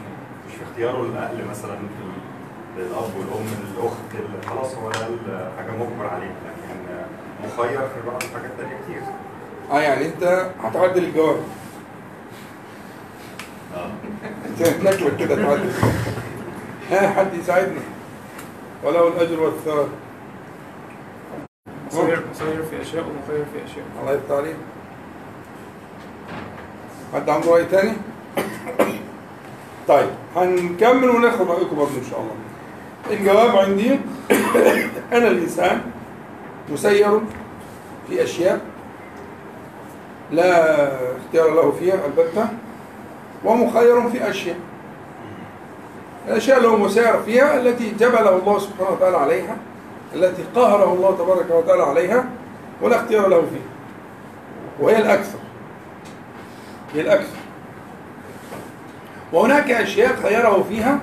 مش 0.49 0.55
في 0.55 0.63
اختياره 0.71 1.03
الاهل 1.03 1.45
مثلا 1.51 1.79
الأب 2.77 3.11
والأم 3.19 3.47
الأخت 3.77 3.99
ال- 4.15 4.49
خلاص 4.51 4.75
هو 4.75 4.91
ده 4.91 5.49
حاجة 5.59 5.71
مجبر 5.71 6.07
عليها 6.07 6.29
لكن 6.47 6.79
مخير 7.49 7.79
في 7.81 8.07
بعض 8.11 8.23
الحاجات 8.23 8.51
تانية 8.59 8.77
كتير. 8.85 9.03
آه 9.71 9.81
يعني 9.81 10.07
أنت 10.07 10.51
هتعدل 10.63 11.05
الجواب. 11.05 11.37
آه. 13.77 13.91
أنت 14.47 14.63
ناكلك 14.85 15.17
كده 15.17 15.35
تعدل 15.37 15.71
ها 16.91 17.09
حد 17.09 17.35
يساعدنا 17.35 17.81
ولو 18.85 19.09
الأجر 19.09 19.41
والثواب. 19.41 19.89
مسير 21.87 22.23
مسير 22.31 22.63
في 22.71 22.83
أشياء 22.83 23.05
ومخير 23.05 23.45
في 23.45 23.65
أشياء. 23.71 23.85
الله 24.01 24.13
يفتح 24.13 24.35
عليك. 24.35 24.57
حد 27.15 27.29
عنده 27.31 27.51
رأي 27.51 27.65
تاني؟ 27.65 27.93
طيب 29.89 30.09
هنكمل 30.37 31.11
وناخد 31.11 31.51
رأيكم 31.51 31.77
برضه 31.77 31.91
إن 31.99 32.11
شاء 32.11 32.21
الله. 32.21 32.35
الجواب 33.11 33.57
عندي 33.57 33.91
أنا 35.17 35.29
الإنسان 35.29 35.81
مسير 36.73 37.21
في 38.09 38.23
أشياء 38.23 38.61
لا 40.31 40.85
اختيار 41.17 41.55
له 41.55 41.73
فيها 41.81 42.07
البتة 42.07 42.49
ومخير 43.45 44.11
في 44.11 44.31
أشياء. 44.31 44.57
الأشياء 46.29 46.57
اللي 46.57 46.69
هو 46.69 46.77
مسير 46.77 47.23
فيها 47.23 47.61
التي 47.61 47.91
جبله 47.91 48.37
الله 48.37 48.59
سبحانه 48.59 48.91
وتعالى 48.91 49.17
عليها 49.17 49.57
التي 50.15 50.43
قهره 50.55 50.93
الله 50.93 51.17
تبارك 51.17 51.51
وتعالى 51.51 51.83
عليها 51.83 52.25
ولا 52.83 52.97
اختيار 52.97 53.29
له 53.29 53.41
فيها 53.41 53.69
وهي 54.81 54.99
الأكثر. 54.99 55.39
هي 56.95 57.01
الأكثر. 57.01 57.37
وهناك 59.33 59.71
أشياء 59.71 60.17
خيره 60.17 60.65
فيها 60.69 60.99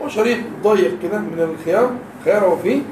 وشريط 0.00 0.38
ضيق 0.62 0.98
كده 1.02 1.18
من 1.18 1.56
الخيار 1.58 1.90
خيره 2.24 2.60
فيه 2.62 2.82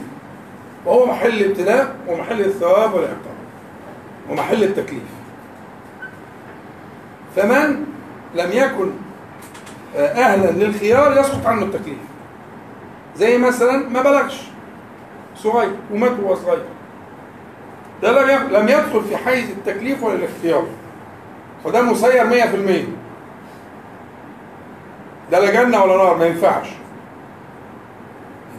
وهو 0.86 1.06
محل 1.06 1.42
ابتلاء 1.44 1.96
ومحل 2.08 2.40
الثواب 2.40 2.94
والعقاب 2.94 3.34
ومحل 4.30 4.62
التكليف. 4.62 5.02
فمن 7.36 7.84
لم 8.34 8.52
يكن 8.52 8.90
أهلا 9.96 10.50
للخيار 10.50 11.20
يسقط 11.20 11.46
عنه 11.46 11.62
التكليف. 11.62 11.98
زي 13.16 13.38
مثلا 13.38 13.88
ما 13.88 14.02
بلغش 14.02 14.42
صغير 15.36 15.70
ومات 15.92 16.12
وهو 16.22 16.34
صغير. 16.34 16.62
ده 18.02 18.38
لم 18.60 18.68
يدخل 18.68 19.04
في 19.04 19.16
حيز 19.16 19.50
التكليف 19.50 20.02
ولا 20.02 20.14
الاختيار. 20.14 20.66
وده 21.64 21.82
مسير 21.82 22.24
100% 22.24 22.86
ده 25.34 25.40
لا 25.40 25.50
جنة 25.50 25.82
ولا 25.84 25.96
نار 25.96 26.16
ما 26.16 26.26
ينفعش. 26.26 26.68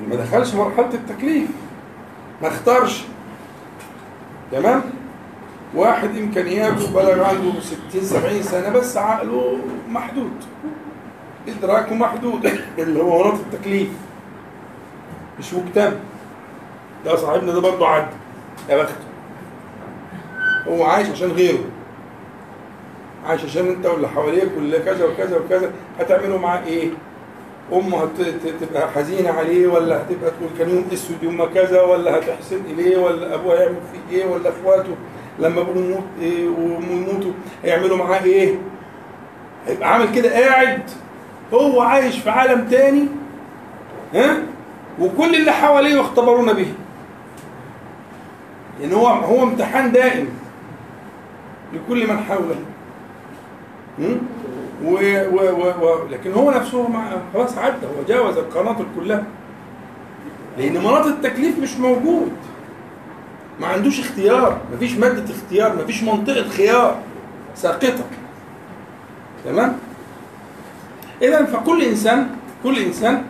ما 0.09 0.15
دخلش 0.15 0.53
مرحلة 0.53 0.93
التكليف. 0.93 1.49
ما 2.41 2.47
اختارش. 2.47 3.03
تمام؟ 4.51 4.81
واحد 5.75 6.17
إمكانياته 6.17 6.93
بلغ 6.93 7.23
عنده 7.23 7.59
60 7.59 8.01
70 8.01 8.43
سنة 8.43 8.69
بس 8.69 8.97
عقله 8.97 9.57
محدود. 9.89 10.31
إدراكه 11.47 11.95
محدود 11.95 12.59
اللي 12.77 13.01
هو 13.03 13.23
مناط 13.23 13.39
التكليف. 13.39 13.89
مش 15.39 15.53
مكتمل. 15.53 15.99
ده 17.05 17.15
صاحبنا 17.15 17.51
ده 17.53 17.59
برضه 17.61 17.87
عدى 17.87 18.15
يا 18.69 18.83
بخته 18.83 19.05
هو 20.67 20.83
عايش 20.83 21.09
عشان 21.09 21.31
غيره. 21.31 21.63
عايش 23.27 23.43
عشان 23.43 23.67
انت 23.67 23.85
واللي 23.85 24.07
حواليك 24.07 24.49
واللي 24.57 24.79
كذا 24.79 25.05
وكذا 25.05 25.37
وكذا 25.37 25.71
هتعملوا 25.99 26.39
معاه 26.39 26.65
إيه؟ 26.65 26.89
أمه 27.73 28.03
هت- 28.03 28.21
ت- 28.21 28.63
تبقى 28.63 28.91
حزينة 28.91 29.29
عليه 29.31 29.67
ولا 29.67 29.97
هتبقى 30.01 30.31
تقول 30.31 30.49
كان 30.59 30.69
يوم 30.69 30.85
أسود 30.93 31.23
يوم 31.23 31.45
كذا 31.53 31.81
ولا 31.81 32.17
هتحسن 32.17 32.59
إليه 32.71 32.97
ولا 32.97 33.35
أبوه 33.35 33.59
هيعمل 33.59 33.75
فيه 34.09 34.17
إيه 34.17 34.25
ولا 34.25 34.49
أخواته 34.49 34.95
لما 35.39 35.61
ابوه 35.61 35.75
يموت 35.77 36.03
إيه 36.21 36.47
وامه 36.49 36.91
يموتوا 36.91 37.31
هيعملوا 37.63 37.97
معاه 37.97 38.23
إيه؟ 38.23 38.55
هيبقى 39.67 39.93
عامل 39.93 40.11
كده 40.15 40.29
قاعد 40.39 40.81
هو 41.53 41.81
عايش 41.81 42.17
في 42.19 42.29
عالم 42.29 42.67
تاني 42.67 43.05
ها؟ 44.13 44.37
وكل 44.99 45.35
اللي 45.35 45.51
حواليه 45.51 45.99
يختبرون 45.99 46.53
به 46.53 46.67
لأن 48.79 48.93
هو 48.93 49.07
هو 49.07 49.43
امتحان 49.43 49.91
دائم 49.91 50.27
لكل 51.73 52.07
من 52.07 52.19
حوله? 52.19 52.55
و 53.99 54.91
و 55.31 55.37
و 55.37 55.85
و 55.85 56.07
لكن 56.11 56.31
هو 56.31 56.51
نفسه 56.51 56.87
خلاص 57.33 57.57
عدى. 57.57 57.85
هو 57.85 58.03
جاوز 58.07 58.37
القناطر 58.37 58.85
كلها. 58.99 59.23
لأن 60.57 60.73
مناط 60.73 61.05
التكليف 61.05 61.59
مش 61.59 61.77
موجود. 61.77 62.31
ما 63.59 63.67
عندوش 63.67 63.99
اختيار. 63.99 64.57
مفيش 64.73 64.97
مادة 64.97 65.33
اختيار. 65.33 65.75
مفيش 65.75 66.03
منطقة 66.03 66.49
خيار 66.49 66.99
ساقطة. 67.55 68.05
تمام؟ 69.45 69.77
إذا 71.21 71.45
فكل 71.45 71.83
إنسان 71.83 72.27
كل 72.63 72.79
إنسان 72.79 73.23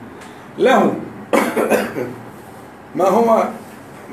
له 0.58 0.94
ما 2.96 3.08
هو 3.08 3.44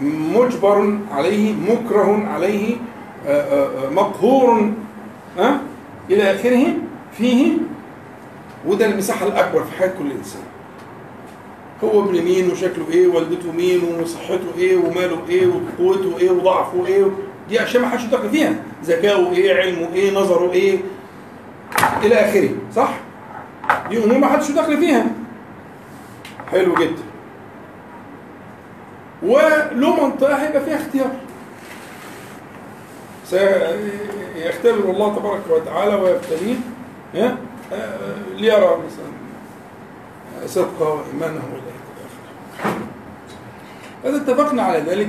مجبر 0.02 0.98
عليه 1.12 1.54
مكره 1.54 2.28
عليه 2.28 2.76
آه، 3.26 3.30
آه، 3.30 3.86
آه، 3.86 3.90
مقهور 3.90 4.70
ها 5.38 5.60
إلى 6.10 6.34
اخره 6.34 6.66
فيه 7.18 7.52
وده 8.66 8.86
المساحة 8.86 9.26
الأكبر 9.26 9.64
في 9.64 9.78
حياة 9.78 9.92
كل 9.98 10.10
إنسان. 10.10 10.42
هو 11.84 12.00
ابن 12.04 12.22
مين 12.22 12.50
وشكله 12.50 12.84
إيه 12.92 13.06
والدته 13.08 13.52
مين 13.52 13.80
وصحته 14.02 14.46
إيه 14.58 14.76
وماله 14.76 15.18
إيه 15.28 15.46
وقوته 15.46 16.18
إيه 16.18 16.30
وضعفه 16.30 16.86
إيه. 16.86 17.04
دي 17.48 17.62
أشياء 17.62 17.82
ما 17.82 17.88
حدش 17.88 18.04
داخل 18.04 18.30
فيها. 18.30 18.54
ذكاؤه 18.84 19.32
إيه 19.32 19.54
علمه 19.62 19.88
إيه 19.94 20.14
نظره 20.14 20.52
إيه. 20.52 20.78
إلى 22.02 22.14
آخره 22.14 22.50
صح؟ 22.76 22.94
دي 23.90 24.04
أمور 24.04 24.18
ما 24.18 24.26
حدش 24.26 24.50
داخل 24.50 24.76
فيها. 24.78 25.06
حلو 26.52 26.74
جدا. 26.74 27.02
وله 29.22 30.04
منطقة 30.06 30.34
هيبقى 30.34 30.64
فيها 30.64 30.76
اختيار. 30.76 31.10
سيختبر 34.34 34.90
الله 34.90 35.16
تبارك 35.16 35.42
وتعالى 35.50 35.94
ويبتليه 35.94 36.56
ها؟ 37.14 37.36
آه، 37.72 38.16
ليرى 38.36 38.76
مثلا 38.86 39.12
صدقه 40.46 40.88
وإيمانه 40.94 41.42
والى. 41.52 41.72
إذا 44.04 44.16
اتفقنا 44.22 44.62
على 44.62 44.78
ذلك 44.78 45.08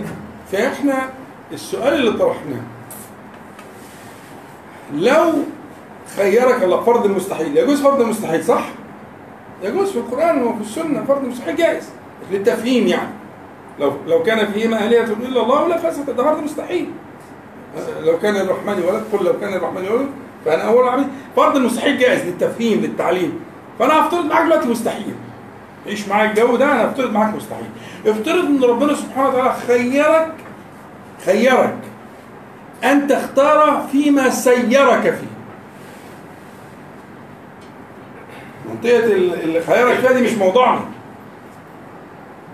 فإحنا 0.51 1.09
السؤال 1.51 1.93
اللي 1.93 2.11
طرحناه 2.11 2.61
لو 4.93 5.32
خيرك 6.17 6.63
الله 6.63 6.82
فرض 6.84 7.05
المستحيل 7.05 7.57
يجوز 7.57 7.82
فرض 7.82 8.01
المستحيل 8.01 8.43
صح؟ 8.43 8.65
يجوز 9.63 9.91
في 9.91 9.97
القرآن 9.97 10.43
وفي 10.43 10.61
السنة 10.61 11.03
فرض 11.05 11.24
المستحيل 11.24 11.55
جائز 11.55 11.89
للتفهيم 12.32 12.88
يعني 12.88 13.09
لو 13.80 13.93
لو 14.07 14.24
كان 14.24 14.51
فيهما 14.51 14.86
آلهة 14.86 15.13
إلا 15.21 15.41
الله 15.43 15.67
لا 15.67 15.78
فسد 15.78 16.09
ده 16.15 16.24
فرض 16.24 16.43
مستحيل 16.43 16.89
لو 18.01 18.19
كان 18.19 18.36
الرحمن 18.36 18.84
ولد 18.84 19.03
قل 19.11 19.26
لو 19.26 19.39
كان 19.39 19.53
الرحمن 19.53 19.88
ولد 19.88 20.09
فأنا 20.45 20.63
أول 20.63 20.88
عبيد 20.88 21.07
فرض 21.36 21.55
المستحيل 21.55 21.97
جائز 21.97 22.21
للتفهيم 22.26 22.82
للتعليم. 22.82 23.39
فأنا 23.80 24.07
هفترض 24.07 24.26
معاك 24.26 24.45
دلوقتي 24.45 24.67
مستحيل. 24.67 25.15
عيش 25.88 26.07
معاك 26.07 26.30
الجو 26.30 26.55
ده 26.55 26.65
أنا 26.65 26.86
هفترض 26.89 27.11
معاك 27.11 27.36
مستحيل. 27.36 27.65
افترض 28.05 28.45
إن 28.45 28.63
ربنا 28.63 28.93
سبحانه 28.93 29.30
وتعالى 29.30 29.53
خيرك 29.67 30.34
خيرك. 31.26 31.78
أن 32.84 33.07
تختار 33.07 33.88
فيما 33.91 34.30
سيرك 34.30 35.01
فيه. 35.01 35.34
منطقة 38.69 39.05
اللي 39.05 39.61
خيرك 39.61 39.99
فيها 39.99 40.11
دي 40.11 40.21
مش 40.21 40.34
موضوعنا. 40.34 40.82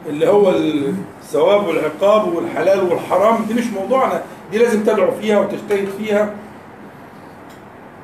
اللي 0.10 0.28
هو 0.28 0.50
الثواب 0.50 1.68
والعقاب 1.68 2.34
والحلال 2.34 2.92
والحرام 2.92 3.46
دي 3.48 3.54
مش 3.54 3.66
موضوعنا. 3.68 4.22
دي 4.52 4.58
لازم 4.58 4.84
تدعو 4.84 5.12
فيها 5.12 5.40
وتجتهد 5.40 5.88
فيها. 5.98 6.30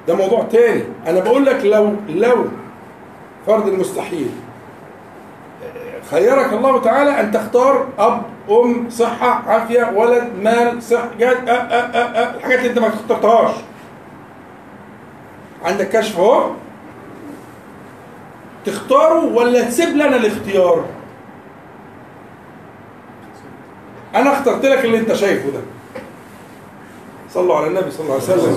ده 0.08 0.16
موضوع 0.16 0.44
تاني. 0.52 0.84
أنا 1.08 1.20
بقول 1.20 1.46
لك 1.46 1.66
لو 1.66 1.96
لو 2.10 2.46
فرض 3.48 3.68
المستحيل. 3.68 4.30
خيرك 6.12 6.54
الله 6.54 6.82
تعالى 6.82 7.20
أن 7.20 7.32
تختار 7.32 7.88
أب 8.00 8.22
أم 8.50 8.90
صحة 8.90 9.28
عافية 9.50 9.92
ولد 9.96 10.30
مال 10.44 10.84
صح 10.84 11.04
جد 11.20 11.22
أه 11.50 11.52
أه 11.52 11.52
أه 11.52 12.32
أه 12.32 12.36
الحاجات 12.36 12.60
اللي 12.60 12.70
أنت 12.70 12.80
ما 12.80 12.88
اخترتهاش. 12.88 13.56
عندك 15.64 15.90
كشف 15.90 16.20
أهو. 16.20 16.52
تختاره 18.66 19.26
ولا 19.34 19.62
تسيب 19.64 19.90
لنا 19.90 20.16
الاختيار؟ 20.16 20.86
أنا 24.16 24.34
اخترت 24.34 24.66
لك 24.66 24.86
اللي 24.86 24.98
أنت 24.98 25.14
شايفه 25.14 25.50
ده. 25.50 25.60
صلوا 27.36 27.56
على 27.56 27.68
النبي 27.68 27.92
صلى 27.92 28.02
الله 28.04 28.14
عليه 28.14 28.24
وسلم. 28.24 28.56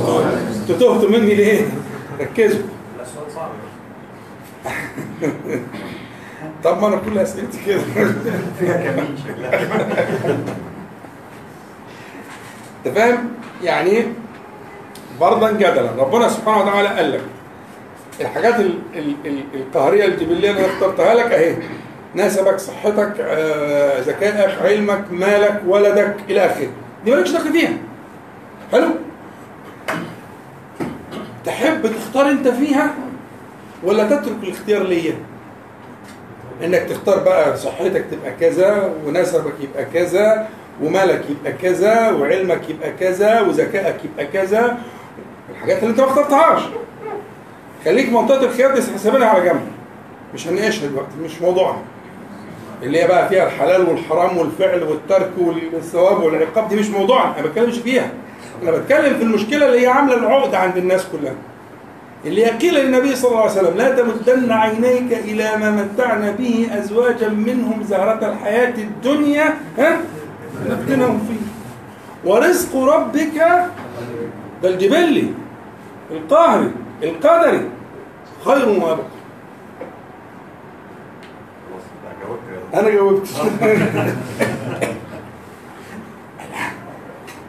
أنتوا 0.61 0.77
تهتوا 0.77 1.11
مني 1.11 1.35
ليه؟ 1.35 1.67
ركزوا. 2.21 2.63
طب 6.65 6.81
ما 6.81 6.89
أنا 6.89 6.97
كل 6.97 7.19
أسئلتي 7.19 7.59
كده. 7.67 7.81
فيها 8.59 8.77
كمين 8.77 9.17
شكلها. 9.29 9.69
أنت 12.87 12.95
فاهم؟ 12.95 13.29
يعني 13.63 13.91
إيه؟ 13.91 14.07
برضا 15.21 15.51
جدلا. 15.51 15.91
ربنا 15.99 16.29
سبحانه 16.29 16.63
وتعالى 16.63 16.89
قال 16.89 17.13
لك 17.13 17.21
الحاجات 18.21 18.61
ال 18.61 18.79
ال 18.95 19.15
ال 19.27 19.43
القهرية 19.55 20.05
الجبليه 20.05 20.51
اللي 20.51 20.51
أنا 20.51 20.67
اخترتها 20.75 21.15
لك 21.15 21.33
أهي. 21.33 21.57
نسبك 22.17 22.59
صحتك 22.59 23.15
آه، 23.21 24.01
ذكائك 24.01 24.63
علمك 24.63 25.05
مالك 25.11 25.63
ولدك 25.67 26.17
إلى 26.31 26.47
آخره. 26.47 26.69
دي 27.05 27.11
مالكش 27.11 27.31
دخل 27.31 27.53
فيها. 27.53 27.73
حلو؟ 28.73 28.89
تحب 31.45 31.87
تختار 31.87 32.31
انت 32.31 32.49
فيها 32.49 32.95
ولا 33.83 34.05
تترك 34.05 34.37
الاختيار 34.43 34.83
ليا؟ 34.83 35.15
انك 36.65 36.81
تختار 36.83 37.19
بقى 37.19 37.57
صحتك 37.57 38.05
تبقى 38.11 38.33
كذا 38.41 38.93
ونسبك 39.07 39.53
يبقى 39.61 39.85
كذا 39.85 40.49
ومالك 40.83 41.25
يبقى 41.31 41.53
كذا 41.53 42.11
وعلمك 42.11 42.71
يبقى 42.71 42.93
كذا 43.01 43.41
وذكائك 43.41 43.97
يبقى 44.05 44.27
كذا. 44.27 44.79
الحاجات 45.51 45.79
اللي 45.79 45.91
انت 45.91 46.01
ما 46.01 46.07
اخترتهاش. 46.07 46.63
خليك 47.85 48.13
منطقة 48.13 48.45
الخيار 48.45 48.75
دي 48.75 48.83
حسابنا 48.95 49.27
على 49.27 49.45
جنب. 49.45 49.61
مش 50.35 50.49
هنناقشها 50.49 50.87
دلوقتي 50.87 51.17
مش 51.23 51.41
موضوعنا. 51.43 51.79
اللي 52.83 53.03
هي 53.03 53.09
بقى 53.09 53.29
فيها 53.29 53.47
الحلال 53.47 53.89
والحرام 53.89 54.37
والفعل 54.39 54.83
والترك 54.83 55.31
والثواب 55.73 56.23
والعقاب 56.23 56.69
دي 56.69 56.77
مش 56.77 56.89
موضوعنا 56.89 57.35
أنا 57.35 57.43
ما 57.43 57.49
بتكلمش 57.49 57.79
فيها. 57.79 58.11
أنا 58.63 58.71
بتكلم 58.71 59.17
في 59.17 59.23
المشكلة 59.23 59.67
اللي 59.67 59.81
هي 59.81 59.87
عاملة 59.87 60.15
العقدة 60.17 60.59
عند 60.59 60.77
الناس 60.77 61.07
كلها. 61.13 61.35
اللي 62.27 62.47
هي 62.47 62.51
قيل 62.51 62.75
للنبي 62.75 63.17
صلى 63.17 63.31
الله 63.31 63.41
عليه 63.43 63.51
وسلم 63.53 63.77
لا 63.77 63.97
تمدن 63.97 64.53
عينيك 64.53 65.13
إلى 65.13 65.57
ما 65.57 65.71
متعنا 65.71 66.31
به 66.31 66.69
أزواجا 66.73 67.29
منهم 67.29 67.83
زهرة 67.83 68.29
الحياة 68.33 68.75
الدنيا 68.79 69.55
ها؟ 69.79 70.01
نفتنهم 70.69 71.19
فيه. 71.29 71.49
ورزق 72.31 72.77
ربك 72.77 73.31
ده 74.63 74.69
الجبلي 74.69 75.25
القاهري 76.11 76.71
القدري 77.03 77.61
خير 78.45 78.69
وأبقى. 78.69 79.07
أنا 82.75 82.91
جاوبت. 82.91 83.29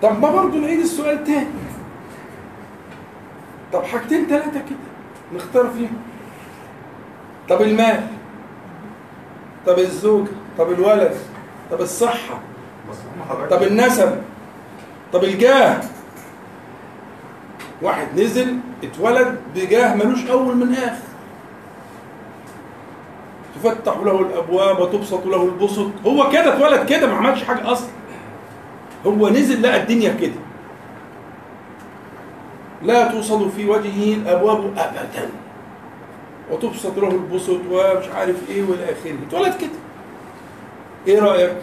طب 0.01 0.19
ما 0.21 0.31
برضه 0.31 0.57
نعيد 0.57 0.79
السؤال 0.79 1.23
تاني. 1.23 1.47
طب 3.73 3.83
حاجتين 3.83 4.25
ثلاثة 4.25 4.51
كده 4.59 4.77
نختار 5.35 5.67
فيهم. 5.77 5.97
طب 7.49 7.61
المال 7.61 8.07
طب 9.65 9.79
الزوجة 9.79 10.29
طب 10.57 10.71
الولد 10.71 11.15
طب 11.71 11.81
الصحة 11.81 12.39
طب 13.49 13.63
النسب 13.63 14.21
طب 15.13 15.23
الجاه. 15.23 15.81
واحد 17.81 18.19
نزل 18.19 18.57
اتولد 18.83 19.39
بجاه 19.55 19.95
ملوش 19.95 20.25
أول 20.25 20.57
من 20.57 20.73
آخر. 20.73 20.99
تفتح 23.63 23.97
له 23.97 24.21
الأبواب 24.21 24.79
وتبسط 24.79 25.25
له 25.25 25.43
البسط. 25.43 25.89
هو 26.05 26.29
كده 26.29 26.55
اتولد 26.57 26.89
كده 26.89 27.07
ما 27.07 27.13
عملش 27.15 27.43
حاجة 27.43 27.71
أصلا. 27.71 27.89
هو 29.07 29.29
نزل 29.29 29.61
لقى 29.61 29.81
الدنيا 29.81 30.13
كده. 30.21 30.39
لا 32.81 33.11
توصل 33.11 33.51
في 33.51 33.69
وجهه 33.69 34.13
الأبواب 34.13 34.73
ابدا. 34.77 35.29
وتبسط 36.51 36.97
له 36.97 37.07
البسط 37.07 37.59
ومش 37.71 38.07
عارف 38.15 38.49
إيه 38.49 38.63
والى 38.63 38.83
اخره 38.83 39.15
اتولد 39.27 39.53
كده. 39.61 39.69
إيه 41.07 41.19
رأيك؟ 41.19 41.55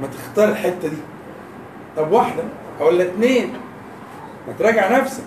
ما 0.00 0.06
تختار 0.06 0.48
الحتة 0.48 0.88
دي. 0.88 0.96
طب 1.96 2.12
واحدة. 2.12 2.42
ولا 2.80 3.04
اتنين. 3.04 3.52
ما 4.48 4.52
تراجع 4.58 4.98
نفسك. 4.98 5.24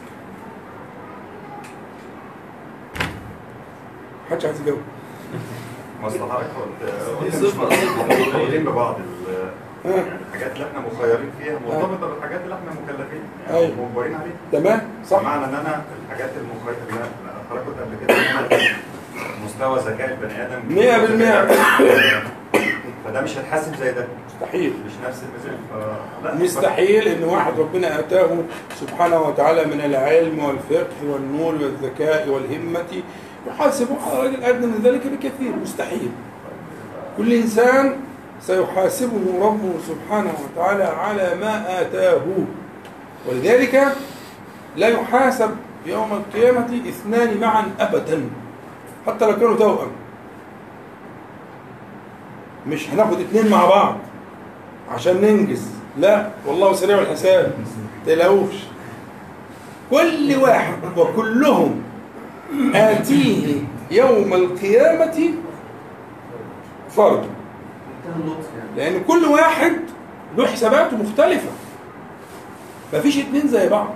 محدش 4.27 4.45
عايز 4.45 4.61
يجاوب. 4.61 4.79
مصلحة 6.03 6.27
حضرتك 6.29 6.49
قلت 7.21 7.35
مش 7.35 7.53
مرتبطين 7.55 8.63
ببعض 8.71 8.95
الحاجات 9.95 10.51
اللي 10.55 10.65
إحنا 10.65 10.79
مخيرين 10.79 11.31
فيها. 11.39 11.59
مرتبطة 11.67 12.07
بالحاجات 12.13 12.41
اللي 12.43 12.55
إحنا 12.55 12.71
مكلفين. 12.83 13.21
يعني 13.49 13.73
مجبرين 13.81 14.15
عليها. 14.15 14.35
تمام 14.51 14.81
صح. 15.09 15.21
معنى 15.23 15.45
إن 15.45 15.53
أنا 15.53 15.81
الحاجات 16.05 16.29
المخير 16.41 16.77
اللي 16.89 17.05
حضرتك 17.49 17.67
قلت 17.67 17.77
قبل 17.79 17.95
كده 18.07 18.67
مستوى 19.45 19.79
ذكاء 19.79 20.09
البني 20.09 20.45
آدم 20.45 20.75
مية 20.75 20.97
بالمية. 20.97 21.47
فده 23.05 23.21
مش 23.21 23.37
هيتحاسب 23.37 23.75
زي 23.75 23.91
ده. 23.91 24.07
مستحيل. 24.27 24.73
مش 24.85 25.07
نفس 25.07 25.23
الميزان 25.23 25.57
فلا 26.23 26.35
مستحيل 26.35 27.07
إن 27.07 27.23
واحد 27.23 27.59
ربنا 27.59 27.99
آتاه 27.99 28.29
سبحانه 28.81 29.21
وتعالى 29.21 29.65
من 29.65 29.81
العلم 29.81 30.39
والفقه 30.39 31.09
والنور 31.09 31.53
والذكاء 31.53 32.29
والهمة 32.29 33.01
يحاسبه 33.47 33.95
على 34.11 34.19
راجل 34.21 34.43
ادنى 34.43 34.65
من 34.67 34.81
ذلك 34.83 35.01
بكثير. 35.07 35.51
مستحيل. 35.61 36.11
كل 37.17 37.33
إنسان 37.33 37.95
سيحاسبه 38.41 39.21
ربه 39.41 39.73
سبحانه 39.87 40.33
وتعالى 40.43 40.83
على 40.83 41.35
ما 41.41 41.81
آتاه. 41.81 42.21
ولذلك 43.29 43.87
لا 44.75 44.87
يحاسب 44.87 45.49
يوم 45.85 46.13
القيامة 46.13 46.81
اثنان 46.89 47.37
معا 47.37 47.63
ابدا 47.79 48.29
حتى 49.07 49.25
لو 49.25 49.35
كانوا 49.35 49.57
توأم. 49.57 49.87
مش 52.67 52.89
هناخد 52.89 53.19
اتنين 53.19 53.51
مع 53.51 53.65
بعض 53.65 53.97
عشان 54.91 55.21
ننجز. 55.21 55.67
لا 55.97 56.29
والله 56.45 56.73
سريع 56.73 56.99
الحساب 56.99 57.53
تلاقوش 58.05 58.55
كل 59.91 60.35
واحد 60.41 60.73
وكلهم 60.97 61.81
آتيه 62.75 63.55
يوم 63.91 64.33
القيامة 64.33 65.31
فرد. 66.89 67.36
لأن 68.77 69.03
كل 69.03 69.25
واحد 69.25 69.73
له 70.37 70.47
حساباته 70.47 70.97
مختلفة. 70.97 71.49
مفيش 72.93 73.17
اتنين 73.17 73.47
زي 73.47 73.69
بعض. 73.69 73.93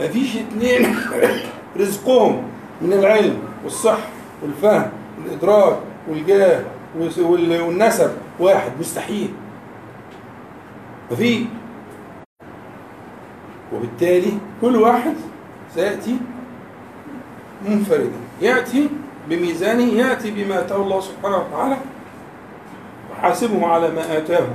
مفيش 0.00 0.36
اتنين 0.36 0.96
رزقهم 1.80 2.42
من 2.82 2.92
العلم 2.92 3.38
والصحة 3.64 4.08
والفهم 4.42 4.90
والإدراك 5.18 5.78
والجاه 6.08 6.64
والنسب. 6.98 8.10
واحد 8.40 8.70
مستحيل. 8.80 9.32
مفيش 11.10 11.46
وبالتالي 13.72 14.32
كل 14.60 14.76
واحد 14.76 15.14
سيأتي 15.74 16.16
منفردا. 17.68 18.18
يأتي 18.42 18.88
بميزانه 19.28 19.82
يأتي 19.82 20.30
بما 20.30 20.60
آتاه 20.60 20.76
الله 20.76 21.00
سبحانه 21.00 21.36
وتعالى 21.36 21.76
وحاسبه 23.18 23.66
على 23.66 23.90
ما 23.90 24.18
آتاه 24.18 24.46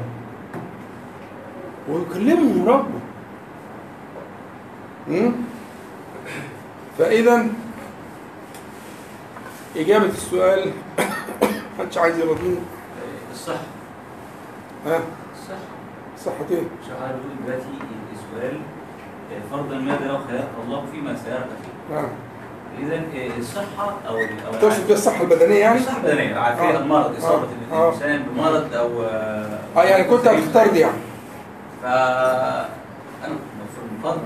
ويكلمه 1.89 2.71
ربه? 2.71 2.99
فإذا 6.97 7.47
إجابة 9.75 10.05
السؤال 10.05 10.71
محدش 11.79 11.97
عايز 11.97 12.19
يرضيني 12.19 12.57
الصحة. 13.33 13.57
ها؟ 14.85 14.99
الصحة. 15.33 15.57
صحتين 16.25 16.69
شغال 16.87 17.09
يقول 17.09 17.45
دلوقتي 17.45 17.67
السؤال 18.13 18.57
فرضا 19.51 19.75
ماذا 19.77 20.07
لو 20.07 20.17
خيرك 20.27 20.49
الله 20.65 20.85
فيما 20.91 21.15
سيرك 21.15 21.47
فيه 21.89 22.07
ها 22.81 22.85
إذا 22.87 23.03
الصحة 23.39 23.93
أو 24.07 24.17
أو 24.17 24.53
تقصد 24.61 24.87
بيها 24.87 24.95
الصحة 24.95 25.23
البدنية 25.23 25.59
يعني؟ 25.59 25.79
الصحة 25.79 25.97
البدنية 25.97 26.35
عارفين 26.35 26.75
آه. 26.75 26.79
المرض 26.79 27.13
آه. 27.23 27.43
آه. 27.71 27.89
الإنسان 27.89 28.23
بمرض 28.23 28.73
أو 28.73 28.89
آه 29.77 29.83
يعني 29.83 30.03
كنت 30.03 30.27
هتختار 30.27 30.67
دي 30.67 30.79
يعني. 30.79 30.97
ف 31.83 31.85
أنا 31.85 32.67
المفروض 33.23 34.17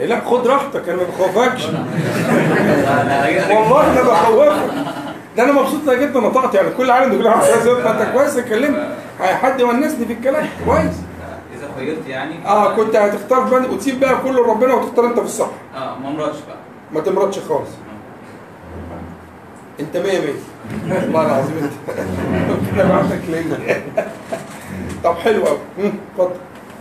إيه 0.00 0.06
لا 0.06 0.20
خد 0.20 0.46
راحتك 0.46 0.88
أنا 0.88 0.96
ما 0.96 1.04
بخوفكش. 1.04 1.66
والله 3.50 3.94
ما 3.94 4.02
بخوفك. 4.02 4.74
ده 5.36 5.42
أنا 5.42 5.52
مبسوط 5.52 5.88
إنك 5.88 6.02
انت 6.02 6.16
نطقت 6.16 6.54
يعني. 6.54 6.70
كل 6.70 6.90
عالم 6.90 7.10
بيقول 7.10 7.24
لك 7.24 7.32
عايز 7.32 7.68
ما 7.68 8.02
أنت 8.02 8.12
كويس 8.12 8.36
اتكلمت 8.36 8.88
حد 9.20 9.60
يونسني 9.60 10.06
في 10.06 10.12
الكلام؟ 10.12 10.48
كويس. 10.66 10.94
إذا 11.56 11.68
خيرت 11.78 12.08
يعني. 12.08 12.46
آه 12.46 12.76
كنت 12.76 12.96
هتختار 12.96 13.40
بند 13.40 13.70
وتسيب 13.70 14.00
بقى 14.00 14.16
كله 14.24 14.46
ربنا 14.46 14.74
وتختار 14.74 15.06
أنت 15.06 15.18
في 15.18 15.26
الصح. 15.26 15.50
آه 15.76 15.98
ما 15.98 16.10
مرضش 16.10 16.38
بقى. 16.48 16.65
ما 16.96 17.02
تمرضش 17.02 17.38
خالص. 17.38 17.68
انت 19.80 19.96
مية 19.96 20.20
مية. 20.20 20.32
والله 21.04 21.26
العظيم 21.26 21.56
انت. 21.62 21.98
ربنا 22.50 22.84
يبعتك 22.84 23.20
ليا 23.28 23.82
طب 25.04 25.14
حلو 25.14 25.44
قوي 25.44 25.58
اتفضل. 25.78 26.30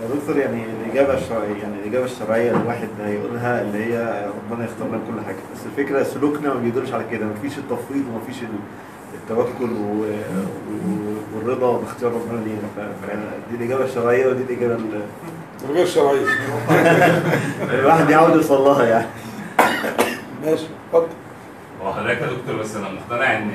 يا 0.02 0.16
دكتور 0.20 0.38
يعني 0.38 0.64
الإجابة 0.86 1.14
الشرعية 1.14 1.62
يعني 1.62 1.74
الإجابة 1.84 2.06
الشرعية 2.06 2.52
الواحد 2.52 2.88
هيقولها 3.06 3.62
اللي 3.62 3.86
هي 3.86 4.26
ربنا 4.52 4.66
يختار 4.66 4.88
لنا 4.88 4.98
كل 4.98 5.26
حاجة. 5.26 5.36
بس 5.36 5.60
الفكرة 5.66 6.04
سلوكنا 6.04 6.54
ما 6.54 6.60
بيدلش 6.60 6.94
على 6.94 7.04
كده. 7.12 7.26
مفيش 7.26 7.58
التفويض 7.58 8.04
ومفيش 8.14 8.42
ال- 8.44 8.60
التوكل 9.14 9.70
والرضا 11.36 11.78
باختيار 11.78 12.12
ربنا 12.12 12.40
لينا. 12.46 12.60
ف- 12.78 13.06
فيعني 13.06 13.22
دي 13.52 13.56
الإجابة 13.58 13.84
الشرعية 13.86 14.28
ودي 14.28 14.44
الإجابة 14.44 14.74
ال- 14.76 15.02
الغير 15.70 15.86
شرعية 15.86 16.26
الواحد 17.80 18.10
يعود 18.10 18.36
يوصل 18.36 18.62
لها 18.64 18.86
يعني. 18.86 19.06
ماشي 20.46 20.66
اتفضل. 20.88 21.08
هو 21.84 21.94
حضرتك 21.94 22.22
يا 22.22 22.28
دكتور 22.28 22.56
بس 22.62 22.76
أنا 22.76 22.88
مقتنع 22.90 23.38
إن 23.38 23.52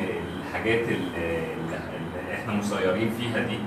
الحاجات 0.46 0.80
اللي, 0.88 1.38
اللي 1.56 2.34
إحنا 2.34 2.52
مسيرين 2.54 3.12
فيها 3.20 3.38
دي 3.42 3.58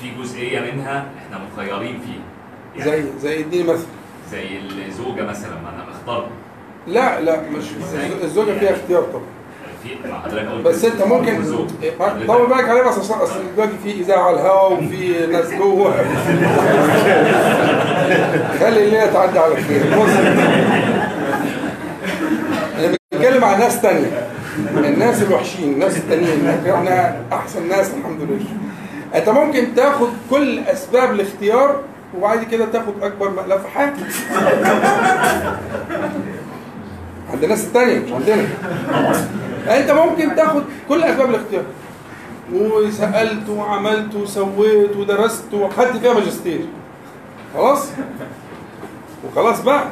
في 0.00 0.22
جزئية 0.22 0.60
منها 0.60 1.06
إحنا 1.18 1.40
مخيرين 1.52 2.00
فيها. 2.00 2.84
زي 2.84 3.04
زي 3.20 3.40
إديني 3.40 3.72
مثل. 3.72 3.86
زي 4.30 4.46
الزوجة 4.86 5.22
مثلا 5.22 5.50
ما 5.54 5.68
أنا 5.68 5.84
مختار. 5.90 6.28
لا 6.86 7.20
لا 7.20 7.40
مش 7.40 7.64
الزوجة 8.22 8.58
فيها 8.58 8.70
اختيار 8.70 9.02
طبعا. 9.02 9.22
بس 10.64 10.84
أنت 10.84 11.02
ممكن. 11.02 11.44
طول 12.26 12.46
بالك 12.46 12.68
عليه 12.68 12.82
بس 12.82 12.98
اصل 13.10 13.40
دلوقتي 13.54 13.78
في 13.82 13.90
إذاعة 13.90 14.22
على 14.22 14.36
الهواء 14.36 14.72
وفي 14.72 15.26
ناس 15.26 15.52
جوه. 15.52 15.94
خلي 18.60 18.84
الليلة 18.84 19.06
تعدي 19.12 19.38
على 19.38 19.56
خير. 19.56 19.82
عن 23.46 23.58
ناس 23.60 23.82
تانية. 23.82 24.28
الناس 24.76 25.22
الوحشين 25.22 25.72
الناس 25.72 25.96
التانيين 25.96 26.48
إحنا 26.48 27.16
أحسن 27.32 27.68
ناس 27.68 27.90
الحمد 27.94 28.20
لله. 28.20 28.44
أنت 29.14 29.28
ممكن 29.28 29.74
تاخد 29.76 30.08
كل 30.30 30.58
أسباب 30.58 31.10
الاختيار 31.12 31.80
وبعد 32.16 32.44
كده 32.44 32.64
تاخد 32.64 33.02
أكبر 33.02 33.30
مقلب 33.30 33.60
في 33.60 33.68
حياتك 33.68 34.06
عند 37.32 37.44
الناس 37.44 37.64
التانية 37.64 37.98
مش 37.98 38.12
عندنا. 38.12 38.46
أنت 39.68 39.90
ممكن 39.90 40.36
تاخد 40.36 40.62
كل 40.88 41.02
أسباب 41.02 41.30
الاختيار. 41.30 41.64
وسألت 42.52 43.48
وعملت 43.48 44.14
وسويت 44.14 44.96
ودرست 44.96 45.54
وخدت 45.54 45.96
فيها 45.96 46.12
ماجستير. 46.14 46.60
خلاص؟ 47.54 47.88
وخلاص 49.24 49.60
بقى. 49.60 49.84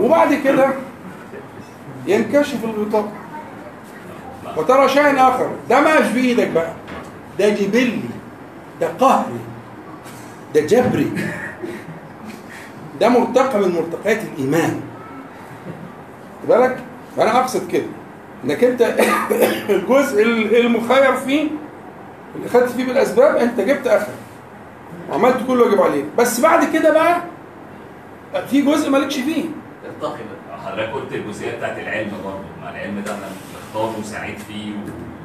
وبعد 0.00 0.34
كده 0.34 0.68
ينكشف 2.06 2.64
الغطاء 2.64 3.12
وترى 4.56 4.88
شيء 4.88 5.20
آخر. 5.20 5.50
ده 5.68 5.80
مش 5.80 6.08
بايدك 6.12 6.48
بقى. 6.48 6.72
ده 7.38 7.48
جبلي. 7.48 8.00
ده 8.80 8.88
قهري. 9.00 9.38
ده 10.54 10.60
جبري. 10.60 11.12
ده 13.00 13.08
مرتقى 13.08 13.58
من 13.58 13.72
مرتقيات 13.74 14.20
الإيمان. 14.22 14.80
خد 16.42 16.48
بالك؟ 16.48 16.78
فانا 17.16 17.40
أقصد 17.40 17.68
كده. 17.70 17.86
إنك 18.44 18.64
أنت 18.64 18.82
الجزء 19.70 20.22
المخير 20.60 21.16
فيه 21.16 21.48
اللي 22.36 22.48
خدت 22.48 22.68
فيه 22.70 22.84
بالأسباب 22.86 23.36
أنت 23.36 23.60
جبت 23.60 23.86
آخر. 23.86 24.12
وعملت 25.10 25.36
كل 25.46 25.60
واجب 25.60 25.80
عليك. 25.82 26.04
بس 26.18 26.40
بعد 26.40 26.72
كده 26.72 26.92
بقى 26.92 27.20
في 28.50 28.62
جزء 28.62 28.90
مالكش 28.90 29.14
فيه. 29.14 29.44
ارتقي 29.86 30.18
بقى. 30.24 30.35
حضرتك 30.66 30.92
قلت 30.92 31.12
الجزئية 31.12 31.56
بتاعت 31.56 31.78
العلم 31.78 32.10
برضه. 32.24 32.38
مع 32.62 32.70
العلم 32.70 33.02
ده 33.06 33.14
أنا 33.14 33.28
مختار 33.54 34.00
وسعيت 34.00 34.38
فيه 34.38 34.72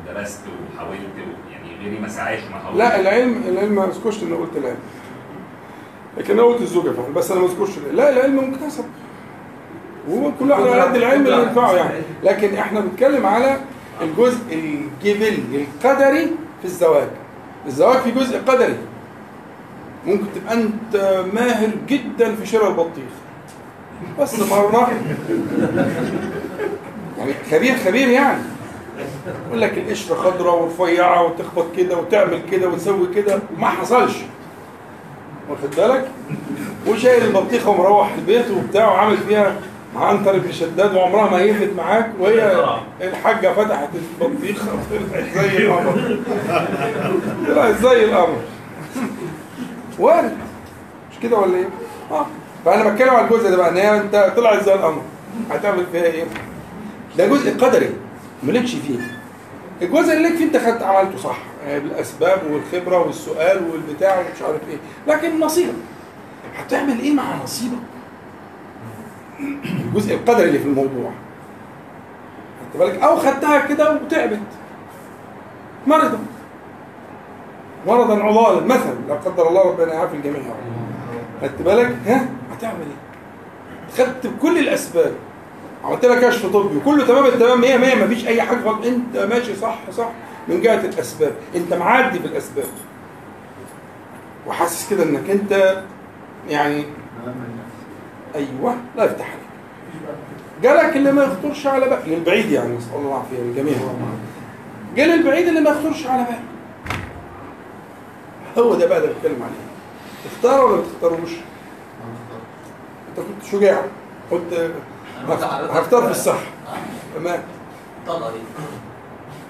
ودرست 0.10 0.42
وحاولت 0.76 1.00
يعني 1.52 1.84
غيري 1.84 2.00
ما 2.00 2.08
سعاش 2.08 2.40
حاولش. 2.64 2.78
لا 2.78 3.00
العلم 3.00 3.44
العلم 3.48 3.76
ما 3.76 3.86
اذكرش 3.86 4.24
ان 4.24 4.34
قلت 4.34 4.58
العلم 4.58 4.78
لكن 6.18 6.34
أنا 6.34 6.44
قلت 6.44 6.62
الزوجة 6.62 6.90
فعلا 6.90 7.14
بس 7.14 7.32
أنا 7.32 7.40
ما 7.40 7.46
اذكرش. 7.46 7.70
لا 7.94 8.10
العلم 8.10 8.54
مكتسب. 8.54 8.86
وهو 10.10 10.32
كل 10.40 10.52
واحد 10.52 10.64
على 10.64 10.82
قد 10.82 10.96
العلم 10.96 11.28
اللي 11.28 11.42
ينفعه 11.42 11.74
يعني. 11.74 12.02
لكن 12.24 12.56
إحنا 12.56 12.80
بنتكلم 12.80 13.26
على 13.26 13.58
الجزء 14.02 14.40
الجبلي 14.52 15.66
القدري 15.84 16.26
في 16.62 16.66
الزواج. 16.66 17.08
الزواج 17.66 17.98
في 17.98 18.12
جزء 18.12 18.42
قدري. 18.42 18.78
ممكن 20.06 20.26
تبقى 20.36 20.54
أنت 20.54 21.24
ماهر 21.34 21.70
جدا 21.88 22.36
في 22.36 22.46
شراء 22.46 22.70
البطيخ. 22.70 23.12
بس 24.20 24.40
مرة 24.40 24.92
يعني 27.18 27.34
خبير 27.52 27.76
خبير 27.86 28.08
يعني. 28.08 28.42
يقول 29.48 29.62
لك 29.62 29.78
القشرة 29.78 30.16
خضراء 30.16 30.64
ورفيعة 30.64 31.24
وتخبط 31.24 31.66
كده 31.78 31.98
وتعمل 31.98 32.42
كده 32.52 32.68
وتسوي 32.70 33.08
كده. 33.16 33.40
ما 33.58 33.68
حصلش. 33.68 34.14
واخد 35.50 35.76
بالك؟ 35.78 36.08
وشايل 36.88 37.24
البطيخة 37.24 37.70
ومروح 37.70 38.14
البيت 38.14 38.46
وبتاع 38.52 38.88
وعامل 38.92 39.18
فيها 39.18 39.56
عنتر 39.96 40.40
بن 40.40 40.52
شداد 40.52 40.96
وعمرها 40.96 41.30
ما 41.30 41.40
يفلت 41.40 41.72
معاك. 41.78 42.12
وهي 42.20 42.66
الحاجة 43.02 43.54
فتحت 43.54 43.90
البطيخة 44.22 44.68
طلعت 45.12 45.26
زي 45.36 45.58
القمر. 45.58 46.20
طلعت 47.48 47.76
زي 47.82 48.06
القمر. 48.06 48.38
وارد. 50.00 50.38
مش 51.12 51.20
كده 51.24 51.38
ولا 51.38 51.56
إيه؟ 51.58 51.70
آه. 52.12 52.26
فأنا 52.66 52.90
بتكلم 52.90 53.10
على 53.10 53.26
الجزء 53.26 53.50
ده 53.50 53.58
بقى 53.58 53.70
ان 53.70 53.78
هي 53.78 53.98
أنت 53.98 54.34
طلعت 54.38 54.64
زي 54.64 54.74
القمر 54.74 55.02
هتعمل 55.52 55.86
فيها 55.92 56.04
إيه؟ 56.04 56.24
ده 57.18 57.28
جزء 57.28 57.58
قدري 57.66 57.90
مالكش 58.44 58.76
فيه. 58.76 59.00
الجزء 59.82 60.14
اللي 60.14 60.30
ليك 60.30 60.38
فيه 60.38 60.46
أنت 60.46 60.58
خدت 60.58 60.82
عملته 60.84 61.18
صح 61.18 61.38
آه، 61.66 61.80
بالأسباب 61.80 62.42
والخبرة 62.52 63.06
والسؤال 63.08 63.62
والبتاع 63.72 64.20
ومش 64.20 64.42
عارف 64.42 64.60
إيه. 64.70 64.78
لكن 65.08 65.40
نصيبك. 65.40 65.74
هتعمل 66.58 67.00
إيه 67.00 67.14
مع 67.14 67.24
نصيبك؟ 67.44 67.78
الجزء 69.86 70.14
القدري 70.16 70.44
اللي 70.48 70.60
في 70.60 70.66
الموضوع. 70.66 71.12
خدت 72.74 72.82
بالك؟ 72.82 73.04
أو 73.04 73.16
خدتها 73.16 73.66
كده 73.68 73.92
وتعبت. 73.94 74.40
مرضا. 75.88 76.20
مرضا 77.88 78.24
عضالا 78.24 78.66
مثلا 78.66 78.96
لا 79.10 79.16
قدر 79.16 79.48
الله 79.48 79.62
ربنا 79.70 79.94
يعافي 79.94 80.16
الجميع. 80.16 80.42
خدت 81.42 81.62
بالك؟ 81.62 81.96
ها؟ 82.08 82.26
هتعمل 82.62 82.80
إيه؟ 82.82 84.06
خدت 84.06 84.28
بكل 84.28 84.58
الأسباب. 84.58 85.14
عملت 85.84 86.06
لك 86.06 86.26
كشف 86.28 86.46
طبي 86.46 86.78
وكله 86.78 87.06
تمام 87.08 87.26
التمام 87.26 87.62
100 87.62 87.78
100 87.78 87.96
مفيش 88.06 88.28
أي 88.28 88.42
حاجة 88.42 88.60
غلط. 88.62 88.86
أنت 88.86 89.18
ماشي 89.18 89.56
صح 89.56 89.80
صح 89.92 90.10
من 90.48 90.62
جهة 90.62 90.86
الأسباب. 90.86 91.32
أنت 91.56 91.74
معدي 91.74 92.20
بالاسباب 92.20 92.66
وحاسس 94.48 94.90
كده 94.90 95.04
إنك 95.04 95.30
أنت 95.30 95.82
يعني 96.50 96.84
أيوه 98.36 98.76
لا 98.98 99.04
يفتح 99.04 99.26
عليك. 99.26 99.42
جالك 100.64 100.98
اللي 100.98 101.12
ما 101.12 101.24
يخطرش 101.24 101.68
على 101.68 101.86
بالك 101.90 102.04
للبعيد 102.08 102.52
يعني 102.52 102.78
نسأل 102.78 102.96
الله 102.96 103.08
العافية 103.10 103.38
للجميع 103.38 103.74
جه 104.96 105.06
للبعيد 105.16 105.48
اللي 105.48 105.62
ما 105.62 105.70
يخطرش 105.70 106.08
على 106.08 106.24
بالك 106.24 106.42
هو 108.58 108.76
ده 108.76 108.86
بقى 108.88 108.98
اللي 108.98 109.10
بتكلم 109.14 109.44
عليه. 109.44 110.32
تختار 110.32 110.66
ولا 110.66 110.76
ما 110.76 110.84
تختاروش؟ 110.94 111.30
كنت 113.22 113.44
شجاع 113.52 113.82
قلت 114.32 114.72
هختار 115.72 116.02
في 116.06 116.12
الصح. 116.12 116.40
تمام. 117.16 117.40
دي 118.08 118.40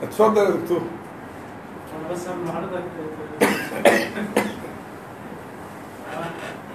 اتفضل 0.04 0.42
يا 0.44 0.50
دكتور. 0.50 0.82
أنا 0.82 2.14
بس 2.14 2.28
قبل 2.28 2.40
ما 2.46 2.52
حضرتك 2.52 2.84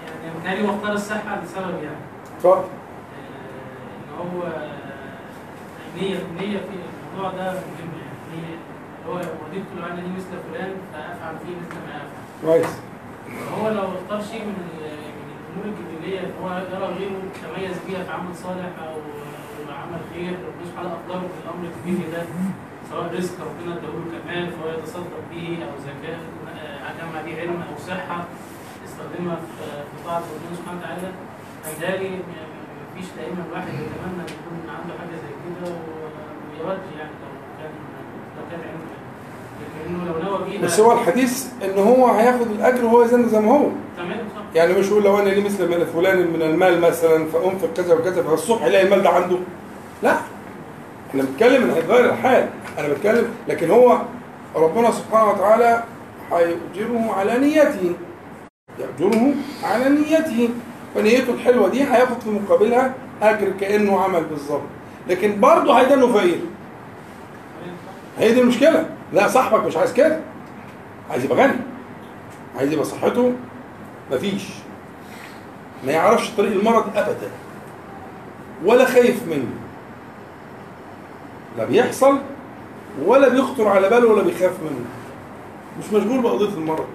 يعني 0.06 0.34
متهيألي 0.40 0.68
هو 0.68 0.74
اختار 0.76 0.92
الصحة 0.92 1.40
لسبب 1.44 1.82
يعني. 1.82 1.96
اتفضل. 2.36 2.52
آه، 2.52 2.64
إن 4.22 4.28
هو 4.36 4.42
النية 5.94 6.18
النية 6.18 6.58
في 6.58 6.64
الموضوع 7.12 7.30
ده 7.38 7.52
مهم 7.52 7.92
يعني. 8.00 8.16
النية 8.32 8.56
هو 9.08 9.14
وديت 9.14 9.64
لو 9.76 9.86
أنا 9.86 9.94
دي 9.94 10.08
مثل 10.16 10.32
فلان 10.52 10.70
فأفعل 10.92 11.34
فيه 11.46 11.52
مثل 11.56 11.76
ما 11.86 11.96
افعل 11.96 12.08
كويس. 12.44 12.72
هو 13.60 13.68
لو 13.68 13.82
اختار 13.82 14.22
شيء 14.32 14.40
من 14.44 14.48
من 14.48 14.95
الأمور 15.56 15.78
الجبليه 15.80 16.20
إن 16.20 16.32
هو 16.42 16.48
يرى 16.72 16.86
غيره 16.98 17.22
تميز 17.42 17.76
بيها 17.86 18.04
في 18.04 18.10
عمل 18.12 18.34
صالح 18.36 18.70
أو 18.88 18.94
عمل 19.82 20.00
خير 20.14 20.32
ربنا 20.48 20.64
سبحانه 20.70 20.92
اقدره 20.92 21.28
في 21.34 21.38
الأمر 21.44 21.64
الكبير 21.70 22.10
ده 22.12 22.22
سواء 22.90 23.14
رزق 23.16 23.34
ربنا 23.40 23.72
اداله 23.76 24.04
كمان 24.14 24.50
فهو 24.50 24.68
يتصدق 24.70 25.20
به 25.30 25.58
أو 25.66 25.72
زكاة 25.88 26.18
آه، 26.56 26.92
جمع 27.00 27.22
به 27.26 27.40
علم 27.40 27.62
أو 27.70 27.76
صحة 27.78 28.24
يستخدمها 28.84 29.36
في 29.36 30.04
طاعة 30.06 30.18
ربنا 30.34 30.56
سبحانه 30.58 30.78
وتعالى. 30.80 31.10
فبالتالي 31.64 32.10
مفيش 32.90 33.06
دايما 33.16 33.42
الواحد 33.48 33.68
يتمنى 33.68 34.22
يكون 34.34 34.58
عنده 34.76 34.92
حاجة 35.00 35.16
زي 35.24 35.32
كده 35.44 35.70
و- 35.72 36.06
ويود 36.50 36.78
يعني 36.98 37.10
لو 37.22 37.32
كان 37.58 37.70
لو 38.36 38.42
كان 38.50 38.60
عنده 38.60 38.86
لكنه 38.86 38.86
لو 38.86 38.86
نوى 38.86 38.90
بيها 38.90 39.45
بس 40.62 40.80
هو 40.80 40.92
الحديث 40.92 41.46
إن 41.64 41.78
هو 41.78 42.06
هياخد 42.06 42.50
الأجر 42.50 42.84
وهو 42.84 43.02
يزن 43.02 43.28
زي 43.28 43.40
ما 43.40 43.52
هو. 43.52 43.68
تمام 43.96 44.18
يعني 44.54 44.72
مش 44.72 44.86
يقول 44.86 45.04
لو 45.04 45.18
أنا 45.18 45.28
لي 45.28 45.40
مثل 45.40 45.68
مال 45.70 45.86
فلان 45.86 46.18
من 46.18 46.42
المال 46.42 46.80
مثلا 46.80 47.26
فانفق 47.26 47.72
كذا 47.76 47.94
وكذا 47.94 48.22
فالصبح 48.22 48.64
يلاقي 48.66 48.84
المال 48.84 49.02
ده 49.02 49.10
عنده. 49.10 49.36
لا. 50.02 50.16
إحنا 51.10 51.22
بنتكلم 51.22 51.62
ان 51.62 51.70
هيتغير 51.70 52.04
الحال. 52.04 52.48
أنا 52.78 52.88
بتكلم 52.88 53.28
لكن 53.48 53.70
هو 53.70 53.98
ربنا 54.56 54.90
سبحانه 54.90 55.30
وتعالى 55.30 55.82
هيؤجره 56.32 57.12
على 57.16 57.38
نيته. 57.38 57.92
يأجره 58.78 59.34
على 59.64 59.88
نيته. 59.88 60.48
فنيته 60.94 61.32
الحلوة 61.32 61.68
دي 61.68 61.82
هياخد 61.82 62.20
في 62.20 62.30
مقابلها 62.30 62.94
أجر 63.22 63.52
كأنه 63.60 64.00
عمل 64.00 64.24
بالظبط. 64.24 64.62
لكن 65.08 65.40
برضه 65.40 65.80
هيدنه 65.80 66.12
فقير. 66.12 66.40
هي 68.18 68.32
دي 68.32 68.40
المشكلة. 68.40 68.86
لا 69.12 69.28
صاحبك 69.28 69.64
مش 69.64 69.76
عايز 69.76 69.92
كده. 69.92 70.20
عايز 71.10 71.24
يبقى 71.24 71.38
غني. 71.38 71.60
عايز 72.58 72.72
يبقى 72.72 72.84
صحته. 72.84 73.32
مفيش. 74.12 74.44
ما 75.86 75.92
يعرفش 75.92 76.30
طريق 76.30 76.52
المرض 76.52 76.84
ابدا. 76.96 77.30
ولا 78.64 78.84
خايف 78.84 79.28
منه. 79.28 79.46
لا 81.58 81.64
بيحصل 81.64 82.18
ولا 83.04 83.28
بيخطر 83.28 83.68
على 83.68 83.88
باله 83.88 84.08
ولا 84.08 84.22
بيخاف 84.22 84.60
منه. 84.60 84.84
مش 85.78 85.92
مشغول 85.92 86.22
بقضية 86.22 86.54
المرض. 86.54 86.86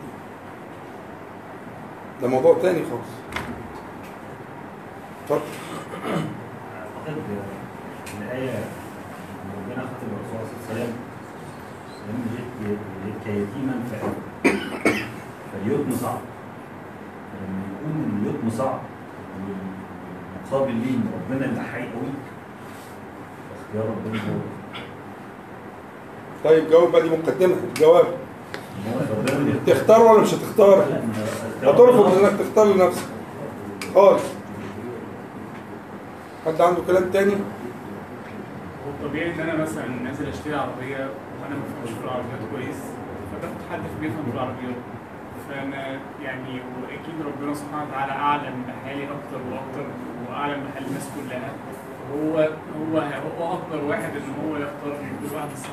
دي 2.19 2.21
ده 2.21 2.27
موضوع 2.27 2.57
تاني 2.61 2.79
خالص. 2.89 3.11
اتفضل. 5.23 5.41
أعتقد 6.75 7.21
الآية 8.21 8.59
ربنا 9.57 9.75
خاطب 9.75 10.07
الرسول 10.11 10.47
صلى 10.67 10.71
الله 10.71 10.71
عليه 10.71 10.83
وسلم 10.83 10.93
لما 12.07 12.25
جئت 12.33 12.77
جئت 13.05 13.27
يتيما 13.27 13.73
ف- 13.91 14.05
فاليتم 15.53 15.91
صعب 15.91 16.19
فلما 17.31 17.61
يكون 17.71 18.21
اليتم 18.23 18.49
صعب 18.57 18.79
والمقابل 20.51 20.73
ليه 20.75 20.89
إن 20.95 21.03
ربنا 21.13 21.45
اللي 21.45 21.61
حي 21.61 21.79
قوي 21.81 22.11
اختيار 23.61 23.85
ربنا 23.95 24.19
هو 24.21 24.39
طيب 26.43 26.69
جاوب 26.69 26.91
بقى 26.91 27.01
دي 27.01 27.09
مقدمة. 27.09 27.55
الجواب. 27.69 28.05
تختار 29.67 30.01
ولا 30.01 30.21
مش 30.21 30.33
هتختار؟ 30.33 30.85
هترفض 31.63 32.17
إنك 32.17 32.39
تختار 32.39 32.65
لنفسك. 32.73 33.05
خالص. 33.95 34.23
حد 36.45 36.61
عنده 36.61 36.81
كلام 36.87 37.09
تاني؟ 37.09 37.33
هو 37.33 39.07
طبيعي 39.07 39.33
إن 39.35 39.39
أنا 39.39 39.61
مثلا 39.63 39.85
نازل 40.03 40.27
أشتري 40.29 40.55
عربية 40.55 41.09
وأنا 41.51 41.59
ما 41.59 41.67
بفهمش 41.67 41.97
في 41.99 42.03
العربيات 42.05 42.41
كويس 42.51 42.79
فباخد 43.31 43.61
حد 43.71 43.79
في 43.79 44.01
بيفهم 44.01 44.23
في 44.25 44.31
العربيات 44.33 44.79
فأنا 45.49 45.99
يعني 46.23 46.61
وأكيد 46.81 47.15
ربنا 47.27 47.53
سبحانه 47.53 47.83
وتعالى 47.89 48.11
أعلم 48.11 48.55
بحالي 48.67 49.03
أكتر 49.03 49.39
وأكتر 49.51 49.85
وأعلم 50.29 50.63
بحال 50.63 50.85
الناس 50.87 51.09
كلها. 51.15 51.51
هو 52.13 52.37
هو 52.79 52.97
هو 52.99 53.53
أكبر 53.53 53.83
واحد 53.83 54.11
إن 54.15 54.33
هو 54.43 54.55
يختار 54.55 54.93
كل 55.21 55.35
واحد 55.35 55.47
الصح. 55.53 55.69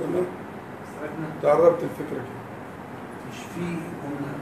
تمام. 0.00 0.24
تعربت 1.42 1.82
الفكرة 1.82 2.22
كده. 2.28 2.38
مش 3.30 3.38
في 3.54 3.60
جملة 3.60 4.32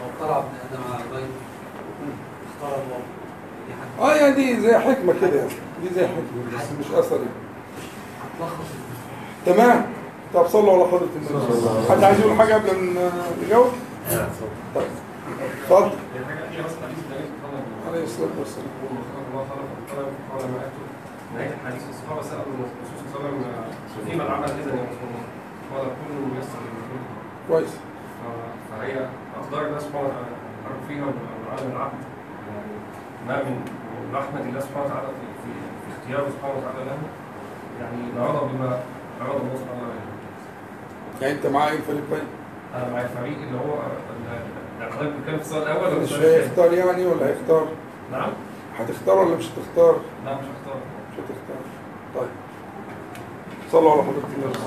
لو 0.00 0.06
طلع 0.26 0.38
ابن 0.38 0.48
آدم 0.70 0.82
على 0.94 1.02
الغيب؟ 1.10 1.30
اختار 2.54 2.78
الله. 2.82 3.00
آه 4.00 4.14
يعني 4.14 4.34
دي 4.34 4.60
زي 4.60 4.78
حكمة 4.78 5.12
كده 5.20 5.36
يعني. 5.36 5.50
دي 5.82 5.88
زي 5.94 6.06
حكمة 6.06 6.58
بس 6.58 6.72
مش 6.80 6.94
اثر 6.94 7.16
يعني 7.16 7.45
تمام. 9.46 9.86
طب 10.34 10.46
صلوا 10.46 10.72
على 10.72 10.84
حضره 10.84 11.08
النبي 11.16 11.90
حد 11.90 12.04
عايز 12.04 12.20
يقول 12.20 12.38
حاجة 12.38 12.54
قبل 12.54 12.76
ما 12.94 13.10
نجاوب؟ 13.46 13.68
طيب 14.74 14.86
اتفضل 15.62 15.90
في 15.90 16.60
أصلا 16.66 16.82
حديث 16.82 16.98
النبي 17.04 17.26
صلى. 17.42 17.48
الله 17.48 17.62
عليه 17.88 17.96
عليه 17.96 18.04
الصلاة 18.04 18.28
والسلام. 18.40 18.66
نهايه 21.34 21.54
الحديث 21.62 21.82
الصحابه 21.90 22.22
سالوا 22.22 22.42
الرسول 22.42 23.10
صلى 23.12 23.28
الله 23.28 23.28
عليه 23.28 23.68
وسلم 23.90 24.10
فيما 24.10 24.24
العمل 24.26 24.44
اذا 24.44 24.70
يا 24.70 24.86
رسول 24.90 25.08
الله 25.08 25.24
قال 25.72 25.86
كل 25.86 26.14
ميسر 26.34 26.58
للمسلم 26.64 27.04
كويس. 27.48 27.74
فهي 28.70 28.94
اقدار 29.40 29.66
الله 29.66 29.78
سبحانه 29.78 30.06
وتعالى 30.06 30.26
فيها 30.88 31.04
وعالم 31.04 31.70
العبد 31.76 32.00
يعني 32.48 32.72
ما 33.28 33.36
من 33.50 33.56
رحمه 34.14 34.40
الله 34.40 34.60
سبحانه 34.60 34.86
وتعالى 34.86 35.08
في 35.42 35.50
اختياره 35.92 36.28
سبحانه 36.30 36.54
وتعالى 36.58 36.84
له. 36.84 36.98
يعني 37.80 38.12
بما 38.12 38.24
اراد 38.26 39.40
الله 39.40 39.54
سبحانه 39.54 39.82
وتعالى 39.82 40.06
يعني 41.22 41.32
أنت 41.34 41.46
معايا 41.46 41.72
الفريق 41.74 42.02
طيب 42.10 42.22
أنا 42.74 42.92
مع 42.92 43.00
الفريق 43.00 43.38
اللي 43.38 43.58
هو 43.58 43.74
ال- 43.74 44.92
حضرتك 44.92 45.12
بتتكلم 45.16 45.36
في 45.38 45.42
السؤال 45.44 45.62
الأول 45.62 46.00
مش؟ 46.02 46.12
هيختار 46.12 46.72
يعني 46.72 47.06
ولا 47.06 47.26
هيختار؟ 47.28 47.66
نعم؟ 48.12 48.30
هتختار 48.78 49.18
ولا 49.18 49.36
مش 49.36 49.44
هتختار؟ 49.44 49.96
لا 50.24 50.34
مش 50.34 50.40
هختار 50.40 50.76
مش 51.12 51.18
هتختار 51.18 51.56
طيب 52.14 52.28
صلوا 53.72 53.92
على 53.92 54.02
حضرة 54.02 54.22
النبي 54.36 54.58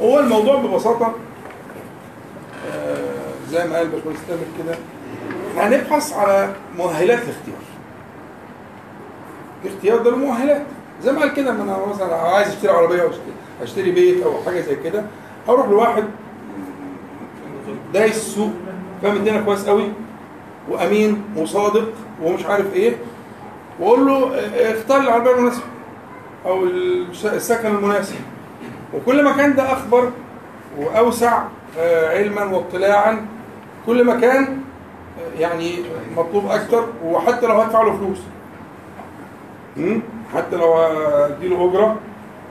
هو 0.00 0.18
الموضوع 0.18 0.56
ببساطة 0.56 1.14
آه، 2.72 3.22
زي 3.50 3.68
ما 3.68 3.76
قال 3.76 3.88
باشمهندس 3.88 4.20
تامر 4.28 4.40
كده 4.58 4.76
هنبحث 5.56 6.12
على 6.12 6.52
مؤهلات 6.76 7.18
الاختيار 7.22 7.56
الاختيار 9.64 9.98
ده 9.98 10.10
له 10.10 10.16
مؤهلات 10.16 10.62
زي 11.02 11.12
ما 11.12 11.20
قال 11.20 11.34
كده 11.34 11.50
أنا 11.50 11.78
مثلا 11.94 12.14
عايز 12.16 12.48
أشتري 12.48 12.72
عربية 12.72 13.02
أو 13.02 13.08
اشتري- 13.62 13.90
بيت 13.92 14.22
أو 14.22 14.32
حاجة 14.46 14.60
زي 14.60 14.76
كده 14.76 15.04
أروح 15.48 15.68
لواحد 15.68 16.04
دايس 17.94 18.16
السوق 18.16 18.50
فاهم 19.02 19.16
الدنيا 19.16 19.40
كويس 19.40 19.66
قوي 19.68 19.88
وأمين 20.70 21.22
وصادق 21.36 21.88
ومش 22.22 22.46
عارف 22.46 22.74
إيه 22.74 22.96
وأقول 23.80 24.06
له 24.06 24.34
آه، 24.34 24.72
اختار 24.78 25.00
العربية 25.00 25.30
المناسبة 25.34 25.64
أو 26.46 26.64
السكن 27.24 27.66
المناسب 27.76 28.16
وكل 28.94 29.24
ما 29.24 29.32
كان 29.32 29.54
ده 29.54 29.72
أخبر 29.72 30.10
وأوسع 30.78 31.42
آه، 31.78 32.18
علما 32.18 32.44
واطلاعا 32.44 33.26
كل 33.86 34.04
ما 34.04 34.20
كان 34.20 34.42
آه، 34.44 35.40
يعني 35.40 35.74
مطلوب 36.16 36.46
أكتر 36.46 36.84
وحتى 37.04 37.46
لو 37.46 37.54
هدفع 37.60 37.82
له 37.82 37.96
فلوس؟ 37.96 38.18
حتى 40.34 40.56
لو 40.56 40.76
أديله 40.78 41.70
أجرة 41.70 41.96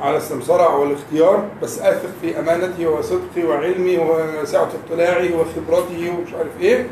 على 0.01 0.17
السمسرة 0.17 0.77
والاختيار 0.77 1.43
بس 1.61 1.79
أثق 1.79 2.09
في 2.21 2.39
أمانتي 2.39 2.87
وصدقي 2.87 3.43
وعلمي 3.43 3.97
وسعة 3.97 4.69
اطلاعي 4.85 5.33
وخبرتي 5.33 6.09
ومش 6.09 6.33
عارف 6.33 6.51
إيه. 6.61 6.87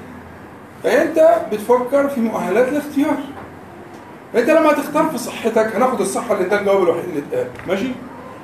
فأنت 0.84 1.42
بتفكر 1.52 2.08
في 2.08 2.20
مؤهلات 2.22 2.68
الاختيار. 2.68 3.18
أنت 4.36 4.50
لما 4.50 4.74
تختار 4.74 5.06
في 5.06 5.18
صحتك 5.18 5.76
هناخد 5.76 6.02
الصحة 6.02 6.34
اللي 6.34 6.50
ده 6.50 6.60
الجواب 6.60 6.84
الوحيد 6.84 7.04
اللي 7.04 7.20
اتقال. 7.30 7.48
ماشي؟ 7.68 7.92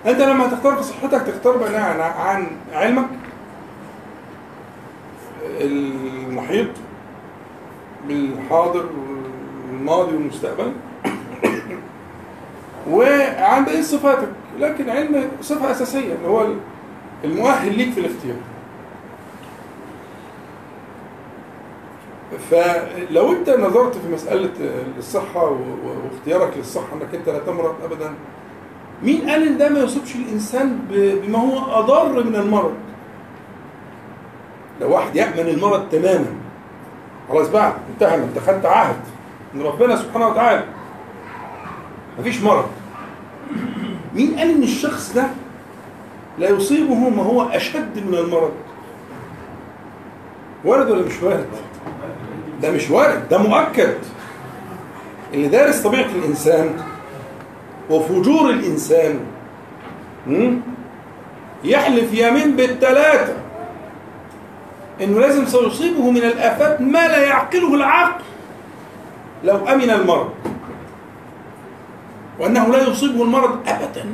أنت 0.06 0.22
لما 0.22 0.48
تختار 0.48 0.76
في 0.76 0.84
صحتك 0.84 1.22
تختار 1.22 1.58
بناء 1.58 2.14
عن 2.20 2.48
علمك. 2.74 3.08
المحيط 5.62 6.68
بالحاضر 8.08 8.86
والماضي 9.70 10.14
والمستقبل. 10.16 10.72
وعن 12.90 13.66
بقيه 13.66 13.82
صفاتك 13.82 14.30
لكن 14.60 14.90
علم 14.90 15.28
صفة 15.42 15.72
أساسية 15.72 16.14
اللي 16.14 16.28
هو 16.28 16.48
المؤهل 17.24 17.78
ليك 17.78 17.92
في 17.94 18.00
الاختيار. 18.00 18.36
فلو 22.52 23.32
أنت 23.32 23.50
نظرت 23.50 23.98
في 23.98 24.08
مسألة 24.14 24.50
الصحة 24.98 25.58
واختيارك 25.86 26.58
للصحة 26.58 26.88
أنك 26.94 27.16
أنت 27.16 27.30
لا 27.30 27.40
تمرض 27.40 27.76
ابدا 27.84 28.14
مين 29.04 29.30
قال 29.30 29.48
إن 29.48 29.58
ده 29.58 29.70
ما 29.70 29.80
يصيبش 29.80 30.16
الإنسان 30.16 30.80
بما 30.90 31.40
هو 31.40 31.80
أضر 31.80 32.24
من 32.24 32.36
المرض؟ 32.36 32.74
لو 34.82 34.92
واحد 34.94 35.16
يأمن 35.16 35.50
المرض 35.50 35.90
تماما 35.92 36.26
خلاص 37.30 37.50
بقى 37.50 37.74
انتهى 37.94 38.16
أنت 38.16 38.40
خدت 38.40 38.66
عهد 38.66 38.96
من 39.54 39.62
ربنا 39.62 39.96
سبحانه 39.96 40.28
وتعالى. 40.28 40.64
مفيش 42.20 42.42
مرض. 42.42 42.66
مين 44.16 44.40
قال 44.40 44.50
إن 44.52 44.64
الشخص 44.64 45.14
ده 45.14 45.28
لا 46.40 46.50
يصيبه 46.50 46.96
ما 46.96 47.24
هو 47.24 47.42
أشد 47.42 48.08
من 48.08 48.16
المرض؟ 48.18 48.52
وارد 50.66 50.90
ولا 50.92 51.06
مش 51.06 51.24
وارد؟ 51.24 51.48
ده 52.62 52.72
مش 52.72 52.90
وارد 52.90 53.30
ده 53.30 53.38
مؤكد. 53.38 53.94
اللي 55.34 55.48
دارس 55.48 55.82
طبيعة 55.82 56.10
الإنسان 56.16 56.70
وفجور 57.90 58.50
الإنسان؟ 58.50 59.20
يحلف 61.64 62.14
يمين 62.14 62.56
بالثلاثه 62.56 63.34
إنه 65.02 65.20
لازم 65.20 65.46
سيصيبه 65.46 66.12
من 66.12 66.18
الآفات 66.24 66.82
ما 66.82 67.08
لا 67.08 67.24
يعقله 67.24 67.76
العقل 67.76 68.24
لو 69.44 69.68
أمن 69.68 69.90
المرض. 69.90 70.30
وأنه 72.40 72.68
لا 72.68 72.90
يصيبه 72.90 73.24
المرض 73.24 73.60
ابدا. 73.68 74.06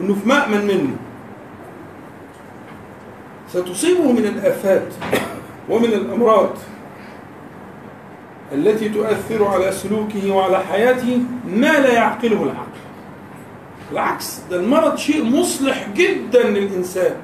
إنه 0.00 0.14
في 0.14 0.28
مأمن 0.28 0.66
منه. 0.66 0.96
ستصيبه 3.52 4.12
من 4.12 4.24
الآفات 4.24 4.88
ومن 5.68 5.84
الأمراض 5.84 6.50
التي 8.52 8.88
تؤثر 8.88 9.44
على 9.44 9.72
سلوكه 9.72 10.32
وعلى 10.32 10.58
حياته 10.58 11.22
ما 11.46 11.66
لا 11.80 11.92
يعقله 11.92 12.42
العقل. 12.42 12.78
بالعكس 13.90 14.40
ده 14.50 14.56
المرض 14.56 14.96
شيء 14.96 15.24
مصلح 15.24 15.88
جدا 15.94 16.42
للإنسان. 16.42 17.14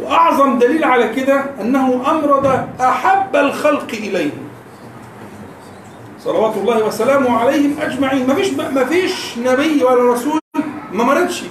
وأعظم 0.00 0.58
دليل 0.58 0.84
على 0.84 1.08
كده 1.08 1.44
أنه 1.60 2.10
أمرض 2.10 2.46
أحب 2.80 3.36
الخلق 3.36 3.88
إليه. 3.92 4.30
صلوات 6.24 6.56
الله 6.56 6.84
وسلامه 6.84 7.38
عليهم 7.38 7.76
أجمعين. 7.80 8.26
ما 8.26 8.34
فيش 8.34 8.52
ما 8.52 8.84
فيش 8.84 9.38
نبي 9.38 9.84
ولا 9.84 10.12
رسول 10.12 10.40
ما 10.92 11.04
مرضش. 11.04 11.42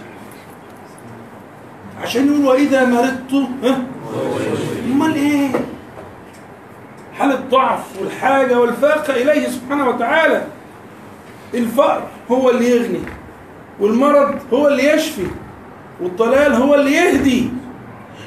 عشان 2.01 2.27
يقول 2.27 2.45
وإذا 2.45 2.85
مرضت 2.85 3.47
ها؟ 3.63 3.81
أمال 4.91 5.15
إيه؟ 5.15 5.47
حالة 7.17 7.35
ضعف 7.51 7.99
والحاجة 8.01 8.59
والفاقة 8.59 9.13
إليه 9.13 9.47
سبحانه 9.49 9.89
وتعالى؟ 9.89 10.43
الفقر 11.53 12.03
هو 12.31 12.49
اللي 12.49 12.69
يغني 12.69 13.01
والمرض 13.79 14.39
هو 14.53 14.67
اللي 14.67 14.93
يشفي 14.93 15.27
والضلال 16.01 16.53
هو 16.53 16.75
اللي 16.75 16.93
يهدي. 16.93 17.49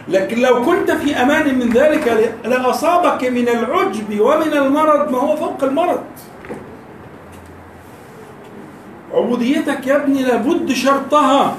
لكن 0.09 0.39
لو 0.39 0.65
كنت 0.65 0.91
في 0.91 1.23
أمان 1.23 1.59
من 1.59 1.69
ذلك 1.69 2.33
لأصابك 2.45 3.25
من 3.25 3.49
العجب 3.49 4.21
ومن 4.21 4.53
المرض 4.53 5.11
ما 5.13 5.19
هو 5.19 5.37
فوق 5.37 5.65
المرض. 5.65 6.01
عبوديتك 9.15 9.87
يا 9.87 9.97
ابني 9.97 10.23
لابد 10.23 10.73
شرطها 10.73 11.57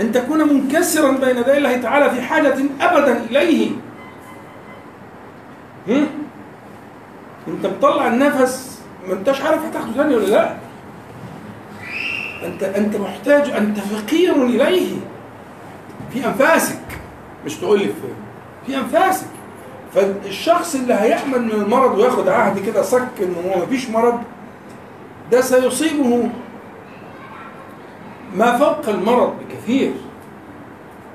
أن 0.00 0.12
تكون 0.12 0.38
منكسرا 0.54 1.10
بين 1.10 1.36
يدي 1.36 1.56
الله 1.56 1.76
تعالى 1.76 2.10
في 2.10 2.22
حاجة 2.22 2.54
أبدا 2.80 3.24
إليه. 3.30 3.70
هم؟ 5.88 6.06
أنت 7.48 7.66
بتطلع 7.66 8.06
النفس 8.06 8.80
ما 9.08 9.14
أنتش 9.14 9.40
عارف 9.40 9.64
هتاخده 9.64 9.92
ثاني 9.92 10.14
ولا 10.16 10.26
لأ. 10.26 10.56
أنت 12.46 12.62
أنت 12.62 12.96
محتاج 12.96 13.50
أنت 13.50 13.78
فقير 13.78 14.46
إليه. 14.46 14.96
في 16.12 16.26
أنفاسك. 16.26 16.78
مش 17.46 17.54
تقول 17.54 17.78
لي 17.78 17.84
في 17.86 17.92
في 18.66 18.76
أنفاسك. 18.78 19.26
فالشخص 19.94 20.74
اللي 20.74 20.94
هيأمن 20.94 21.42
من 21.42 21.50
المرض 21.50 21.98
وياخد 21.98 22.28
عهد 22.28 22.66
كده 22.66 22.82
صك 22.82 23.08
ان 23.20 23.34
هو 23.44 23.62
مفيش 23.62 23.90
مرض 23.90 24.22
ده 25.32 25.40
سيصيبه 25.40 26.28
ما 28.36 28.58
فوق 28.58 28.88
المرض 28.88 29.34
بكثير. 29.40 29.92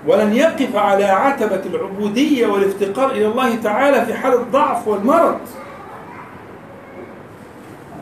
ولن 0.08 0.34
يقف 0.34 0.76
على 0.76 1.04
عتبة 1.06 1.62
العبودية 1.66 2.48
والافتقار 2.48 3.12
إلى 3.12 3.28
الله 3.28 3.56
تعالى 3.56 4.06
في 4.06 4.14
حال 4.14 4.34
الضعف 4.34 4.88
والمرض. 4.88 5.40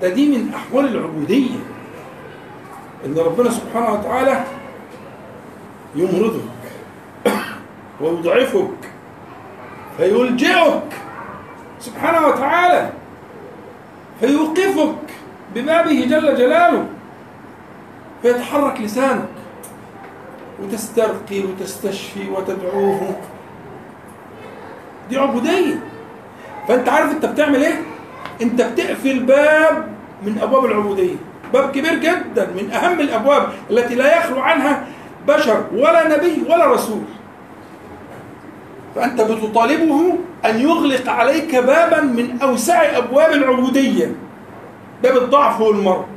ده 0.02 0.10
دي 0.10 0.38
من 0.38 0.54
أحوال 0.54 0.86
العبودية 0.96 1.60
إن 3.06 3.18
ربنا 3.18 3.50
سبحانه 3.50 3.94
وتعالى 3.94 4.44
يمرضك 5.96 6.42
ويضعفك 8.02 8.70
فيلجئك 9.98 10.94
سبحانه 11.80 12.28
وتعالى 12.28 12.90
فيوقفك 14.20 14.96
ببابه 15.56 16.06
جل 16.06 16.36
جلاله. 16.38 16.86
فيتحرك 18.26 18.82
لسانك. 18.82 19.30
وتسترقي 20.64 21.40
وتستشفي 21.40 22.30
وتدعوه. 22.30 23.16
دي 25.10 25.18
عبودية. 25.18 25.84
فأنت 26.68 26.90
عارف 26.90 27.12
أنت 27.12 27.26
بتعمل 27.26 27.64
إيه؟ 27.64 27.82
أنت 28.42 28.62
بتقفل 28.62 29.20
باب 29.20 29.88
من 30.24 30.40
أبواب 30.42 30.66
العبودية. 30.66 31.16
باب 31.54 31.72
كبير 31.72 31.96
جدا 31.96 32.48
من 32.58 32.72
أهم 32.72 33.00
الأبواب 33.00 33.50
التي 33.72 33.96
لا 33.96 34.18
يخلو 34.18 34.40
عنها 34.40 34.86
بشر 35.28 35.66
ولا 35.74 36.18
نبي 36.18 36.44
ولا 36.50 36.74
رسول. 36.74 37.02
فأنت 38.96 39.22
بتطالبه 39.22 40.18
أن 40.46 40.60
يغلق 40.60 41.10
عليك 41.10 41.56
بابا 41.56 42.02
من 42.02 42.42
أوسع 42.42 42.98
أبواب 42.98 43.32
العبودية. 43.32 44.16
باب 45.04 45.18
الضعف 45.18 45.62
والمرض. 45.62 46.15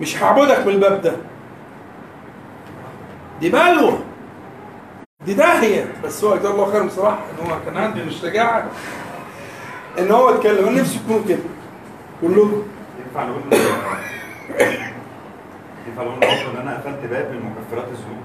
مش 0.00 0.22
هعبدك 0.22 0.60
بالباب 0.60 1.02
ده. 1.02 1.12
دي 3.40 3.50
بلوى 3.50 3.98
دي 5.26 5.34
داهية. 5.34 5.92
بس 6.04 6.24
هو 6.24 6.36
جزاه 6.36 6.50
الله 6.50 6.72
خير 6.72 6.82
بصراحة 6.82 7.18
إن 7.18 7.46
هو 7.46 7.56
كان 7.66 7.76
عنده 7.76 8.02
الشجاعة 8.02 8.66
إن 9.98 10.10
هو 10.10 10.34
يتكلم. 10.34 10.68
أنا 10.68 10.80
نفسي 10.80 10.98
يكونوا 11.04 11.22
كده. 11.28 11.38
كلهم 12.20 12.62
ينفع 13.06 13.24
نقول 13.24 13.42
ينفع 15.88 16.02
نقول 16.02 16.24
إن 16.24 16.56
أنا 16.62 16.76
قفلت 16.76 17.10
باب 17.10 17.30
من 17.30 17.50
مكفرات 17.50 17.88
الذنوب؟ 17.88 18.22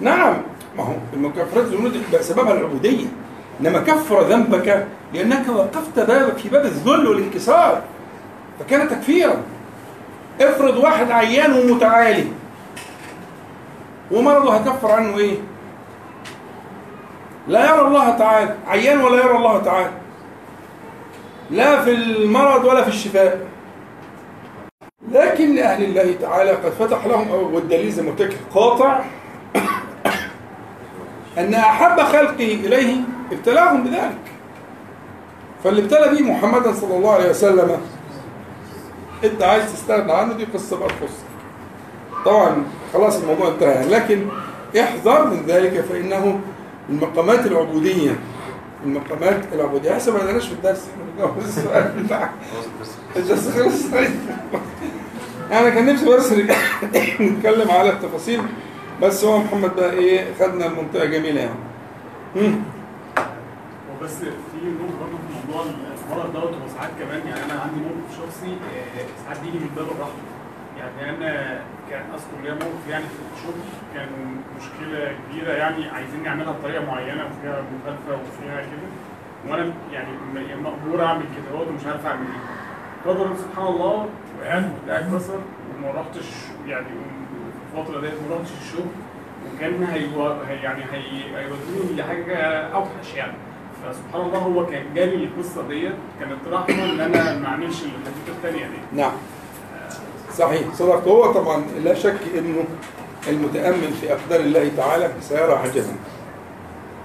نعم. 0.00 0.36
ما 0.76 0.84
هو 0.84 0.92
المكفرات 1.12 1.64
الذنوب 1.64 1.92
دي 1.92 2.22
سببها 2.22 2.52
العبودية 2.52 3.06
إنما 3.60 3.80
كفر 3.80 4.22
ذنبك 4.22 4.86
لأنك 5.14 5.48
وقفت 5.48 5.98
بابك 5.98 6.36
في 6.36 6.48
باب 6.48 6.64
الذل 6.64 7.06
والانكسار. 7.06 7.82
فكان 8.60 8.88
تكفيرا. 8.88 9.42
افرض 10.40 10.76
واحد 10.76 11.10
عيان 11.10 11.52
ومتعالي. 11.52 12.26
ومرضه 14.10 14.56
هكفر 14.56 14.92
عنه 14.92 15.18
إيه؟ 15.18 15.36
لا 17.48 17.74
يرى 17.74 17.86
الله 17.86 18.10
تعالى. 18.10 18.54
عيان 18.66 19.00
ولا 19.00 19.24
يرى 19.24 19.36
الله 19.36 19.62
تعالى. 19.62 19.90
لا 21.50 21.84
في 21.84 21.90
المرض 21.90 22.64
ولا 22.64 22.82
في 22.82 22.88
الشفاء. 22.88 23.46
لكن 25.12 25.54
لأهل 25.54 25.84
الله 25.84 26.14
تعالى 26.20 26.50
قد 26.50 26.72
فتح 26.72 27.06
لهم 27.06 27.30
والدليل 27.30 27.90
زي 27.90 28.02
ما 28.02 28.14
قاطع. 28.54 29.00
أن 31.38 31.54
أحب 31.54 32.00
خلقه 32.00 32.54
إليه 32.54 32.96
ابتلاهم 33.32 33.84
بذلك. 33.84 34.18
فاللي 35.64 35.82
ابتلى 35.82 36.08
به 36.08 36.32
محمدا 36.32 36.72
صلى 36.72 36.96
الله 36.96 37.12
عليه 37.12 37.30
وسلم 37.30 37.80
انت 39.24 39.42
عايز 39.42 39.72
تستغنى 39.72 40.12
عنه 40.12 40.34
دي 40.34 40.44
قصة 40.44 40.78
بقى 40.78 40.88
تخصك. 40.88 41.26
طبعا 42.24 42.64
خلاص 42.92 43.16
الموضوع 43.20 43.48
انتهى. 43.48 43.88
لكن 43.88 44.26
احذر 44.80 45.26
من 45.26 45.42
ذلك 45.46 45.80
فإنه 45.80 46.40
المقامات 46.88 47.46
العبودية 47.46 48.16
المقامات 48.84 49.40
العبودية. 49.52 49.92
احسن 49.92 50.12
ما 50.12 50.38
في 50.46 50.52
الدرس. 50.52 50.88
إحنا 50.92 51.04
بنجاوب 51.12 51.38
السؤال 51.38 51.92
خلص 53.14 53.84
أنا 55.52 55.70
كان 55.70 55.86
نفسي 55.86 56.06
بس 56.08 56.32
نتكلم 57.20 57.70
على 57.70 57.90
التفاصيل 57.90 58.42
بس 59.02 59.24
هو 59.24 59.38
محمد 59.38 59.76
بقى 59.76 59.90
إيه 59.92 60.26
خدنا 60.40 60.66
المنطقة 60.66 61.04
جميلة 61.04 61.40
يعني. 61.40 61.54
وبس 64.00 64.14
في 64.14 64.26
نقطة 64.80 64.98
برضه 65.00 65.16
في 65.16 65.46
موضوع 65.52 65.64
المرض 66.06 66.32
دوت 66.32 66.54
هو 66.62 66.68
ساعات 66.76 66.90
كمان 67.00 67.20
يعني 67.28 67.44
أنا 67.52 67.60
عندي 67.60 67.80
موقف 67.80 68.16
شخصي 68.18 68.46
آه، 68.52 69.06
ساعات 69.24 69.40
بيجي 69.40 69.58
من 69.58 69.70
باب 69.76 69.86
الرحمة 69.86 70.22
يعني 70.78 71.10
أنا 71.10 71.60
كان 71.90 72.02
أذكر 72.14 72.36
ليا 72.42 72.52
موقف 72.54 72.88
يعني 72.90 73.04
في 73.04 73.20
الشغل 73.36 73.60
كان 73.94 74.08
مشكلة 74.56 75.12
كبيرة 75.30 75.52
يعني 75.52 75.88
عايزين 75.88 76.22
نعملها 76.22 76.52
بطريقة 76.52 76.84
معينة 76.84 77.24
وفيها 77.26 77.62
مخالفة 77.62 78.22
وفيها 78.22 78.60
كده. 78.60 78.88
وأنا 79.48 79.72
يعني 79.92 80.08
م- 80.34 80.62
مأمور 80.62 81.04
أعمل 81.04 81.22
كده 81.36 81.60
ومش 81.60 81.86
عارف 81.86 82.06
أعمل 82.06 82.26
إيه. 82.26 83.10
قدر 83.12 83.36
سبحان 83.36 83.66
الله 83.66 84.08
وقعت 84.40 84.64
اتكسر 84.88 85.40
وما 85.78 85.90
رحتش 86.00 86.26
يعني 86.66 86.86
الفترة 87.72 88.00
ديت 88.00 88.12
ما 88.28 88.36
رحتش 88.36 88.50
الشغل. 88.62 88.86
وكان 89.54 89.84
هيو... 89.84 90.28
هي 90.48 90.56
يعني 90.62 90.82
هي... 90.92 91.36
هيودوني 91.38 91.96
لحاجة 91.96 92.36
أوحش 92.74 93.14
يعني. 93.16 93.32
فسبحان 93.86 94.26
الله 94.26 94.38
هو 94.38 94.66
كان 94.66 94.84
جالي 94.94 95.24
القصة 95.24 95.68
ديت 95.68 95.94
كانت 96.20 96.38
رحمه 96.52 96.84
إن 96.84 97.00
أنا 97.00 97.38
ما 97.38 97.46
أعملش 97.46 97.82
الحدوته 97.82 98.36
الثانية 98.36 98.66
دي. 98.66 99.00
نعم. 99.00 99.12
صحيح. 100.38 100.74
صدقت 100.74 101.08
هو 101.08 101.32
طبعا 101.32 101.64
لا 101.84 101.94
شك 101.94 102.20
إنه 102.38 102.64
المتأمل 103.28 103.92
في 104.00 104.12
أقدار 104.12 104.40
الله 104.40 104.70
تعالى 104.76 105.10
سيرى 105.20 105.52
عجبا 105.52 105.96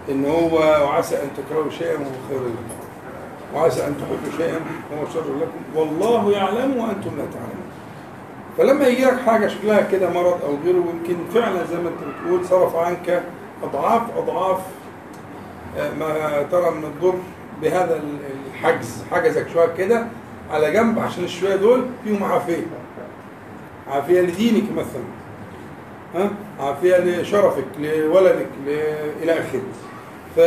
إن 0.09 0.25
هو 0.25 0.57
وعسى 0.57 1.15
أن 1.15 1.29
تكرهوا 1.37 1.69
شيئا 1.69 1.93
وهو 1.93 2.11
خير 2.29 2.39
لكم. 2.39 3.55
وعسى 3.55 3.87
أن 3.87 3.95
تحبوا 3.97 4.37
شيئا 4.37 4.59
وهو 4.91 5.05
شر 5.13 5.35
لكم. 5.41 5.79
والله 5.79 6.31
يعلم 6.31 6.77
وأنتم 6.77 7.17
لا 7.17 7.25
تعلمون. 7.33 7.71
فلما 8.57 8.87
يجي 8.87 9.05
لك 9.05 9.19
حاجة 9.19 9.47
شكلها 9.47 9.81
كده 9.81 10.09
مرض 10.09 10.39
أو 10.43 10.57
غيره 10.65 10.85
يمكن 10.93 11.15
فعلا 11.33 11.65
زي 11.65 11.77
ما 11.77 11.89
أنت 11.89 11.99
بتقول 12.03 12.45
صرف 12.45 12.75
عنك 12.75 13.23
أضعاف 13.63 14.01
أضعاف 14.17 14.59
ما 15.99 16.43
ترى 16.51 16.71
من 16.71 16.83
الضر 16.83 17.13
بهذا 17.61 18.01
الحجز 18.53 19.03
حجزك 19.11 19.47
شوية 19.53 19.73
كده 19.77 20.07
على 20.51 20.71
جنب 20.71 20.99
عشان 20.99 21.23
الشوية 21.23 21.55
دول 21.55 21.85
فيهم 22.03 22.23
عافية. 22.23 22.65
عافية 23.91 24.21
لدينك 24.21 24.71
مثلا. 24.71 25.03
ها؟ 26.15 26.29
عافية 26.59 26.97
لشرفك 26.97 27.65
لولدك. 27.79 28.47
إلى 29.23 29.31
آخره. 29.33 29.61
ف 30.35 30.39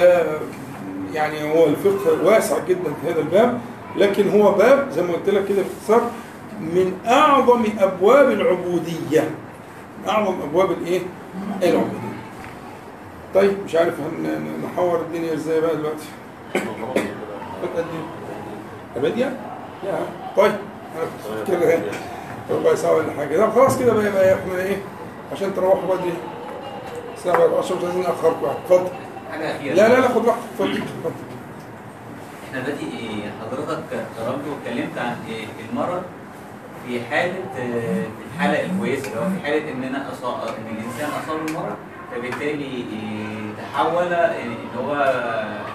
يعني 1.15 1.53
هو 1.55 1.67
الفقه 1.67 2.25
واسع 2.25 2.59
جدا 2.69 2.93
في 3.03 3.11
هذا 3.13 3.21
الباب 3.21 3.61
لكن 3.97 4.41
هو 4.41 4.53
باب 4.53 4.91
زي 4.91 5.03
ما 5.03 5.13
قلت 5.13 5.29
لك 5.31 5.49
كده 5.49 5.63
باختصار 5.63 6.11
من 6.61 6.93
أعظم 7.07 7.65
أبواب 7.79 8.31
العبودية. 8.31 9.21
من 10.03 10.09
أعظم 10.09 10.35
أبواب 10.43 10.71
الإيه؟ 10.71 11.01
العبودية. 11.63 12.04
طيب 13.35 13.57
مش 13.65 13.75
عارف 13.75 14.01
هن- 14.01 14.61
نحور 14.65 15.01
الدنيا 15.01 15.35
إزاي 15.35 15.61
بقى 15.61 15.77
دلوقتي. 15.77 16.05
خد 16.55 17.69
قد 17.77 17.85
إيه 17.93 18.05
ابديا 18.97 19.37
يا 19.85 19.99
طيب. 20.37 20.53
أنا 20.97 21.45
فاكر 21.47 21.69
إيه، 21.69 21.83
ربع 22.51 22.75
ساعه 22.75 22.93
ولا 22.95 23.13
حاجة. 23.13 23.37
لا 23.37 23.51
خلاص 23.51 23.79
كده 23.79 23.93
بقى 23.93 24.07
يبقى 24.07 24.35
إحنا 24.35 24.55
إيه 24.63 24.77
عشان 25.33 25.55
تروحوا 25.55 25.97
بدري. 25.97 26.13
الساعة 27.17 27.39
بقى 27.39 27.59
10 27.59 27.77
مش 27.77 27.85
عايزين 27.85 28.03
نأخركم 28.03 28.47
اتفضل. 28.47 28.89
حاجة 29.33 29.57
اخيره 29.57 29.75
لا 29.75 29.89
لا 29.89 30.01
لا 30.01 30.09
خد 30.09 30.27
راحتك 30.27 30.43
اتفضل 30.55 30.73
اتفضل. 30.73 31.13
إحنا 32.49 32.61
دلوقتي 32.61 32.85
إيه، 32.87 33.31
حضرتك 33.41 33.85
ضربت 34.21 34.41
واتكلمت 34.49 34.99
عن 34.99 35.17
إيه 35.29 35.45
المرض 35.71 36.03
في 36.87 37.01
حالة 37.05 37.35
آه، 37.59 38.03
في 38.03 38.35
الحالة 38.35 38.65
الكويسة. 38.65 39.09
اللي 39.09 39.21
هو 39.21 39.29
في 39.41 39.47
حالة 39.47 39.73
إن 39.73 39.85
أنا 39.85 40.13
أصاب 40.13 40.35
إن 40.49 40.77
الإنسان 40.77 41.09
أصاب 41.25 41.49
المرض 41.49 41.75
فبالتالي 42.15 42.65
إيه، 42.65 43.53
تحول 43.59 44.13
إيه، 44.13 44.43
إن 44.45 44.79
هو 44.79 44.95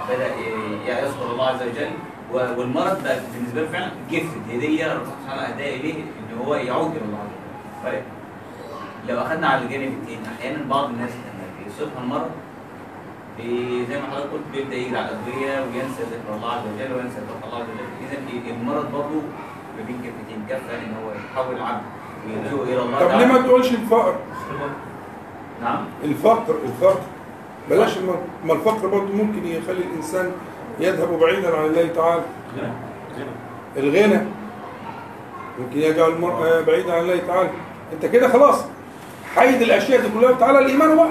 بدأ 0.10 0.34
إيه، 0.34 0.53
يذكر 0.88 1.32
الله 1.32 1.48
عز 1.48 1.61
وجل 1.61 1.91
والمرض 2.57 3.03
ده 3.03 3.20
بالنسبة 3.34 3.61
له 3.61 3.68
فعلا 3.68 3.91
جفت 4.11 4.38
هدية 4.49 4.94
ربنا 4.94 5.06
سبحانه 5.06 5.41
وتعالى 5.41 5.53
أهداها 5.53 5.76
إليه 5.76 5.94
إن 5.94 6.38
هو 6.45 6.56
يعود 6.56 6.91
إلى 6.95 7.06
الله 7.06 7.18
عز 7.18 7.36
وجل. 7.84 7.91
طيب. 7.91 8.03
لو 9.10 9.22
أخذنا 9.22 9.48
على 9.48 9.61
الجانب 9.66 9.94
التاني 10.02 10.28
أحيانا 10.40 10.64
بعض 10.70 10.90
الناس 10.90 11.10
لما 11.10 11.45
بيصيبها 11.66 12.03
المرض 12.03 12.32
زي 13.90 14.02
ما 14.02 14.07
حضرتك 14.11 14.32
قلت 14.32 14.44
بيبدأ 14.53 14.76
يجري 14.76 14.98
على 14.98 15.10
الأدوية 15.10 15.60
وينسى 15.61 16.03
ذكر 16.03 16.36
الله 16.36 16.52
عز 16.52 16.61
وجل 16.76 16.94
وينسى 16.95 17.20
ذكر 17.20 17.48
الله 17.48 17.57
عز 17.57 17.64
وجل. 17.64 17.90
اذا 18.45 18.52
المرض 18.52 18.91
برضه 18.91 19.22
ما 19.78 19.84
بين 19.88 19.98
كفتين 19.98 20.45
كفه 20.49 20.76
إن 20.78 20.94
هو 21.03 21.11
يحول 21.11 21.56
العبد 21.56 21.82
ويدعو 22.28 22.64
إلى 22.64 22.82
الله 22.82 22.99
طب 22.99 23.18
ليه 23.18 23.26
ما 23.26 23.41
تقولش 23.48 23.72
الفقر؟ 23.72 24.16
نعم. 25.61 25.86
الفقر 26.03 26.56
الفقر. 26.65 26.99
بلاش 27.69 27.98
ما 28.45 28.53
الفقر 28.53 28.88
برضه 28.88 29.14
ممكن 29.14 29.48
يخلي 29.48 29.84
الإنسان 29.91 30.31
يذهب 30.80 31.19
بعيدا 31.19 31.57
عن 31.57 31.65
الله 31.65 31.88
تعالى. 31.95 32.22
الغنى. 33.77 34.22
ممكن 35.60 35.80
يجعل 35.80 36.10
المرء 36.10 36.61
بعيدا 36.68 36.94
عن 36.94 37.02
الله 37.02 37.19
تعالى. 37.27 37.49
أنت 37.94 38.06
كده 38.06 38.27
خلاص. 38.30 38.65
حيد 39.36 39.61
الأشياء 39.61 40.02
دي 40.02 40.07
كلها 40.19 40.31
تعالى 40.31 40.60
الايمان 40.60 40.95
بقى 40.95 41.10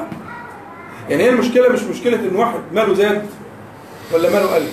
يعني 1.08 1.22
هي 1.22 1.28
المشكلة 1.28 1.68
مش 1.68 1.82
مشكلة 1.82 2.16
إن 2.16 2.36
واحد 2.36 2.60
ماله 2.72 2.94
زاد 2.94 3.26
ولا 4.14 4.30
ماله 4.30 4.54
قل. 4.54 4.66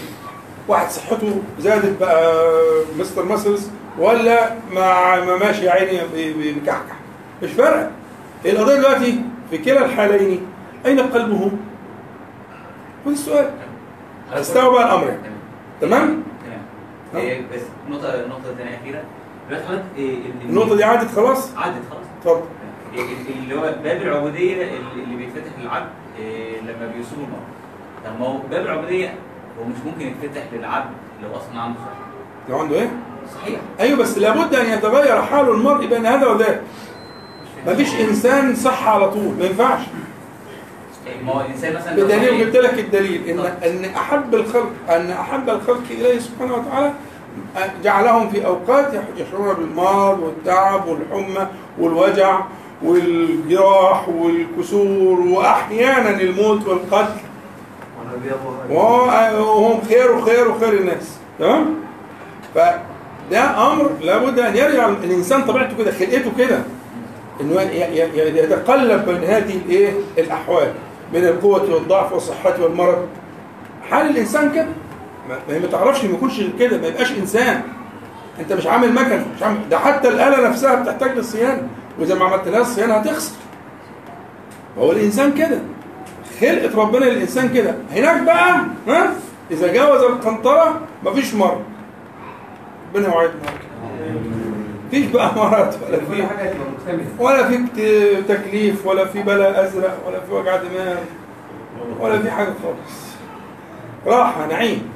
واحد 0.67 0.89
صحته 0.89 1.41
زادت 1.59 1.99
بقى 1.99 2.43
مستر 2.99 3.25
ماسلز 3.25 3.69
ولا 3.99 4.53
ما 4.73 5.37
ماشي 5.37 5.65
يا 5.65 5.71
عيني 5.71 5.99
بكحكح 6.15 6.95
مش 7.43 7.51
فارقة. 7.51 7.91
هي 8.43 8.51
القضية 8.51 8.75
دلوقتي 8.75 9.21
في 9.49 9.57
كلا 9.57 9.85
الحالين 9.85 10.41
أين 10.85 10.99
قلبه؟ 10.99 11.51
هو 13.07 13.11
ده 13.11 13.11
السؤال 13.11 13.51
الأمر. 14.67 15.07
يعني. 15.07 15.19
تمام؟ 15.81 16.23
تمام 17.11 17.25
إيه، 17.25 17.41
بس 17.53 17.61
نقطة 17.89 18.27
نقطة 18.27 18.55
ثانية 18.57 18.77
أخيرة. 18.81 19.01
دلوقتي 19.49 19.67
حضرتك 19.67 19.83
إيه، 19.97 20.15
ال- 20.15 20.49
النقطة 20.49 20.75
دي 20.75 20.83
عدت 20.83 21.11
خلاص؟ 21.15 21.57
عدت 21.57 21.81
خلاص. 21.91 22.05
اتفضل. 22.19 22.41
إيه، 22.93 23.01
ال- 23.01 23.43
اللي 23.43 23.55
هو 23.55 23.61
باب 23.83 24.01
العبودية 24.01 24.63
اللي 24.95 25.15
بيتفتح 25.15 25.51
للعبد 25.61 25.89
إيه، 26.19 26.61
لما 26.61 26.91
بيصوم 26.97 27.19
المرأة 27.19 27.55
طب 28.05 28.19
ما 28.19 28.27
هو 28.27 28.37
باب 28.51 28.65
العبودية 28.65 29.15
هو 29.59 29.63
مش 29.63 29.75
ممكن 29.85 30.07
يتفتح 30.07 30.43
للعبد 30.53 30.89
لو 31.23 31.29
أصلا 31.37 31.61
عنده 31.61 31.79
صحة. 31.79 32.05
لو 32.49 32.57
عنده 32.59 32.75
إيه؟ 32.75 32.91
صحيح. 33.35 33.59
أيوه 33.79 33.99
بس 33.99 34.17
لابد 34.17 34.55
أن 34.55 34.65
يتغير 34.77 35.21
حال 35.21 35.49
المرء 35.49 35.85
بين 35.87 36.05
هذا 36.05 36.27
وذاك. 36.27 36.61
مفيش 37.67 37.95
إنسان 37.95 38.55
صح 38.55 38.87
على 38.87 39.09
طول 39.11 39.33
ما 39.39 39.45
ينفعش. 39.45 39.79
إيه، 41.07 41.23
ما 41.23 41.33
هو 41.33 41.41
الإنسان 41.41 41.75
مثلا 41.75 41.93
بدليل 41.95 42.29
صحيح- 42.29 42.41
جبت 42.41 42.55
لك 42.55 42.79
الدليل 42.79 43.29
إن 43.29 43.39
إن 43.39 43.85
أحب 43.85 44.35
الخلق 44.35 44.71
إن 44.89 45.11
أحب 45.11 45.49
الخلق 45.49 45.83
إليه 45.91 46.19
سبحانه 46.19 46.53
وتعالى 46.53 46.93
جعلهم 47.83 48.29
في 48.29 48.45
أوقات 48.45 48.91
يشعرون 49.17 49.53
بالمرض 49.53 50.19
والتعب 50.19 50.87
والحمى 50.87 51.47
والوجع 51.79 52.39
والجراح 52.83 54.09
والكسور 54.09 55.19
واحيانا 55.19 56.09
الموت 56.21 56.67
والقتل. 56.67 57.13
وهم 58.69 59.81
خير 59.89 60.11
وخير 60.11 60.51
وخير 60.51 60.73
الناس 60.73 61.17
تمام؟ 61.39 61.75
فده 62.55 63.71
أمر 63.73 63.91
لابد 64.01 64.39
أن 64.39 64.55
يرجع 64.55 64.89
الإنسان 64.89 65.43
طبيعته 65.43 65.77
كده 65.77 65.91
خلقته 65.91 66.31
كده. 66.37 66.59
انه 67.41 67.61
ي- 67.61 67.65
ي- 67.65 68.19
ي- 68.19 68.37
يتقلب 68.43 69.05
بين 69.05 69.23
هذه 69.23 69.55
الإيه؟ 69.65 69.93
الأحوال 70.17 70.73
بين 71.13 71.23
القوة 71.25 71.73
والضعف 71.73 72.13
والصحة 72.13 72.53
والمرض. 72.63 73.07
حال 73.89 74.09
الإنسان 74.09 74.51
كده؟ 74.51 74.67
ما 75.29 75.59
ما 75.59 75.67
تعرفش 75.67 76.03
ما 76.05 76.13
يكونش 76.13 76.41
كده 76.59 76.77
ما 76.77 76.87
يبقاش 76.87 77.11
إنسان. 77.11 77.61
أنت 78.39 78.53
مش 78.53 78.67
عامل 78.67 78.93
مكن 78.93 79.21
مش 79.35 79.43
عامل 79.43 79.57
ده 79.69 79.79
حتى 79.79 80.07
الآلة 80.07 80.49
نفسها 80.49 80.75
بتحتاج 80.75 81.17
للصيانة. 81.17 81.67
وإذا 81.99 82.15
ما 82.15 82.25
عملت 82.25 82.47
لها 82.47 82.61
الصيانه 82.61 82.93
هتخسر. 82.93 83.35
هو 84.79 84.91
الإنسان 84.91 85.33
كده. 85.33 85.59
خلقة 86.41 86.81
ربنا 86.81 87.05
للإنسان 87.05 87.53
كده. 87.53 87.75
هناك 87.91 88.21
بقى 88.23 88.55
ها؟ 88.87 89.11
إذا 89.51 89.73
جاوز 89.73 90.01
القنطرة 90.01 90.81
مفيش 91.03 91.33
مرض. 91.33 91.61
ربنا 92.93 93.07
يوعدنا. 93.13 93.41
مفيش 94.95 95.11
بقى 95.11 95.35
مرض 95.35 95.75
ولا 95.87 95.99
في 95.99 96.27
ولا 97.19 97.47
في 97.47 98.21
تكليف 98.27 98.85
ولا 98.85 99.05
في 99.05 99.23
بلاء 99.23 99.65
أزرق 99.65 99.97
ولا 100.07 100.19
في 100.19 100.33
وجع 100.33 100.55
دماغ 100.55 100.97
ولا 101.99 102.19
في 102.19 102.31
حاجة 102.31 102.53
خالص. 102.63 103.15
راحة 104.05 104.47
نعيم. 104.47 104.89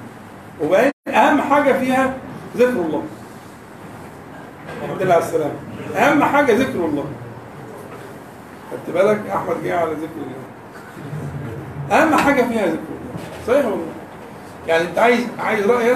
وبعدين 0.62 0.92
أهم 1.08 1.42
حاجة 1.42 1.74
فيها 1.74 2.14
ذكر 2.58 2.70
الله. 2.70 3.04
الحمد 4.84 5.02
لله 5.02 5.14
على 5.14 5.24
السلامة. 5.24 5.54
أهم 5.96 6.24
حاجة 6.24 6.54
ذكر 6.54 6.86
الله. 6.86 7.06
خدت 8.72 8.96
بالك؟ 8.96 9.22
أحمد 9.30 9.64
جه 9.64 9.80
على 9.80 9.92
ذكر 9.92 10.18
الله. 10.18 12.02
أهم 12.02 12.16
حاجة 12.16 12.42
فيها 12.42 12.66
ذكر 12.66 12.90
الله. 12.90 13.48
صحيح 13.48 13.66
والله 13.66 13.86
يعني 14.68 14.84
أنت 14.84 15.00
عايز 15.00 15.28
عايز 15.40 15.66
رايي 15.66 15.96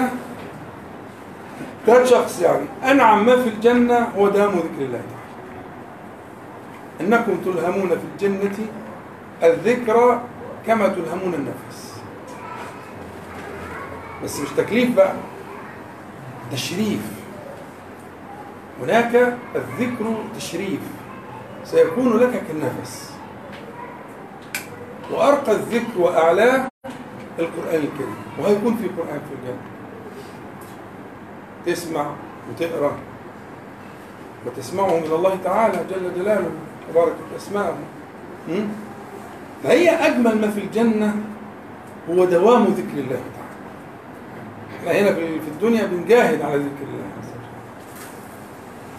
كان 1.86 2.06
شخص 2.06 2.40
يعني 2.40 2.66
أنعم 2.84 3.26
ما 3.26 3.42
في 3.42 3.48
الجنة 3.48 3.98
هو 4.16 4.28
دوام 4.28 4.50
ذكر 4.50 4.78
الله 4.78 5.00
تعالى. 5.00 5.24
إنكم 7.00 7.36
تلهمون 7.44 7.88
في 7.88 8.04
الجنة 8.14 8.58
الذكرى 9.42 10.20
كما 10.66 10.88
تلهمون 10.88 11.34
النفس. 11.34 11.94
بس 14.24 14.40
مش 14.40 14.48
تكليف 14.56 14.96
بقى 14.96 15.12
تشريف. 16.52 17.00
هناك 18.82 19.36
الذكر 19.54 20.14
تشريف 20.36 20.80
سيكون 21.64 22.16
لك 22.16 22.42
كالنفس. 22.48 23.14
وأرقى 25.10 25.52
الذكر 25.52 25.98
وأعلاه 25.98 26.68
القرآن 27.38 27.74
الكريم 27.74 28.16
وهيكون 28.38 28.76
في 28.76 28.88
قرآن 28.88 29.20
في 29.28 29.34
الجنة. 29.34 29.73
تسمع 31.66 32.06
وتقرأ. 32.50 32.96
وتسمعه 34.46 34.98
من 34.98 35.12
الله 35.12 35.38
تعالى 35.44 35.78
جل 35.90 36.22
جلاله 36.22 36.50
تبارك 36.92 37.14
أسماءه 37.36 37.76
م? 38.48 38.60
فهي 39.64 39.90
أجمل 39.90 40.40
ما 40.40 40.50
في 40.50 40.60
الجنة 40.60 41.14
هو 42.10 42.24
دوام 42.24 42.64
ذكر 42.64 42.98
الله 42.98 43.20
تعالى. 43.34 43.54
إحنا 44.78 44.90
هنا 45.00 45.14
في 45.14 45.48
الدنيا 45.48 45.86
بنجاهد 45.86 46.42
على 46.42 46.56
ذكر 46.56 46.84
الله 46.84 47.04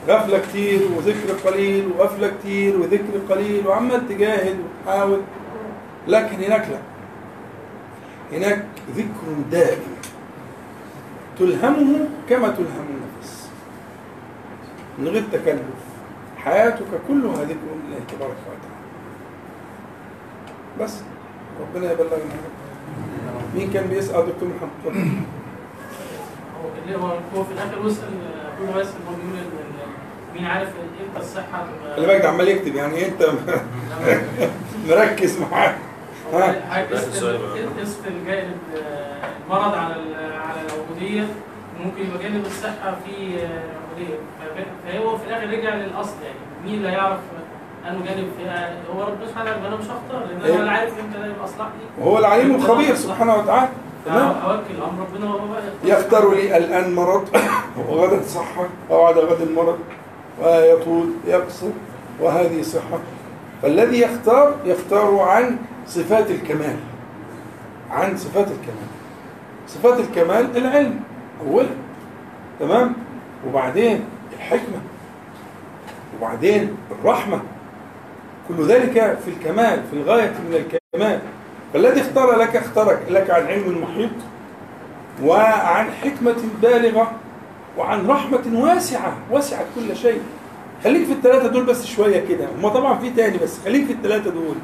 غفلة 0.07 0.39
كتير 0.39 0.81
وذكر 0.97 1.49
قليل 1.49 1.87
وغفلة 1.87 2.31
كتير 2.39 2.77
وذكر 2.77 3.19
قليل 3.29 3.67
وعمال 3.67 4.09
تجاهد 4.09 4.57
وتحاول. 4.59 5.21
لكن 6.07 6.43
هناك 6.43 6.67
لا. 6.69 6.79
هناك 8.37 8.65
ذكر 8.95 9.27
دائم. 9.51 9.94
تلهمه 11.39 12.07
كما 12.29 12.47
تلهم 12.47 12.85
النفس. 12.89 13.49
من 14.99 15.07
غير 15.07 15.23
تكلف. 15.31 15.61
حياتك 16.37 16.85
كلها 17.07 17.43
ذكر 17.43 17.69
الله 17.73 17.99
تبارك 18.11 18.37
وتعالى. 18.47 18.75
بس. 20.81 21.01
ربنا 21.61 21.91
يبلغنا. 21.91 22.19
مين 23.55 23.69
كان 23.73 23.87
بيسأل؟ 23.87 24.25
دكتور 24.27 24.49
محمد 24.49 24.95
هو 26.63 26.69
اللي 26.85 26.95
هو 26.97 27.07
هو 27.35 27.43
في 27.43 27.51
الآخر 27.53 27.79
وصل 27.85 28.01
كل 28.59 28.79
بس 28.79 28.87
هو 28.87 29.15
بيقول 29.15 29.45
مين 30.35 30.45
عارف 30.45 30.69
إمتى 30.69 31.19
الصحة 31.25 31.65
خلي 31.95 32.07
بالك 32.07 32.21
ده 32.21 32.29
عمال 32.29 32.47
يكتب. 32.47 32.75
يعني 32.75 33.07
إنت 33.07 33.25
مركز 34.89 35.39
معاه 35.39 35.75
ها؟ 36.33 36.83
السؤال 36.91 37.39
المرض 39.47 39.73
على 39.76 39.93
على 40.47 40.59
العبوديه 40.65 41.27
ممكن 41.85 42.01
يبقى 42.05 42.23
جانب 42.23 42.45
الصحه 42.45 42.95
في 43.05 43.38
عبوديه 43.38 44.15
فب- 44.39 44.65
فهو 44.91 45.17
في 45.17 45.23
الآخر 45.27 45.49
رجع 45.49 45.76
للأصل 45.76 46.13
يعني. 46.23 46.39
مين 46.65 46.73
اللي 46.73 46.89
هيعرف 46.89 47.19
أنه 47.89 48.05
جانب 48.05 48.27
فيها 48.38 48.73
هو 48.95 49.01
ربنا 49.03 49.27
سبحانه 49.27 49.49
وتعالى 49.51 49.67
أنا 49.67 49.76
مش 49.76 49.85
هختار 49.85 50.26
لأن 50.30 50.41
إيه؟ 50.41 50.55
أنا 50.55 50.63
لا 50.63 50.72
عارف 50.72 50.93
إمتى 50.99 51.17
يبقى 51.30 51.43
اصلح 51.45 51.65
لي 51.67 52.03
وهو 52.05 52.17
العليم 52.17 52.55
الخبير 52.55 52.95
سبحانه 52.95 53.35
وتعالى. 53.35 53.69
تمام 54.05 54.27
اوكل 54.45 54.76
أمر 54.89 55.01
ربنا 55.03 55.30
يختار. 55.84 56.34
لي 56.35 56.57
الآن 56.57 56.95
مرض. 56.95 57.27
وغدا 57.89 58.22
صحة 58.23 58.65
وبعد 58.89 59.17
غد 59.17 59.51
مرض 59.55 59.80
ويطول 60.41 61.09
يقصر. 61.27 61.67
وهذه 62.22 62.61
صحة. 62.61 62.99
فالذي 63.61 63.99
يختار 64.01 64.55
يختار 64.65 65.19
عن 65.19 65.57
صفات 65.88 66.31
الكمال. 66.31 66.76
عن 67.91 68.17
صفات 68.17 68.47
الكمال. 68.47 68.94
صفات 69.67 69.99
الكمال 69.99 70.57
العلم. 70.57 70.99
أولا 71.47 71.69
تمام؟ 72.59 72.93
وبعدين 73.47 74.05
الحكمة. 74.37 74.77
وبعدين 76.17 76.77
الرحمة. 76.91 77.41
كل 78.47 78.67
ذلك 78.67 79.17
في 79.25 79.27
الكمال 79.27 79.83
في 79.91 79.97
الغاية 79.97 80.33
من 80.49 80.53
الكمال. 80.53 81.19
فالذي 81.73 82.01
اختار 82.01 82.39
لك 82.39 82.55
اختارك 82.55 82.99
لك 83.09 83.29
عن 83.29 83.45
علم 83.45 83.83
محيط 83.83 84.11
وعن 85.23 85.91
حكمة 85.91 86.35
بالغة 86.61 87.11
وعن 87.77 88.07
رحمة 88.07 88.43
واسعة 88.53 89.17
وسعت 89.31 89.65
كل 89.75 89.95
شيء. 89.95 90.21
خليك 90.83 91.05
في 91.05 91.11
الثلاثة 91.13 91.47
دول 91.47 91.63
بس 91.63 91.85
شوية 91.85 92.27
كده. 92.27 92.47
هما 92.59 92.69
طبعا 92.69 92.99
في 92.99 93.09
تاني 93.09 93.37
بس. 93.37 93.59
خليك 93.65 93.85
في 93.85 93.93
الثلاثة 93.93 94.29
دول. 94.31 94.55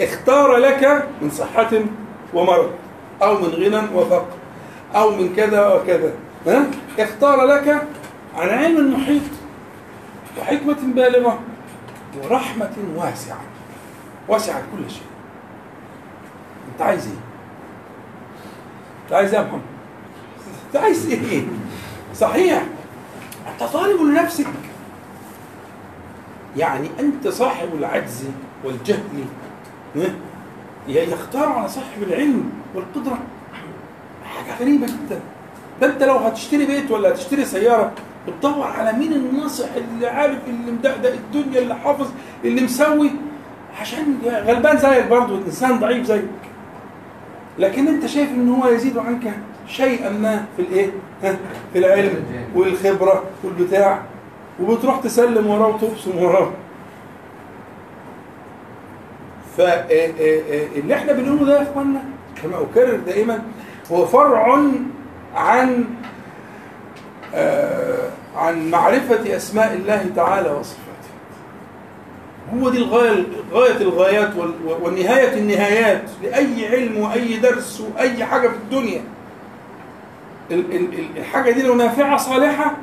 اختار 0.00 0.56
لك 0.56 1.08
من 1.22 1.30
صحة 1.30 1.70
ومرض 2.34 2.70
أو 3.22 3.34
من 3.34 3.48
غنى 3.48 3.80
وفقر. 3.94 4.37
أو 4.94 5.10
من 5.10 5.34
كذا 5.36 5.74
وكذا 5.74 6.12
ها؟ 6.46 6.66
اختار 6.98 7.44
لك 7.44 7.86
عن 8.36 8.48
علم 8.48 8.94
محيط 8.94 9.22
وحكمة 10.40 10.76
بالغة 10.94 11.38
ورحمة 12.22 12.72
واسعة 12.96 13.40
وسعت 14.28 14.62
كل 14.76 14.90
شيء 14.90 15.02
أنت 16.72 16.82
عايز 16.82 17.06
إيه؟ 17.06 17.18
أنت 19.04 19.12
عايز 19.12 19.34
إيه 19.34 19.40
يا 19.40 19.46
محمد؟ 19.46 19.60
أنت 20.66 20.76
عايز 20.82 21.10
إيه؟ 21.10 21.42
صحيح 22.14 22.62
أنت 23.52 23.70
طالب 23.72 24.00
لنفسك 24.02 24.46
يعني 26.56 26.88
أنت 27.00 27.28
صاحب 27.28 27.68
العجز 27.74 28.24
والجهل؟ 28.64 29.24
يختار 30.88 31.48
على 31.48 31.68
صاحب 31.68 32.02
العلم 32.02 32.50
والقدرة 32.74 33.18
حاجة 34.38 34.60
غريبة 34.60 34.86
جدا. 34.86 35.20
ده 35.80 35.86
انت 35.86 36.02
لو 36.02 36.16
هتشتري 36.16 36.66
بيت 36.66 36.90
ولا 36.90 37.08
هتشتري 37.08 37.44
سيارة 37.44 37.92
بتدور 38.28 38.66
على 38.66 38.98
مين 38.98 39.12
الناصح 39.12 39.68
اللي 39.76 40.06
عارف 40.06 40.38
اللي 40.48 40.72
مدقدق 40.72 41.12
الدنيا 41.12 41.60
اللي 41.60 41.74
حافظ 41.74 42.08
اللي 42.44 42.60
مسوي؟ 42.60 43.10
عشان 43.80 44.18
غلبان 44.24 44.76
زيك 44.78 45.06
برضه 45.06 45.38
إنسان 45.46 45.78
ضعيف 45.78 46.06
زيك. 46.06 46.24
لكن 47.58 47.88
انت 47.88 48.06
شايف 48.06 48.30
إن 48.30 48.48
هو 48.48 48.68
يزيد 48.68 48.98
عنك 48.98 49.32
شيئا 49.66 50.10
ما 50.10 50.44
في 50.56 50.62
الإيه؟ 50.62 50.90
في 51.72 51.78
العلم 51.78 52.24
والخبرة 52.54 53.24
والبتاع. 53.44 54.02
وبتروح 54.62 55.00
تسلم 55.00 55.46
وراه 55.46 55.66
وتبصم 55.68 56.18
وراه. 56.18 56.50
فاللي 59.56 60.94
إحنا 60.94 61.12
بنقوله 61.12 61.44
ده 61.44 61.56
يا 61.58 61.62
اخوانا 61.62 62.02
كما 62.42 62.56
أكرر 62.62 62.96
دائما 63.06 63.42
هو 63.92 64.06
فرع 64.06 64.58
عن 65.34 65.84
آه، 67.34 68.08
عن 68.36 68.70
معرفة 68.70 69.36
أسماء 69.36 69.74
الله 69.74 70.06
تعالى 70.16 70.50
وصفاته 70.50 70.88
هو 72.54 72.70
دي 72.70 72.78
الغاية 72.78 73.24
غاية 73.52 73.76
الغايات 73.80 74.30
والنهاية 74.82 75.38
النهايات 75.38 76.02
لأي 76.22 76.66
علم 76.68 76.98
وأي 76.98 77.36
درس 77.36 77.80
وأي 77.80 78.24
حاجة 78.24 78.48
في 78.48 78.54
الدنيا 78.54 79.00
ال- 80.50 80.72
ال- 80.76 80.94
ال- 80.98 81.18
الحاجة 81.18 81.50
دي 81.50 81.62
لو 81.62 81.74
نافعة 81.74 82.16
صالحة 82.16 82.76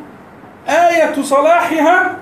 آية 0.68 1.22
صلاحها? 1.22 2.18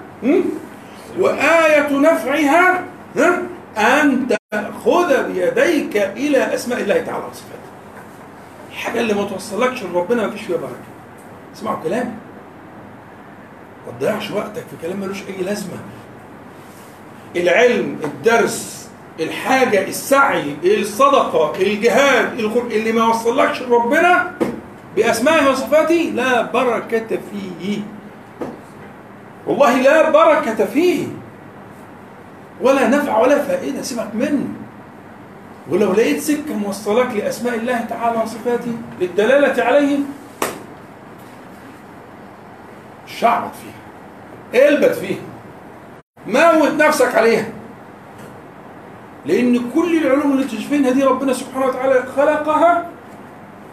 وآية 1.19 1.99
نفعها 1.99 2.83
ها؟ 3.17 3.41
أن 3.77 4.27
تأخذ 4.51 5.23
بيديك 5.33 5.97
إلى 5.97 6.53
أسماء 6.53 6.81
الله 6.81 6.93
تعالى 7.01 7.23
وصفاته 7.31 7.72
الحاجة 8.73 8.99
اللي 8.99 9.13
ما 9.13 9.23
توصلكش 9.23 9.83
لربنا 9.83 10.27
ما 10.27 10.31
فيش 10.31 10.41
فيها 10.41 10.57
بركة. 10.57 10.73
اسمعوا 11.55 11.83
كلامي. 11.83 12.11
ما 13.87 13.91
تضيعش 13.99 14.31
وقتك 14.31 14.63
في 14.69 14.87
كلام 14.87 14.99
ملوش 14.99 15.21
أي 15.21 15.43
لازمة. 15.43 15.77
العلم 17.35 17.97
الدرس 18.03 18.89
الحاجة 19.19 19.87
السعي 19.87 20.55
الصدقة 20.63 21.61
الجهاد. 21.61 22.39
اللي 22.71 22.91
ما 22.91 23.07
وصلكش 23.07 23.61
لربنا 23.61 24.33
بأسمائه 24.95 25.49
وصفاته 25.49 26.11
لا 26.15 26.41
بركة 26.41 27.19
فيه. 27.31 27.79
والله 29.47 29.81
لا 29.81 30.09
بركة 30.09 30.65
فيه. 30.65 31.07
ولا 32.61 32.87
نفع 32.87 33.19
ولا 33.19 33.41
فائدة 33.43 33.81
سيبك 33.81 34.09
منه. 34.13 34.47
ولو 35.69 35.93
لقيت 35.93 36.19
سكة 36.19 36.53
موصلك 36.55 37.07
لأسماء 37.15 37.55
الله 37.55 37.81
تعالى 37.89 38.21
وصفاته 38.21 38.71
للدلالة 39.01 39.63
عليه 39.63 39.97
شعبط 43.07 43.51
فيها 43.55 44.69
البت 44.69 44.95
فيها 44.95 45.19
موت 46.27 46.71
نفسك 46.71 47.15
عليها. 47.15 47.45
لأن 49.25 49.71
كل 49.75 49.97
العلوم 49.97 50.31
اللي 50.31 50.43
تشوفينها 50.43 50.91
دي 50.91 51.03
ربنا 51.03 51.33
سبحانه 51.33 51.65
وتعالى 51.65 52.03
خلقها 52.17 52.89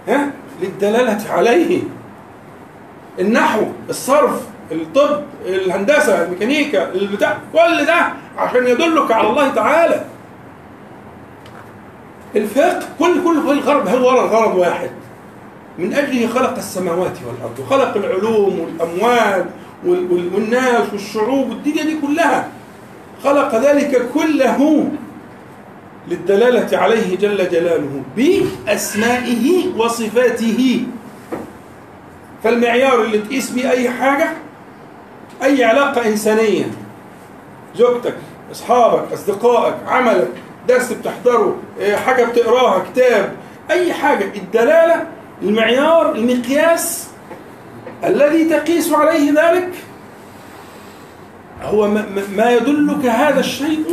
ها 0.09 0.31
للدلالة 0.63 1.31
عليه 1.33 1.83
النحو 3.19 3.63
الصرف 3.89 4.43
الطب 4.73 5.23
الهندسة 5.47 6.25
الميكانيكا 6.25 6.93
البتاع 6.93 7.39
كل 7.53 7.85
ده 7.87 8.13
عشان 8.39 8.67
يدلك 8.67 9.11
على 9.13 9.29
الله 9.31 9.49
تعالى. 9.55 10.05
الفقه 12.37 12.81
كل 12.99 13.15
كل 13.25 13.43
كل 13.47 13.51
الغرض 13.53 13.89
هو 13.89 14.11
الغرض 14.11 14.55
واحد. 14.57 14.91
من 15.79 15.95
أجله 15.95 16.27
خلق 16.29 16.57
السماوات 16.57 17.13
والأرض 17.27 17.59
وخلق 17.59 17.97
العلوم 17.97 18.59
والأموال 18.61 19.45
وال- 19.87 20.13
وال- 20.13 20.35
والناس 20.35 20.93
والشعوب 20.93 21.49
والدنيا 21.51 21.85
دي 21.85 21.97
كلها. 22.07 22.49
خلق 23.25 23.55
ذلك 23.55 24.09
كله 24.15 24.89
للدلالة 26.09 26.79
عليه 26.79 27.17
جل 27.17 27.49
جلاله 27.51 28.03
بأسمائه 28.17 29.75
وصفاته. 29.79 30.85
فالمعيار 32.45 33.03
اللي 33.03 33.19
تقيس 33.19 33.51
بيه 33.51 33.71
أي 33.71 33.91
حاجة 33.91 34.29
أي 35.43 35.65
علاقة 35.65 36.07
إنسانية 36.09 36.65
زوجتك 37.77 38.17
أصحابك 38.53 39.13
أصدقائك 39.13 39.75
عملك 39.87 40.31
درس 40.71 40.93
بتحضره 40.93 41.57
إيه، 41.81 41.97
حاجة 41.97 42.25
بتقراها 42.25 42.85
كتاب 42.93 43.33
أي 43.71 43.93
حاجة. 43.93 44.25
الدلالة 44.37 45.07
المعيار 45.43 46.15
المقياس 46.15 47.09
الذي 48.05 48.45
تقيس 48.45 48.93
عليه 48.93 49.31
ذلك 49.33 49.71
هو 51.63 51.89
ما- 51.89 52.51
يدلك 52.51 53.07
هذا 53.07 53.41
الشيء 53.41 53.85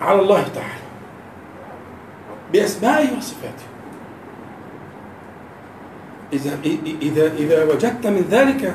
على 0.00 0.20
الله 0.20 0.42
تعالى. 0.54 0.84
بأسمائه 2.52 3.16
وصفاته. 3.18 3.64
إذا 6.32 6.58
إذا 7.02 7.26
إذا 7.38 7.64
وجدت 7.64 8.06
من 8.06 8.24
ذلك 8.30 8.74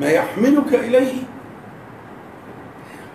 ما 0.00 0.10
يحملك 0.10 0.74
إليه 0.74 1.14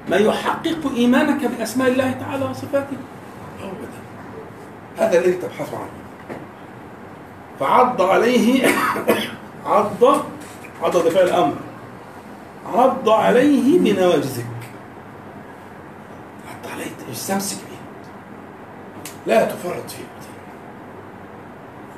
ما 0.09 0.17
يحقق 0.17 0.91
إيمانك 0.95 1.45
بأسماء 1.45 1.87
الله 1.87 2.11
تعالى 2.11 2.45
وصفاته. 2.45 2.97
هو 3.61 3.69
ده 3.69 5.05
هذا 5.05 5.19
الذي 5.19 5.33
تبحث 5.33 5.73
عنه. 5.73 5.89
فعض 7.59 8.01
عليه 8.01 8.67
عض 9.65 10.23
عض 10.83 10.97
فعل 10.97 11.29
أمر 11.29 11.55
عض 12.73 13.09
عليه 13.09 13.79
بنواجذك 13.79 14.45
عض 16.49 16.71
عليه 16.73 17.11
استمسك 17.11 17.57
به. 17.57 17.71
لا 19.27 19.45
تفرط 19.45 19.89
فيه. 19.89 20.11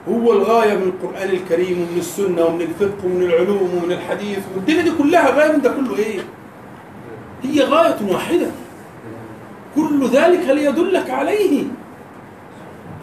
هو 0.09 0.34
الغاية 0.34 0.73
من 0.73 0.84
القرآن 0.84 1.30
الكريم 1.30 1.81
ومن 1.81 1.97
السنة 1.97 2.45
ومن 2.45 2.61
الفقه 2.61 3.05
ومن 3.05 3.23
العلوم 3.23 3.80
ومن 3.84 3.91
الحديث. 3.91 4.39
والدنيا 4.55 4.81
دي 4.81 4.91
كلها 4.91 5.53
من 5.53 5.61
ده 5.61 5.69
كله 5.69 5.97
إيه؟ 5.97 6.19
هي 7.44 7.61
غاية 7.61 7.98
واحدة. 8.10 8.48
كل 9.76 10.07
ذلك 10.07 10.49
ليدلك 10.49 11.10
عليه. 11.10 11.64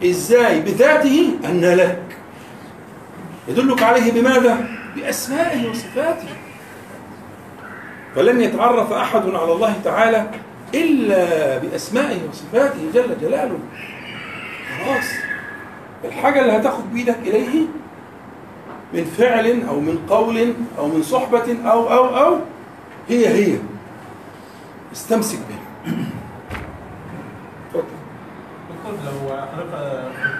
إزاي؟ 0.04 0.60
بذاته 0.60 1.30
أن 1.44 1.64
لك. 1.64 2.02
يدلك 3.48 3.82
عليه 3.82 4.12
بماذا؟ 4.12 4.66
بأسمائه 4.96 5.70
وصفاته. 5.70 6.28
فلن 8.14 8.40
يتعرف 8.40 8.92
أحد 8.92 9.22
على 9.34 9.52
الله 9.52 9.74
تعالى 9.84 10.30
إلا 10.74 11.58
بأسمائه 11.58 12.18
وصفاته 12.30 12.80
جل 12.94 13.16
جلاله. 13.20 13.58
خلاص. 14.84 15.04
الحاجة 16.04 16.40
اللي 16.40 16.52
هتاخد 16.52 16.92
بإيدك 16.92 17.18
إليه 17.26 17.66
من 18.94 19.04
فعل 19.04 19.62
أو 19.68 19.80
من 19.80 19.98
قول 20.08 20.54
أو 20.78 20.88
من 20.88 21.02
صحبة 21.02 21.56
أو 21.64 21.92
أو 21.92 22.06
أو 22.06 22.38
هي 23.08 23.28
هي. 23.28 23.58
استمسك 24.92 25.38
بها 25.48 25.58
اتفضل. 27.66 27.84
دكتور 28.70 28.92
لو 29.06 29.36
حضرتك 29.52 29.74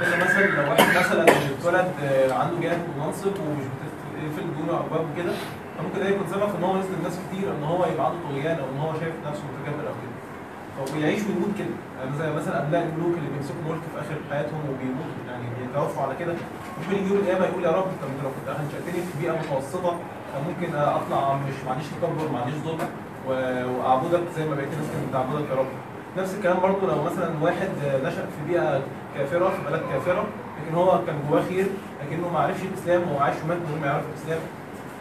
قلت 0.01 0.15
لنا 0.15 0.25
مثلا 0.25 0.47
لو 0.47 0.71
واحد 0.71 0.97
مثلا 0.99 1.25
اتولد 1.25 1.89
عنده 2.33 2.61
جاه 2.61 2.77
ومنصب 2.97 3.27
ومش 3.41 3.65
بتقفل 3.73 4.47
دونه 4.59 4.79
ابواب 4.81 5.07
كده 5.17 5.33
فممكن 5.79 5.99
ده 6.01 6.09
يكون 6.09 6.27
سبب 6.31 6.49
في 6.51 6.57
إن 6.59 6.65
هو 6.65 6.77
يظلم 6.77 7.03
ناس 7.03 7.19
كتير 7.29 7.51
إن 7.53 7.65
هو 7.65 7.87
يبقى 7.87 8.07
عنده 8.07 8.19
طغيان 8.31 8.59
أو 8.59 8.65
إن 8.75 8.79
هو 8.81 8.93
شايف 9.01 9.15
نفسه 9.27 9.43
متكبر 9.53 9.89
أو 9.89 9.95
كده. 10.03 10.15
فبيعيش 10.87 11.21
ويموت 11.23 11.53
كده. 11.59 11.75
يعني 11.99 12.19
زي 12.19 12.33
مثلا 12.33 12.63
أبناء 12.63 12.83
الملوك 12.83 13.15
اللي 13.19 13.31
بيمسكوا 13.35 13.63
ملك 13.69 13.83
في 13.93 14.01
آخر 14.01 14.17
حياتهم 14.31 14.61
وبيموتوا 14.71 15.21
يعني 15.31 15.45
بيتوفوا 15.59 16.03
على 16.03 16.15
كده. 16.21 16.35
ممكن 16.81 16.97
يجي 16.97 17.09
يوم 17.09 17.19
القيامة 17.19 17.45
يقول 17.47 17.65
يا 17.65 17.71
رب 17.71 17.89
طب 18.03 18.09
أنت 18.13 18.21
لو 18.25 18.31
كنت 18.37 18.49
انشاتني 18.61 19.01
في 19.07 19.13
بيئة 19.21 19.33
متوسطة 19.33 19.93
كان 20.33 20.43
ممكن 20.49 20.75
أطلع 20.77 21.35
مش 21.35 21.57
ما 21.65 21.71
عنديش 21.73 21.87
تكبر 21.89 22.29
ما 22.33 22.39
عنديش 22.41 22.55
ظلم. 22.67 22.89
واعبدك 23.29 24.21
زي 24.37 24.45
ما 24.49 24.55
بقيت 24.55 24.69
الناس 24.73 24.89
كانت 24.93 25.09
بتعبدك 25.11 25.51
يا 25.51 25.55
رب. 25.57 25.67
نفس 26.19 26.35
الكلام 26.35 26.61
برضه 26.61 26.87
لو 26.87 27.03
مثلا 27.03 27.29
واحد 27.43 27.69
نشأ 28.05 28.23
في 28.35 28.41
بيئة 28.49 28.81
كافرة 29.17 29.49
في 29.49 29.71
بلد 29.71 29.83
كافرة 29.93 30.25
لكن 30.59 30.75
هو 30.75 31.01
كان 31.07 31.17
جواه 31.31 31.43
خير 31.49 31.67
لكنه 32.03 32.29
ما 32.33 32.39
عرفش 32.39 32.63
الإسلام 32.63 33.01
وهو 33.09 33.19
عايش 33.19 33.37
ومات 33.45 33.57
من 33.57 33.79
ما 33.81 33.87
يعرف 33.87 34.05
الإسلام. 34.13 34.39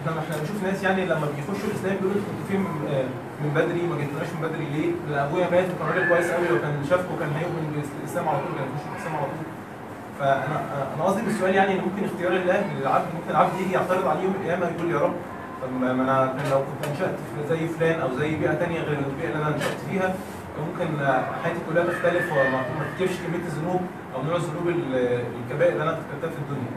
إحنا 0.02 0.20
إحنا 0.22 0.36
بنشوف 0.38 0.64
ناس 0.64 0.84
يعني 0.84 1.06
لما 1.06 1.28
بيخشوا 1.36 1.68
الإسلام 1.72 1.96
بيقولوا 1.98 2.16
أنتوا 2.22 2.32
كنتوا 2.32 2.48
فين 2.50 2.60
من 2.62 2.76
آه، 2.94 3.08
من 3.44 3.50
بدري 3.58 3.82
ما 3.92 3.96
جيتوناش 4.02 4.30
من 4.36 4.42
بدري 4.48 4.66
ليه؟ 4.74 4.90
ده 5.10 5.26
أبويا 5.26 5.48
مات 5.52 5.66
وكان 5.74 5.88
راجل 5.90 6.10
كويس 6.10 6.32
قوي 6.32 6.48
لو 6.48 6.58
كان 6.64 6.74
شافه 6.90 7.10
كان 7.20 7.32
هيؤمن 7.40 7.66
بالإسلام 8.00 8.26
على 8.30 8.38
طول 8.44 8.52
كان 8.58 8.68
يخش 8.74 8.86
الإسلام 8.94 9.16
على 9.18 9.26
طول. 9.34 9.46
فأنا 10.20 10.56
أنا 10.96 11.04
قصدي 11.04 11.22
بالسؤال 11.22 11.56
يعني 11.56 11.72
إن 11.74 11.82
ممكن 11.88 12.02
اختيار 12.10 12.32
الله 12.42 12.58
للعبد 12.80 13.06
ممكن 13.16 13.30
العبد 13.30 13.54
يجي 13.62 13.74
يعترض 13.74 14.08
عليه 14.08 14.22
يوم 14.24 14.34
القيامة 14.40 14.66
يقول 14.76 14.92
يا 14.96 15.00
رب 15.06 15.16
ما 15.82 15.94
ما 15.94 16.04
أنا 16.04 16.50
لو 16.52 16.60
كنت 16.60 16.92
انشأت 16.92 17.16
في 17.16 17.50
زي 17.50 17.68
فلان 17.68 18.00
أو 18.00 18.08
زي 18.20 18.36
بيئة 18.36 18.54
تانية 18.54 18.82
غير 18.82 19.00
البيئة 19.00 19.30
اللي 19.34 19.44
أنا 19.48 19.58
نشأت 19.58 19.78
فيها 19.90 20.16
ممكن 20.68 20.88
حياتي 21.44 21.60
كلها 21.70 21.84
تختلف 21.84 22.32
وما 22.32 22.52
ما 22.52 22.86
تكتبش 22.94 23.16
كمية 23.28 23.46
الذنوب 23.46 23.82
أو 24.16 24.24
نوع 24.24 24.36
الذنوب 24.36 24.68
ال- 24.68 25.24
الكبائر 25.44 25.72
اللي 25.72 25.84
أنا 25.84 25.92
ارتكبتها 25.92 26.30
في 26.30 26.38
الدنيا 26.44 26.72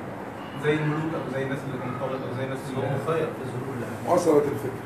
زي 0.65 0.73
الملوك 0.83 1.13
أو 1.15 1.33
زي 1.35 1.43
الناس 1.43 1.59
اللي 1.67 1.79
كانت 1.83 1.95
طاغية 2.01 2.15
أو 2.15 2.37
زي 2.39 2.45
الناس 2.45 2.59
اللي 2.69 2.81
مخير 2.81 3.27
في 3.37 3.43
الذنوب 3.47 3.69
اللي 3.75 3.87
وصلت 4.15 4.45
الفكرة 4.53 4.83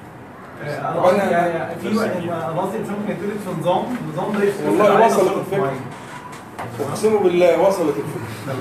أنا 1.10 1.30
يعني 1.30 1.80
في 1.80 1.96
واحد 1.98 2.10
أنا 2.22 2.60
قصدي 2.60 2.76
الانسان 2.76 2.96
ممكن 3.00 3.12
يتولد 3.12 3.38
في 3.44 3.60
نظام 3.60 3.84
النظام 4.06 4.32
ده 4.32 4.84
والله 4.84 5.06
وصلت. 5.06 5.54
معين. 5.54 5.80
أقسم 6.88 7.18
بالله 7.18 7.60
وصلت 7.60 7.94
الفكرة 7.96 8.54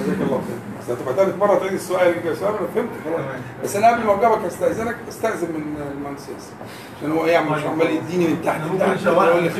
جزاك 0.00 0.16
الله 0.20 0.40
خير 0.46 0.58
بس 0.86 0.92
هتبقى 0.92 1.14
تالت 1.14 1.38
مرة 1.38 1.58
تعيد 1.58 1.72
السؤال 1.72 2.14
السؤال 2.28 2.54
أنا 2.58 2.66
فهمت 2.74 2.88
خلاص. 3.04 3.20
بس 3.64 3.76
أنا 3.76 3.88
قبل 3.92 4.06
ما 4.06 4.14
اجاوبك 4.14 4.44
أستأذنك 4.44 4.96
استأذن 5.08 5.48
من 5.54 5.92
المهندس 5.96 6.20
ياسر 6.22 6.52
عشان 6.98 7.12
هو 7.12 7.24
إيه 7.24 7.38
مش 7.38 7.62
عمال 7.64 7.90
يديني 7.90 8.26
من 8.28 8.42
تحت 8.44 8.60
ممكن 8.60 8.84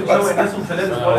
خلاص. 0.09 0.29
الناس 0.31 0.59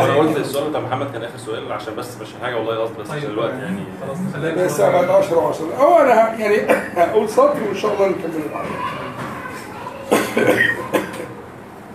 أنا 0.00 0.14
قلت. 0.14 0.36
السؤال 0.36 0.70
بتاع 0.70 0.80
محمد 0.80 1.12
كان 1.12 1.22
آخر 1.24 1.38
سؤال 1.38 1.72
عشان 1.72 1.94
بس 1.96 2.20
مش 2.20 2.28
حاجة 2.42 2.56
والله 2.56 2.78
قصدي 2.82 3.02
بس 3.02 3.10
عشان 3.10 3.20
طيب، 3.20 3.30
الوقت 3.30 3.52
يعني. 3.52 3.82
خلاص 4.06 4.18
بس 4.56 4.80
بعد 4.80 5.08
10 5.08 5.52
و10 5.52 5.80
هو 5.80 5.98
أنا 5.98 6.34
يعني 6.34 6.72
هقول 6.96 7.28
سطر 7.28 7.56
وإن 7.68 7.76
شاء 7.76 7.94
الله 7.94 8.06
نكمل 8.08 8.42
بعد 8.54 8.66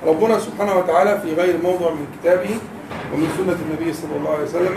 ربنا 0.08 0.40
سبحانه 0.40 0.76
وتعالى 0.78 1.22
في 1.22 1.34
غير 1.34 1.56
موضع 1.64 1.90
من 1.92 2.08
كتابه 2.22 2.58
ومن 3.14 3.28
سنة 3.38 3.58
النبي 3.70 3.94
صلى 3.94 4.16
الله 4.18 4.30
عليه 4.34 4.44
وسلم 4.44 4.76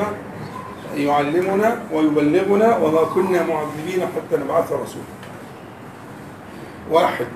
يعلمنا 0.97 1.83
ويبلغنا 1.93 2.77
وما 2.77 3.03
كنا 3.15 3.43
معذبين 3.43 4.01
حتى 4.01 4.37
نبعث 4.43 4.73
رسولا. 4.73 5.17
واحد 6.91 7.27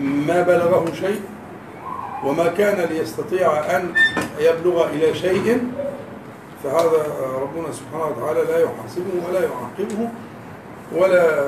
ما 0.00 0.42
بلغه 0.42 0.92
شيء 1.00 1.20
وما 2.24 2.48
كان 2.48 2.88
ليستطيع 2.88 3.76
أن 3.76 3.94
يبلغ 4.38 4.86
إلى 4.90 5.14
شيء 5.14 5.70
فهذا 6.64 7.06
ربنا 7.42 7.72
سبحانه 7.72 8.06
وتعالى 8.06 8.40
لا 8.40 8.58
يحاسبه 8.58 9.12
ولا 9.28 9.40
يعاقبه 9.40 10.08
ولا 10.96 11.44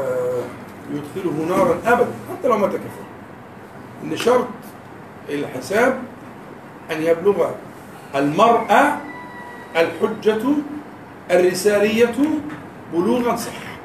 يدخله 0.92 1.46
نارا 1.48 1.78
أبدا 1.86 2.12
حتى 2.30 2.48
لو 2.48 2.58
مات 2.58 2.70
كفر. 2.70 3.06
إن 4.04 4.16
شرط 4.16 4.46
الحساب 5.28 6.02
أن 6.90 7.02
يبلغ 7.02 7.50
المرأة 8.14 8.96
الحجة 9.76 10.42
الرسالية 11.30 12.14
بلوغا 12.92 13.36
صحيحا 13.36 13.76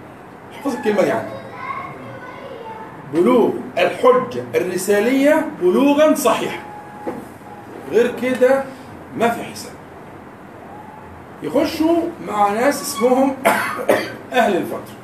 احفظ 0.53 0.75
الكلمة 0.75 1.01
دي 1.01 1.11
عندك 1.11 1.35
بلوغ 3.13 3.49
الحجة 3.77 4.43
الرسالية 4.55 5.47
بلوغا 5.61 6.15
صحيحا 6.15 6.59
غير 7.91 8.13
كده 8.21 8.63
ما 9.17 9.29
في 9.29 9.43
حساب. 9.43 9.71
يخشوا 11.43 11.97
مع 12.27 12.49
ناس 12.49 12.81
اسمهم 12.81 13.35
أهل 14.33 14.57
الفترة 14.57 14.95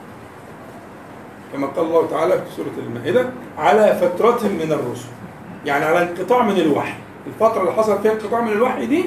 كما 1.54 1.68
قال 1.68 1.86
الله 1.86 2.08
تعالى 2.08 2.34
في 2.34 2.56
سورة 2.56 2.72
المائدة 2.88 3.30
على 3.58 3.96
فترة 3.96 4.48
من 4.48 4.72
الرسل. 4.72 5.10
يعني 5.66 5.86
على 5.86 6.02
انقطاع 6.02 6.44
من 6.44 6.58
الوحي. 6.58 6.94
الفترة 7.28 7.62
اللي 7.62 7.74
حصل 7.74 8.02
فيها 8.02 8.12
انقطاع 8.12 8.42
من 8.42 8.52
الوحي 8.52 8.86
دي 8.86 9.06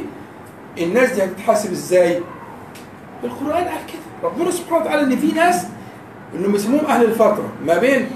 الناس 0.79 1.13
دي 1.13 1.25
هتتحاسب 1.25 1.71
إزاي؟ 1.73 2.23
القرآن 3.25 3.65
قال 3.65 3.87
كده 3.87 4.29
ربنا 4.31 4.51
سبحانه 4.51 4.77
وتعالى 4.85 5.03
إن 5.03 5.17
في 5.17 5.27
ناس 5.27 5.67
إنهم 6.35 6.53
بيسموهم 6.53 6.87
أهل 6.87 7.05
الفترة 7.05 7.53
ما 7.67 7.79
بين 7.79 8.07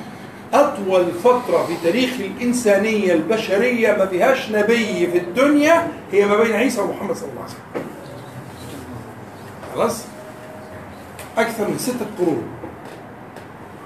أطول 0.55 1.13
فترة 1.25 1.67
في 1.67 1.73
تاريخ 1.85 2.11
الإنسانية 2.21 3.13
البشرية 3.13 3.97
ما 3.97 4.07
فيهاش 4.07 4.51
نبي 4.51 5.07
في 5.07 5.19
الدنيا 5.19 5.89
هي 6.13 6.27
ما 6.27 6.37
بين 6.37 6.53
عيسى 6.53 6.81
ومحمد 6.81 7.17
صلى 7.17 7.29
الله 7.31 7.43
عليه 7.43 7.51
وسلم. 7.51 7.85
خلاص؟ 9.75 10.05
أكثر 11.39 11.69
من 11.69 11.79
ستة 11.79 12.07
قرون. 12.19 12.43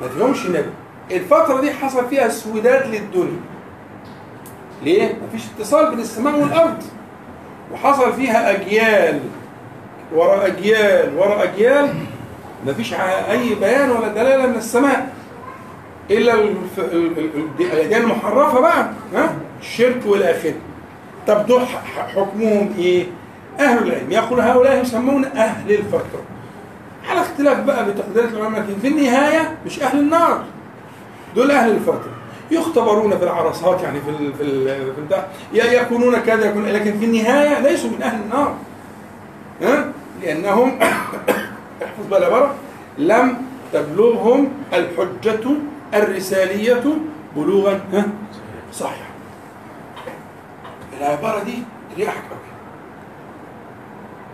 ما 0.01 0.09
فيهمش 0.09 0.47
نبي. 0.47 0.70
الفترة 1.11 1.61
دي 1.61 1.73
حصل 1.73 2.09
فيها 2.09 2.28
سوداد 2.28 2.86
للدنيا. 2.86 3.40
ليه؟ 4.82 5.19
مفيش 5.28 5.43
اتصال 5.57 5.90
بين 5.90 6.01
السماء 6.01 6.40
والأرض. 6.40 6.82
وحصل 7.73 8.12
فيها 8.12 8.51
أجيال. 8.51 9.20
ورا 10.14 10.47
أجيال 10.47 11.16
ورا 11.18 11.43
أجيال 11.43 11.94
مفيش 12.66 12.94
أي 13.30 13.55
بيان 13.55 13.90
ولا 13.90 14.09
دلالة 14.09 14.47
من 14.47 14.55
السماء 14.56 15.12
إلا 16.10 16.34
الأديان 17.60 18.02
المحرفة 18.02 18.60
بقى 18.60 18.90
ها؟ 19.14 19.34
الشرك 19.60 20.01
والى 20.06 20.30
آخره 20.30 20.55
طب 21.26 21.47
دول 21.47 21.62
حكمهم 21.97 22.74
إيه؟ 22.78 23.06
أهل 23.60 23.78
العلم. 23.82 24.10
يقول 24.10 24.40
هؤلاء 24.40 24.82
يسمون 24.82 25.24
أهل 25.24 25.72
الفترة 25.72 26.20
على 27.10 27.20
اختلاف 27.20 27.60
بقى 27.60 27.84
بتقديرات 27.84 28.28
العلماء 28.32 28.60
لكن 28.60 28.78
في 28.82 28.89
النهاية 28.89 29.56
مش 29.66 29.82
أهل 29.82 29.98
النار. 29.98 30.44
دول 31.36 31.51
أهل 31.51 31.70
الفترة 31.70 32.10
يختبرون 32.51 33.18
في 33.18 33.24
العرصات 33.24 33.82
يعني 33.82 34.01
في 34.01 34.10
ال 34.10 34.32
في 34.34 34.43
ال 34.43 34.64
في 34.94 35.01
البتاع. 35.01 35.26
يكونون 35.52 36.16
كذا 36.16 36.51
يكون 36.51 36.66
لكن 36.66 36.98
في 36.98 37.05
النهاية 37.05 37.60
ليسوا 37.60 37.90
من 37.90 38.02
أهل 38.02 38.20
النار. 38.22 38.55
ها؟ 39.62 39.91
لأنهم 40.23 40.78
احفظ 41.85 42.07
بقى 42.11 42.19
العبارة. 42.19 42.55
لم 42.99 43.36
تبلغهم 43.73 44.49
الحجة 44.73 45.44
الرسالية 45.94 46.85
بلوغا. 47.36 47.81
ها؟ 47.93 48.07
صحيح. 48.73 49.07
العبارة 51.01 51.43
دي 51.44 51.62
ريحك 51.99 52.23
قوي 52.31 52.53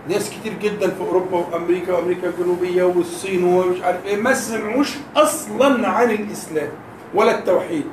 ناس 0.09 0.31
كتير 0.31 0.53
جدا 0.63 0.91
في 0.91 1.01
أوروبا 1.01 1.37
وأمريكا 1.39 1.93
وأمريكا 1.93 2.29
الجنوبية 2.29 2.85
والصين 2.85 3.45
ومش 3.45 3.83
عارف 3.83 4.07
إيه 4.07 4.17
ما 4.17 4.35
سمعوش 4.35 4.95
أصلا 5.17 5.89
عن 5.89 6.11
الإسلام 6.11 6.69
ولا 7.15 7.39
التوحيد 7.39 7.85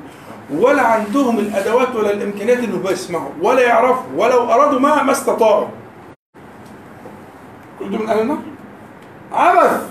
ولا 0.50 0.82
عندهم 0.82 1.38
الأدوات 1.38 1.96
ولا 1.96 2.12
الإمكانيات 2.12 2.58
إنه 2.58 2.78
بيسمعوا 2.88 3.30
ولا 3.42 3.60
يعرفوا 3.62 4.04
ولو 4.16 4.52
أرادوا 4.52 4.80
ما 4.80 5.02
ما 5.02 5.12
استطاعوا. 5.12 5.66
كل 7.78 7.90
دول 7.90 8.00
من 8.02 8.08
أهل 8.08 8.20
النار 8.20 8.38
عبث! 9.32 9.86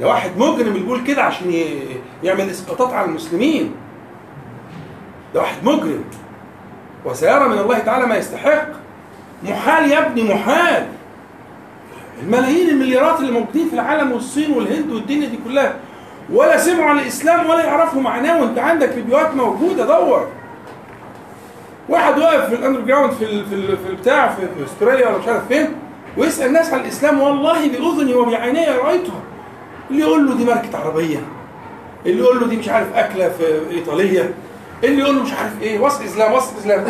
ده 0.00 0.06
واحد 0.08 0.30
مجرم 0.36 0.72
بيقول 0.72 1.04
كده 1.04 1.22
عشان 1.22 1.52
يعمل 2.22 2.50
إسقاطات 2.50 2.92
على 2.92 3.06
المسلمين. 3.06 3.74
ده 5.34 5.40
واحد 5.40 5.64
مجرم. 5.64 6.04
وسيرى 7.04 7.48
من 7.48 7.58
الله 7.58 7.78
تعالى 7.78 8.06
ما 8.06 8.16
يستحق. 8.16 8.68
محال 9.42 9.90
يا 9.90 10.06
ابني 10.06 10.34
محال! 10.34 10.86
الملايين 12.22 12.68
المليارات 12.68 13.20
اللي 13.20 13.32
موجودين 13.32 13.68
في 13.68 13.74
العالم 13.74 14.12
والصين 14.12 14.52
والهند 14.52 14.90
والدنيا 14.90 15.28
دي 15.28 15.38
كلها 15.44 15.74
ولا 16.32 16.58
سمعوا 16.58 16.90
عن 16.90 16.98
الإسلام 16.98 17.50
ولا 17.50 17.64
يعرفوا 17.64 18.02
معناه 18.02 18.40
وانت 18.42 18.58
عندك 18.58 18.90
فيديوهات 18.90 19.34
موجودة 19.34 19.86
دور! 19.86 20.28
واحد 21.88 22.18
واقف 22.18 22.48
في 22.48 22.54
ال 22.54 22.80
underground 22.80 23.12
في 23.12 23.26
في, 23.26 23.66
في 23.76 23.88
البتاع 23.90 24.28
في, 24.28 24.42
في 24.42 24.64
أستراليا 24.64 25.08
ولا 25.08 25.18
مش 25.18 25.28
عارف 25.28 25.48
فين 25.48 25.68
ويسأل 26.16 26.46
الناس 26.46 26.72
عن 26.72 26.80
الإسلام 26.80 27.20
والله 27.20 27.68
بأذني 27.68 28.14
وبعيني 28.14 28.66
رأيتها. 28.66 29.20
اللي 29.90 30.02
يقول 30.02 30.26
له 30.26 30.34
دي 30.34 30.44
ماركه 30.44 30.78
عربية 30.78 31.18
اللي 32.06 32.18
يقول 32.22 32.40
له 32.40 32.46
دي 32.46 32.56
مش 32.56 32.68
عارف 32.68 32.94
أكلة 32.94 33.28
في 33.28 33.70
إيطالية 33.70 34.34
اللي 34.84 35.02
يقول 35.02 35.16
له 35.16 35.22
مش 35.22 35.32
عارف 35.32 35.62
إيه 35.62 35.78
وصف 35.80 36.04
إسلام 36.04 36.32
وصف 36.32 36.58
إسلام. 36.58 36.84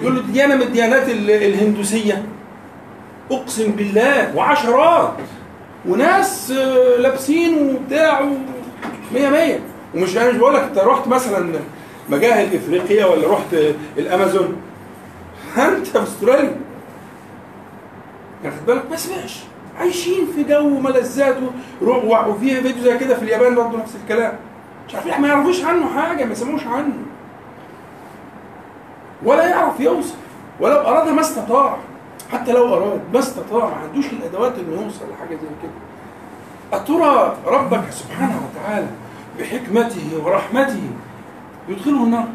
يقول 0.00 0.14
له 0.16 0.22
دي 0.22 0.32
ديانه 0.32 0.54
من 0.56 0.62
الديانات 0.62 1.08
ال- 1.08 1.30
الهندوسية. 1.30 2.24
أقسم 3.30 3.70
بالله 3.72 4.36
وعشرات 4.36 5.12
وناس 5.88 6.50
آه، 6.50 6.96
لابسين 7.00 7.58
وبتاع 7.76 8.20
و- 8.20 8.34
مية 9.14 9.28
مية. 9.28 9.60
ومش 9.94 10.16
أنا 10.16 10.30
مش 10.30 10.36
بقول 10.36 10.54
لك 10.54 10.62
أنت 10.62 10.78
رحت 10.78 11.08
مثلا 11.08 11.52
مجاهل 12.10 12.56
إفريقيا 12.56 13.06
ولا 13.06 13.32
رحت 13.32 13.54
الأمازون؟ 13.98 14.56
أنت 15.56 15.86
في 15.86 16.02
أستراليا. 16.02 16.56
واخد 18.44 18.66
بالك؟ 18.66 18.90
ما 18.90 18.96
سمعش 18.96 19.40
عايشين 19.78 20.26
في 20.34 20.44
جو 20.44 20.68
ملذات 20.68 21.36
وروع 21.80 22.26
وفي 22.26 22.60
فيديو 22.62 22.82
زي 22.82 22.98
كده 22.98 23.14
في 23.14 23.22
اليابان 23.22 23.54
برضه 23.54 23.78
نفس 23.78 23.96
الكلام. 24.02 24.32
مش 24.88 24.94
عارفين 24.94 25.20
ما 25.20 25.28
يعرفوش 25.28 25.64
عنه 25.64 26.00
حاجة 26.00 26.24
ما 26.24 26.32
يسمعوش 26.32 26.66
عنه. 26.66 26.94
ولا 29.22 29.48
يعرف 29.48 29.80
يوصل 29.80 30.14
ولو 30.60 30.76
اراد 30.76 31.08
ما 31.08 31.20
استطاع. 31.20 31.76
حتى 32.32 32.52
لو 32.52 32.74
أراد 32.74 33.00
ما 33.12 33.18
استطاع 33.18 33.64
ما 33.66 33.76
عندوش 33.76 34.06
الأدوات 34.12 34.52
إنه 34.58 34.82
يوصل 34.82 35.04
لحاجة 35.12 35.36
زي 35.36 35.48
كده. 35.62 35.70
أترى 36.72 37.36
ربك 37.46 37.90
سبحانه 37.90 38.40
وتعالى 38.50 38.86
بحكمته 39.38 40.24
ورحمته 40.24 40.80
يدخله 41.70 42.04
النار؟ 42.04 42.28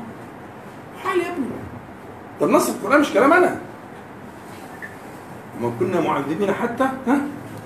حال 1.03 1.19
يا 1.19 1.31
ابني. 1.31 1.45
ده 2.41 2.59
في 2.59 2.69
القرآن 2.69 3.01
مش 3.01 3.13
كلام 3.13 3.33
أنا. 3.33 3.59
وما 5.61 5.71
كنا 5.79 6.01
معذبين 6.01 6.53
حتى 6.53 6.83
ها؟ 7.07 7.21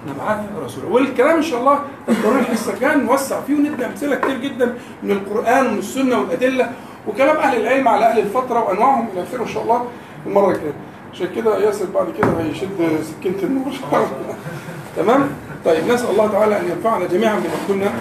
نبعث 0.07 0.39
رسولا 0.65 0.87
والكلام 0.87 1.35
إن 1.35 1.41
شاء 1.41 1.59
الله 1.59 1.79
الضروري 2.09 2.39
الحصه 2.39 2.73
الجايه 2.73 2.95
نوسع 2.95 3.41
فيه 3.41 3.55
وندي 3.55 3.85
أمثلة 3.85 4.15
كتير 4.15 4.37
جدا 4.37 4.75
من 5.03 5.11
القرآن 5.11 5.67
ومن 5.67 5.79
السنة 5.79 6.19
والأدلة 6.19 6.71
وكلام 7.07 7.37
أهل 7.37 7.61
العلم 7.61 7.87
على 7.87 8.05
أهل 8.05 8.19
الفترة 8.19 8.63
وأنواعهم 8.63 9.07
إلى 9.13 9.23
آخره 9.23 9.43
إن 9.43 9.47
شاء 9.47 9.63
الله 9.63 9.85
المرة 10.25 10.51
الجاية. 10.51 10.73
عشان 11.13 11.27
كده 11.35 11.57
ياسر 11.59 11.85
بعد 11.95 12.07
كده 12.17 12.27
هيشد 12.39 13.03
سكينة 13.03 13.43
النور. 13.43 13.73
تمام؟ 14.97 15.29
طيب 15.65 15.87
نسأل 15.87 16.09
الله 16.09 16.27
تعالى 16.27 16.59
أن 16.59 16.65
ينفعنا 16.69 17.05
جميعا 17.05 17.35
بما 17.35 17.57
كنا 17.67 17.91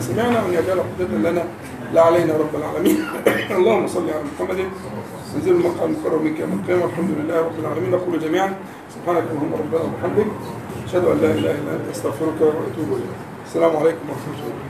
سمعنا 0.00 0.42
وأن 0.42 0.52
يجعل 0.52 0.80
حجه 0.98 1.30
لنا 1.30 1.44
لا 1.94 2.02
علينا 2.02 2.32
رب 2.36 2.54
العالمين. 2.54 2.98
اللهم 3.58 3.86
صل 3.86 4.10
على 4.10 4.22
محمد. 4.34 4.60
انزل 5.36 5.50
المقام 5.52 5.90
المكرم 5.90 6.24
منك 6.24 6.40
يوم 6.40 6.52
القيامه 6.52 6.82
والحمد 6.84 7.10
لله 7.10 7.40
رب 7.40 7.58
العالمين. 7.58 7.90
نقول 7.90 8.20
جميعا 8.20 8.54
سبحانك 8.94 9.24
اللهم 9.32 9.52
ربنا 9.54 9.80
وبحمدك. 9.80 10.26
أشهد 10.86 11.04
أن 11.04 11.18
لا 11.22 11.30
إله 11.30 11.50
إلا 11.50 11.72
أنت. 11.72 11.96
أستغفرك 11.96 12.40
وأتوب 12.40 12.88
إليك. 12.92 13.14
السلام 13.46 13.76
عليكم 13.76 14.04
ورحمة 14.08 14.34
الله 14.34 14.67